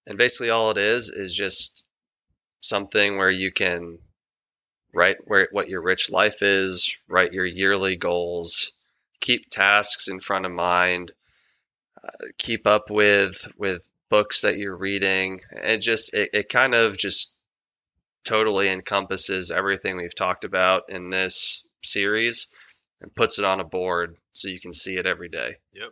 and 0.07 0.17
basically 0.17 0.51
all 0.51 0.71
it 0.71 0.79
is 0.79 1.11
is 1.11 1.35
just 1.35 1.87
something 2.61 3.19
where 3.19 3.31
you 3.31 3.53
can 3.53 3.99
write 4.97 5.19
where 5.27 5.49
what 5.53 5.69
your 5.69 5.83
rich 5.83 6.11
life 6.11 6.43
is, 6.43 6.99
write 7.07 7.35
your 7.35 7.45
yearly 7.45 7.97
goals, 7.97 8.73
keep 9.21 9.51
tasks 9.51 10.09
in 10.09 10.21
front 10.21 10.47
of 10.47 10.53
mind, 10.53 11.13
uh, 12.03 12.27
keep 12.39 12.67
up 12.67 12.91
with 12.91 13.47
with 13.59 13.87
books 14.09 14.41
that 14.41 14.57
you're 14.57 14.77
reading. 14.77 15.41
It 15.53 15.79
just 15.79 16.15
it, 16.15 16.31
it 16.33 16.49
kind 16.49 16.75
of 16.75 16.97
just 16.97 17.37
totally 18.25 18.69
encompasses 18.71 19.51
everything 19.51 19.99
we've 19.99 20.15
talked 20.15 20.45
about 20.45 20.85
in 20.89 21.11
this 21.11 21.65
series 21.83 22.49
and 23.03 23.15
puts 23.15 23.39
it 23.39 23.45
on 23.45 23.61
a 23.61 23.65
board 23.65 24.17
so 24.33 24.49
you 24.49 24.59
can 24.59 24.73
see 24.73 24.97
it 24.97 25.07
every 25.07 25.29
day. 25.29 25.51
Yep. 25.75 25.91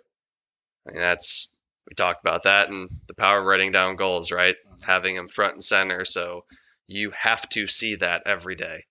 And 0.87 0.97
that's 0.97 1.53
we 1.87 1.95
talked 1.95 2.25
about 2.25 2.45
that 2.45 2.71
and 2.71 2.89
the 3.07 3.15
power 3.15 3.41
of 3.41 3.45
writing 3.45 3.71
down 3.71 3.97
goals, 3.97 4.33
right? 4.33 4.57
Mm-hmm. 4.57 4.91
Having 4.91 5.17
them 5.17 5.29
front 5.29 5.53
and 5.55 5.65
center. 5.65 6.07
So 6.07 6.47
you 6.87 7.11
have 7.11 7.47
to 7.51 7.67
see 7.67 7.97
that 7.97 8.23
every 8.25 8.55
day. 8.55 8.85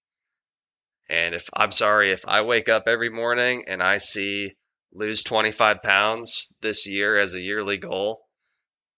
And 1.10 1.36
if 1.36 1.50
I'm 1.56 1.72
sorry, 1.72 2.12
if 2.12 2.26
I 2.28 2.42
wake 2.42 2.70
up 2.70 2.84
every 2.88 3.10
morning 3.10 3.66
and 3.68 3.84
I 3.84 3.98
see 3.98 4.56
lose 4.94 5.24
25 5.24 5.82
pounds 5.82 6.56
this 6.62 6.88
year 6.88 7.18
as 7.18 7.36
a 7.36 7.42
yearly 7.42 7.78
goal, 7.78 8.26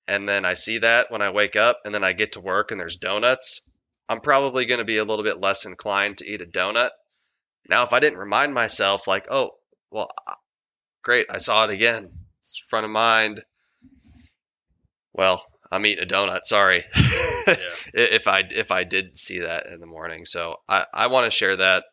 and 0.07 0.29
then 0.29 0.45
I 0.45 0.53
see 0.53 0.79
that 0.79 1.09
when 1.09 1.21
I 1.21 1.31
wake 1.31 1.55
up 1.55 1.79
and 1.85 1.93
then 1.93 2.03
I 2.03 2.13
get 2.13 2.33
to 2.33 2.41
work 2.41 2.71
and 2.71 2.79
there's 2.79 2.97
donuts, 2.97 3.67
I'm 4.07 4.19
probably 4.19 4.65
going 4.65 4.79
to 4.79 4.85
be 4.85 4.97
a 4.97 5.03
little 5.05 5.25
bit 5.25 5.39
less 5.41 5.65
inclined 5.65 6.17
to 6.19 6.27
eat 6.29 6.41
a 6.41 6.45
donut. 6.45 6.91
Now, 7.67 7.83
if 7.83 7.93
I 7.93 7.99
didn't 7.99 8.19
remind 8.19 8.53
myself, 8.53 9.07
like, 9.07 9.27
oh, 9.31 9.51
well, 9.89 10.09
great, 11.03 11.27
I 11.31 11.37
saw 11.37 11.63
it 11.63 11.71
again, 11.71 12.07
it's 12.41 12.59
front 12.59 12.85
of 12.85 12.91
mind. 12.91 13.43
Well, 15.13 15.43
I'm 15.71 15.85
eating 15.85 16.03
a 16.03 16.07
donut. 16.07 16.41
Sorry, 16.43 16.83
Yeah. 17.47 17.53
if 17.93 18.27
I 18.27 18.43
if 18.51 18.71
I 18.71 18.83
did 18.83 19.17
see 19.17 19.39
that 19.39 19.67
in 19.67 19.79
the 19.79 19.85
morning. 19.87 20.25
So 20.25 20.57
I 20.69 20.85
I 20.93 21.07
want 21.07 21.25
to 21.25 21.31
share 21.31 21.55
that, 21.55 21.85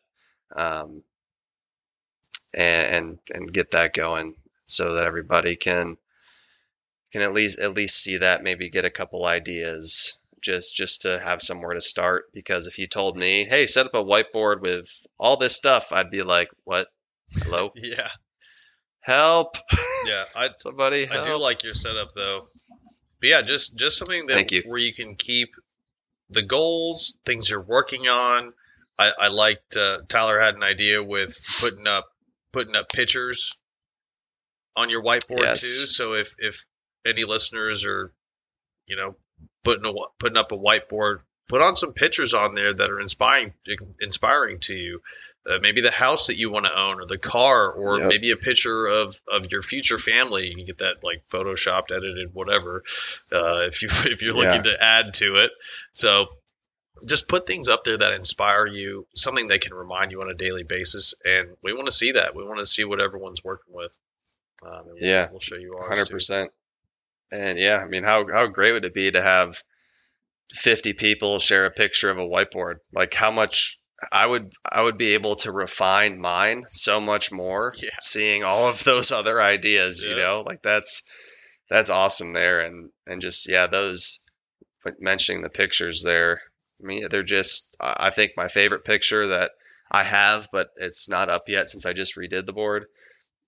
um, 0.55 1.03
and, 2.53 3.19
and 3.33 3.53
get 3.53 3.71
that 3.71 3.93
going 3.93 4.35
so 4.67 4.93
that 4.93 5.05
everybody 5.05 5.55
can 5.55 5.95
can 7.11 7.21
at 7.21 7.33
least 7.33 7.59
at 7.59 7.75
least 7.75 8.01
see 8.01 8.17
that 8.17 8.41
maybe 8.41 8.69
get 8.69 8.85
a 8.85 8.89
couple 8.89 9.23
ideas 9.23 10.19
just 10.41 10.75
just 10.75 11.03
to 11.03 11.19
have 11.19 11.41
somewhere 11.41 11.75
to 11.75 11.81
start 11.81 12.25
because 12.33 12.65
if 12.65 12.79
you 12.79 12.87
told 12.87 13.15
me 13.15 13.43
hey 13.43 13.67
set 13.67 13.85
up 13.85 13.93
a 13.93 14.03
whiteboard 14.03 14.61
with 14.61 14.89
all 15.19 15.37
this 15.37 15.55
stuff 15.55 15.91
i'd 15.91 16.09
be 16.09 16.23
like 16.23 16.49
what 16.63 16.87
hello 17.43 17.69
yeah. 17.75 18.07
help 19.01 19.57
Yeah. 20.05 20.23
I 20.35 20.49
somebody 20.57 21.07
I 21.07 21.23
do 21.23 21.35
like 21.37 21.63
your 21.63 21.73
setup 21.73 22.11
though. 22.13 22.47
But 23.19 23.29
yeah, 23.29 23.41
just 23.41 23.75
just 23.75 23.97
something 23.97 24.25
that 24.27 24.33
Thank 24.33 24.51
you. 24.51 24.63
where 24.65 24.79
you 24.79 24.93
can 24.93 25.15
keep 25.15 25.55
the 26.29 26.41
goals, 26.41 27.15
things 27.25 27.49
you're 27.49 27.61
working 27.61 28.07
on. 28.07 28.53
I, 28.97 29.11
I 29.21 29.27
liked 29.29 29.75
uh, 29.75 30.01
Tyler 30.07 30.39
had 30.39 30.55
an 30.55 30.63
idea 30.63 31.03
with 31.03 31.37
putting 31.61 31.87
up 31.87 32.05
putting 32.51 32.75
up 32.75 32.89
pictures 32.89 33.55
on 34.75 34.89
your 34.89 35.03
whiteboard 35.03 35.43
Yes. 35.43 35.61
too. 35.61 35.87
So 35.87 36.13
if 36.13 36.35
if 36.39 36.65
any 37.05 37.23
listeners 37.25 37.85
are, 37.85 38.11
you 38.87 38.95
know, 38.95 39.15
putting 39.63 39.85
a 39.85 39.93
putting 40.19 40.37
up 40.37 40.51
a 40.51 40.57
whiteboard, 40.57 41.19
put 41.49 41.61
on 41.61 41.75
some 41.75 41.93
pictures 41.93 42.33
on 42.33 42.53
there 42.53 42.73
that 42.73 42.89
are 42.89 42.99
inspiring 42.99 43.53
inspiring 43.99 44.59
to 44.61 44.75
you. 44.75 45.01
Uh, 45.45 45.57
maybe 45.61 45.81
the 45.81 45.91
house 45.91 46.27
that 46.27 46.37
you 46.37 46.49
want 46.49 46.65
to 46.65 46.73
own, 46.73 47.01
or 47.01 47.05
the 47.05 47.17
car, 47.17 47.69
or 47.69 47.99
Yep. 47.99 48.09
maybe 48.09 48.31
a 48.31 48.37
picture 48.37 48.87
of 48.87 49.19
of 49.27 49.51
your 49.51 49.61
future 49.61 49.97
family. 49.97 50.47
You 50.47 50.55
can 50.55 50.65
get 50.65 50.77
that 50.77 51.03
like 51.03 51.21
photoshopped, 51.29 51.91
edited, 51.91 52.33
whatever. 52.33 52.83
Uh, 53.31 53.63
if 53.67 53.81
you 53.81 53.89
if 54.11 54.21
you're 54.21 54.33
looking 54.33 54.63
to 54.63 54.77
add 54.81 55.13
to 55.15 55.35
it, 55.35 55.51
so 55.91 56.27
just 57.07 57.27
put 57.27 57.47
things 57.47 57.67
up 57.67 57.83
there 57.83 57.97
that 57.97 58.13
inspire 58.13 58.67
you, 58.67 59.07
something 59.15 59.47
that 59.47 59.61
can 59.61 59.73
remind 59.73 60.11
you 60.11 60.21
on 60.21 60.29
a 60.29 60.35
daily 60.35 60.63
basis, 60.63 61.13
and 61.25 61.49
we 61.63 61.73
want 61.73 61.85
to 61.85 61.91
see 61.91 62.11
that. 62.13 62.35
We 62.35 62.43
want 62.43 62.59
to 62.59 62.65
see 62.65 62.83
what 62.85 63.01
everyone's 63.01 63.43
working 63.43 63.73
with. 63.73 63.97
Um, 64.65 64.83
we'll- 64.85 64.97
Yeah. 64.99 65.27
we'll 65.31 65.39
show 65.39 65.55
you 65.57 65.73
ours. 65.77 65.89
Hundred 65.89 66.07
too. 66.07 66.13
percent. 66.13 66.51
And 67.31 67.57
yeah, 67.57 67.77
I 67.77 67.85
mean, 67.85 68.03
how 68.03 68.25
how 68.31 68.47
great 68.47 68.73
would 68.73 68.85
it 68.85 68.93
be 68.93 69.09
to 69.09 69.21
have 69.21 69.61
fifty 70.53 70.93
people 70.93 71.39
share 71.39 71.65
a 71.65 71.71
picture 71.71 72.09
of 72.11 72.19
a 72.19 72.27
whiteboard? 72.27 72.75
Like 72.93 73.13
how 73.13 73.31
much 73.31 73.79
I 74.11 74.25
would 74.27 74.51
I 74.71 74.81
would 74.83 74.97
be 74.97 75.15
able 75.15 75.35
to 75.37 75.51
refine 75.51 76.19
mine 76.21 76.61
so 76.69 77.01
much 77.01 77.31
more. 77.31 77.73
Yeah. 77.81 77.89
Seeing 77.99 78.43
all 78.43 78.67
of 78.69 78.83
those 78.83 79.11
other 79.11 79.41
ideas, 79.41 80.03
you 80.07 80.15
know, 80.15 80.43
like 80.47 80.61
that's 80.61 81.03
that's 81.69 81.89
awesome 81.89 82.33
there, 82.33 82.59
and 82.59 82.91
and 83.07 83.19
just 83.21 83.49
yeah, 83.49 83.65
those 83.67 84.23
mentioning 84.99 85.41
the 85.41 85.49
pictures 85.49 86.03
there. 86.03 86.39
I 86.81 86.85
mean, 86.85 87.07
they're 87.09 87.23
just 87.23 87.75
I 87.79 88.09
think 88.09 88.33
my 88.35 88.47
favorite 88.47 88.85
picture 88.85 89.27
that 89.27 89.51
I 89.91 90.03
have, 90.03 90.49
but 90.51 90.69
it's 90.77 91.09
not 91.09 91.29
up 91.29 91.49
yet 91.49 91.69
since 91.69 91.85
I 91.85 91.93
just 91.93 92.17
redid 92.17 92.45
the 92.45 92.53
board. 92.53 92.85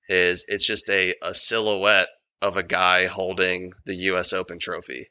Is 0.08 0.46
it's 0.48 0.68
just 0.68 0.90
a, 0.90 1.16
a 1.24 1.34
silhouette 1.34 2.10
of 2.42 2.58
a 2.58 2.64
guy 2.64 3.08
holding 3.08 3.72
the 3.86 3.96
U.S. 3.96 4.34
Open 4.34 4.60
trophy. 4.60 5.08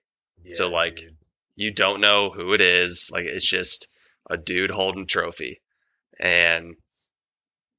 So, 0.50 0.70
like, 0.70 0.96
dude. 0.96 1.16
You 1.56 1.72
don't 1.72 2.00
know 2.00 2.30
who 2.30 2.52
it 2.52 2.60
is. 2.60 3.10
Like 3.12 3.24
it's 3.24 3.48
just 3.48 3.88
a 4.28 4.36
dude 4.36 4.70
holding 4.70 5.02
a 5.02 5.06
trophy, 5.06 5.60
and 6.18 6.76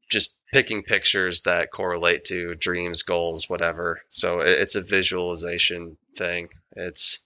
just 0.10 0.36
picking 0.54 0.84
pictures 0.84 1.42
that 1.42 1.72
correlate 1.72 2.26
to 2.26 2.54
dreams, 2.54 3.04
goals, 3.04 3.50
whatever. 3.50 4.02
So 4.10 4.40
it's 4.40 4.76
a 4.76 4.82
visualization 4.82 5.98
thing. 6.16 6.50
It's 6.76 7.25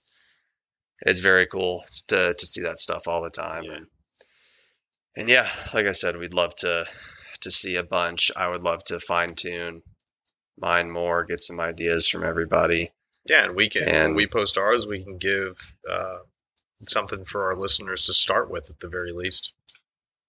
it's 1.02 1.20
very 1.20 1.46
cool 1.46 1.84
to 2.08 2.34
to 2.34 2.46
see 2.46 2.62
that 2.62 2.78
stuff 2.78 3.08
all 3.08 3.22
the 3.22 3.30
time. 3.30 3.64
Yeah. 3.64 3.76
And, 3.76 3.86
and 5.16 5.28
yeah, 5.28 5.48
like 5.74 5.86
I 5.86 5.92
said, 5.92 6.16
we'd 6.16 6.34
love 6.34 6.54
to 6.56 6.86
to 7.42 7.50
see 7.50 7.76
a 7.76 7.82
bunch. 7.84 8.30
I 8.36 8.48
would 8.50 8.62
love 8.62 8.82
to 8.84 9.00
fine 9.00 9.34
tune 9.34 9.82
mine 10.58 10.90
more, 10.90 11.24
get 11.24 11.40
some 11.40 11.58
ideas 11.58 12.06
from 12.06 12.22
everybody. 12.24 12.90
Yeah, 13.28 13.44
and 13.46 13.56
we 13.56 13.68
can 13.68 13.86
when 13.86 13.94
And- 13.94 14.16
we 14.16 14.26
post 14.26 14.58
ours, 14.58 14.86
we 14.86 15.02
can 15.02 15.18
give 15.18 15.56
uh, 15.90 16.18
something 16.86 17.24
for 17.24 17.46
our 17.46 17.56
listeners 17.56 18.06
to 18.06 18.14
start 18.14 18.50
with 18.50 18.70
at 18.70 18.78
the 18.80 18.88
very 18.88 19.12
least. 19.12 19.52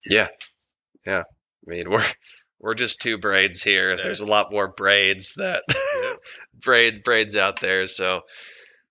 Yeah, 0.06 0.28
yeah. 1.06 1.24
I 1.24 1.70
mean, 1.72 1.90
we're 1.90 2.04
we're 2.60 2.74
just 2.76 3.02
two 3.02 3.18
braids 3.18 3.62
here. 3.64 3.96
There's 3.96 4.20
a 4.20 4.28
lot 4.28 4.52
more 4.52 4.68
braids 4.68 5.36
that 5.36 5.64
braid 6.54 7.04
braids 7.04 7.36
out 7.36 7.60
there. 7.62 7.86
So 7.88 8.22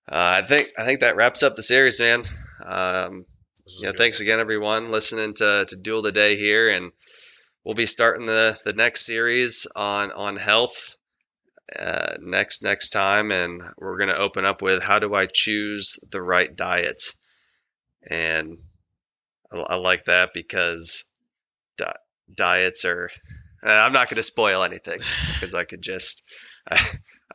I 0.09 0.41
think 0.41 0.67
I 0.77 0.83
think 0.83 0.99
that 1.01 1.15
wraps 1.15 1.43
up 1.43 1.55
the 1.55 1.63
series, 1.63 1.99
man. 1.99 2.19
Um, 2.63 3.25
This 3.65 3.75
was 3.75 3.81
yeah, 3.83 3.91
good. 3.91 3.97
thanks 3.97 4.19
again, 4.19 4.39
everyone, 4.39 4.91
listening 4.91 5.33
to 5.35 5.65
to 5.67 5.75
Duel 5.77 6.01
the 6.01 6.11
Day 6.11 6.35
here, 6.35 6.69
and 6.69 6.91
we'll 7.63 7.75
be 7.75 7.85
starting 7.87 8.25
the 8.25 8.59
the 8.65 8.73
next 8.73 9.05
series 9.05 9.67
on 9.75 10.11
on 10.11 10.35
health 10.37 10.97
uh, 11.79 12.15
next 12.19 12.63
next 12.63 12.91
time, 12.91 13.31
and 13.31 13.61
we're 13.77 13.97
gonna 13.99 14.15
open 14.15 14.45
up 14.45 14.61
with 14.61 14.83
how 14.83 14.99
do 14.99 15.13
I 15.13 15.27
choose 15.27 15.99
the 16.11 16.21
right 16.21 16.55
diet, 16.55 17.01
and 18.09 18.53
I, 19.51 19.57
I 19.59 19.75
like 19.75 20.05
that 20.05 20.33
because 20.33 21.05
di- 21.77 21.95
diets 22.35 22.85
are. 22.85 23.11
uh, 23.65 23.71
I'm 23.71 23.93
not 23.93 24.09
gonna 24.09 24.23
spoil 24.23 24.63
anything 24.63 24.99
because 25.35 25.55
I 25.55 25.65
could 25.65 25.81
just 25.81 26.29
I, 26.71 26.79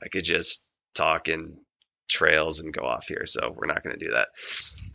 I 0.03 0.09
could 0.09 0.25
just 0.25 0.71
talk 0.95 1.29
in 1.29 1.59
trails 2.09 2.61
and 2.61 2.73
go 2.73 2.83
off 2.87 3.07
here, 3.09 3.23
so 3.27 3.53
we're 3.57 3.67
not 3.67 3.83
gonna 3.83 3.97
do 3.97 4.13
that, 4.13 4.29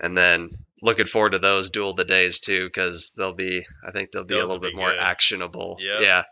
and 0.01 0.17
then 0.17 0.49
looking 0.81 1.05
forward 1.05 1.33
to 1.33 1.39
those 1.39 1.69
duel 1.69 1.93
the 1.93 2.05
days 2.05 2.39
too 2.41 2.65
because 2.65 3.13
they'll 3.15 3.33
be 3.35 3.61
i 3.87 3.91
think 3.91 4.09
they'll 4.09 4.23
be 4.23 4.33
Those 4.33 4.43
a 4.43 4.45
little 4.47 4.61
bit 4.61 4.75
more 4.75 4.89
good. 4.89 4.99
actionable 4.99 5.77
Yep. 5.79 6.01
yeah 6.01 6.23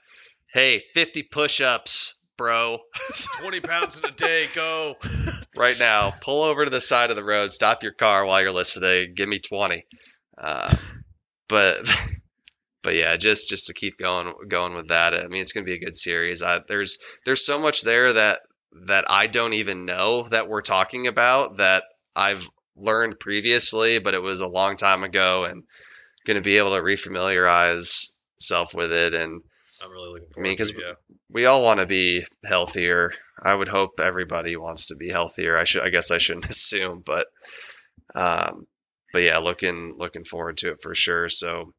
hey 0.51 0.81
50 0.95 1.21
push-ups 1.21 2.25
bro 2.35 2.79
twenty 3.41 3.59
pounds 3.59 3.99
in 3.99 4.05
a 4.09 4.11
day. 4.11 4.45
Go. 4.55 4.95
right 5.57 5.75
now 5.79 6.11
pull 6.21 6.41
over 6.43 6.65
to 6.65 6.71
the 6.71 6.81
side 6.81 7.11
of 7.11 7.15
the 7.15 7.23
road 7.23 7.51
stop 7.51 7.83
your 7.83 7.91
car 7.91 8.25
while 8.25 8.41
you're 8.41 8.51
listening 8.51 9.13
give 9.15 9.29
me 9.29 9.37
20 9.39 9.83
uh, 10.39 10.73
but 11.47 11.77
but 12.81 12.95
yeah 12.95 13.17
just 13.17 13.49
just 13.49 13.67
to 13.67 13.73
keep 13.73 13.97
going 13.97 14.33
going 14.47 14.73
with 14.73 14.87
that 14.87 15.13
i 15.13 15.27
mean 15.27 15.41
it's 15.41 15.51
going 15.53 15.65
to 15.65 15.69
be 15.71 15.77
a 15.77 15.83
good 15.85 15.95
series 15.95 16.41
I, 16.41 16.61
there's 16.67 16.97
there's 17.25 17.45
so 17.45 17.61
much 17.61 17.81
there 17.83 18.13
that 18.13 18.39
that 18.87 19.05
i 19.09 19.27
don't 19.27 19.53
even 19.53 19.85
know 19.85 20.23
that 20.23 20.47
we're 20.47 20.61
talking 20.61 21.07
about 21.07 21.57
that 21.57 21.83
i've 22.15 22.47
learned 22.75 23.19
previously 23.19 23.99
but 23.99 24.13
it 24.13 24.21
was 24.21 24.41
a 24.41 24.47
long 24.47 24.75
time 24.77 25.03
ago 25.03 25.43
and 25.45 25.63
going 26.25 26.35
to 26.37 26.43
be 26.43 26.57
able 26.57 26.75
to 26.75 26.81
refamiliarize 26.81 28.15
self 28.39 28.73
with 28.73 28.91
it 28.91 29.13
and 29.13 29.41
I'm 29.81 29.91
really 29.91 30.09
looking 30.11 30.27
I 30.31 30.33
forward 30.33 30.43
mean, 30.43 30.57
to 30.57 30.63
'cause 30.63 30.69
it. 30.71 30.77
Yeah. 30.81 30.93
we 31.29 31.45
all 31.45 31.63
want 31.63 31.79
to 31.79 31.85
be 31.85 32.25
healthier. 32.45 33.13
I 33.41 33.55
would 33.55 33.69
hope 33.69 34.01
everybody 34.01 34.57
wants 34.57 34.87
to 34.87 34.97
be 34.97 35.07
healthier. 35.09 35.55
I 35.57 35.63
should, 35.63 35.83
I 35.83 35.89
guess 35.89 36.11
I 36.11 36.17
shouldn't 36.17 36.45
assume, 36.49 37.01
but, 37.05 37.27
um, 38.13 38.67
but 39.13 39.21
yeah, 39.21 39.37
looking 39.37 39.95
looking 39.97 40.25
forward 40.25 40.57
to 40.57 40.71
it 40.71 40.81
for 40.81 40.93
sure. 40.95 41.29
So, 41.29 41.73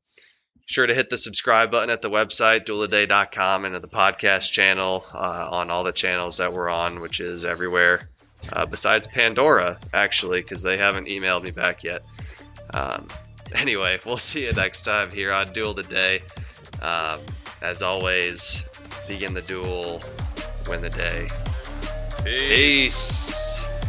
sure 0.70 0.86
to 0.86 0.94
hit 0.94 1.10
the 1.10 1.18
subscribe 1.18 1.72
button 1.72 1.90
at 1.90 2.00
the 2.00 2.08
website 2.08 2.64
dueladay.com 2.64 3.64
and 3.64 3.74
at 3.74 3.82
the 3.82 3.88
podcast 3.88 4.52
channel 4.52 5.04
uh, 5.12 5.48
on 5.50 5.68
all 5.68 5.82
the 5.82 5.92
channels 5.92 6.36
that 6.36 6.52
we're 6.52 6.68
on, 6.68 7.00
which 7.00 7.18
is 7.18 7.44
everywhere 7.44 8.08
uh, 8.52 8.66
besides 8.66 9.08
Pandora, 9.08 9.78
actually, 9.92 10.40
because 10.40 10.62
they 10.62 10.76
haven't 10.76 11.08
emailed 11.08 11.42
me 11.42 11.50
back 11.50 11.82
yet. 11.82 12.02
Um, 12.72 13.08
anyway, 13.60 13.98
we'll 14.06 14.16
see 14.16 14.46
you 14.46 14.52
next 14.52 14.84
time 14.84 15.10
here 15.10 15.32
on 15.32 15.52
Duel 15.52 15.74
the 15.74 15.82
Day. 15.82 16.20
Um, 16.80 17.20
as 17.60 17.82
always, 17.82 18.70
begin 19.08 19.34
the 19.34 19.42
duel, 19.42 20.00
win 20.68 20.82
the 20.82 20.90
day. 20.90 21.28
Peace. 22.24 23.68
Peace. 23.68 23.79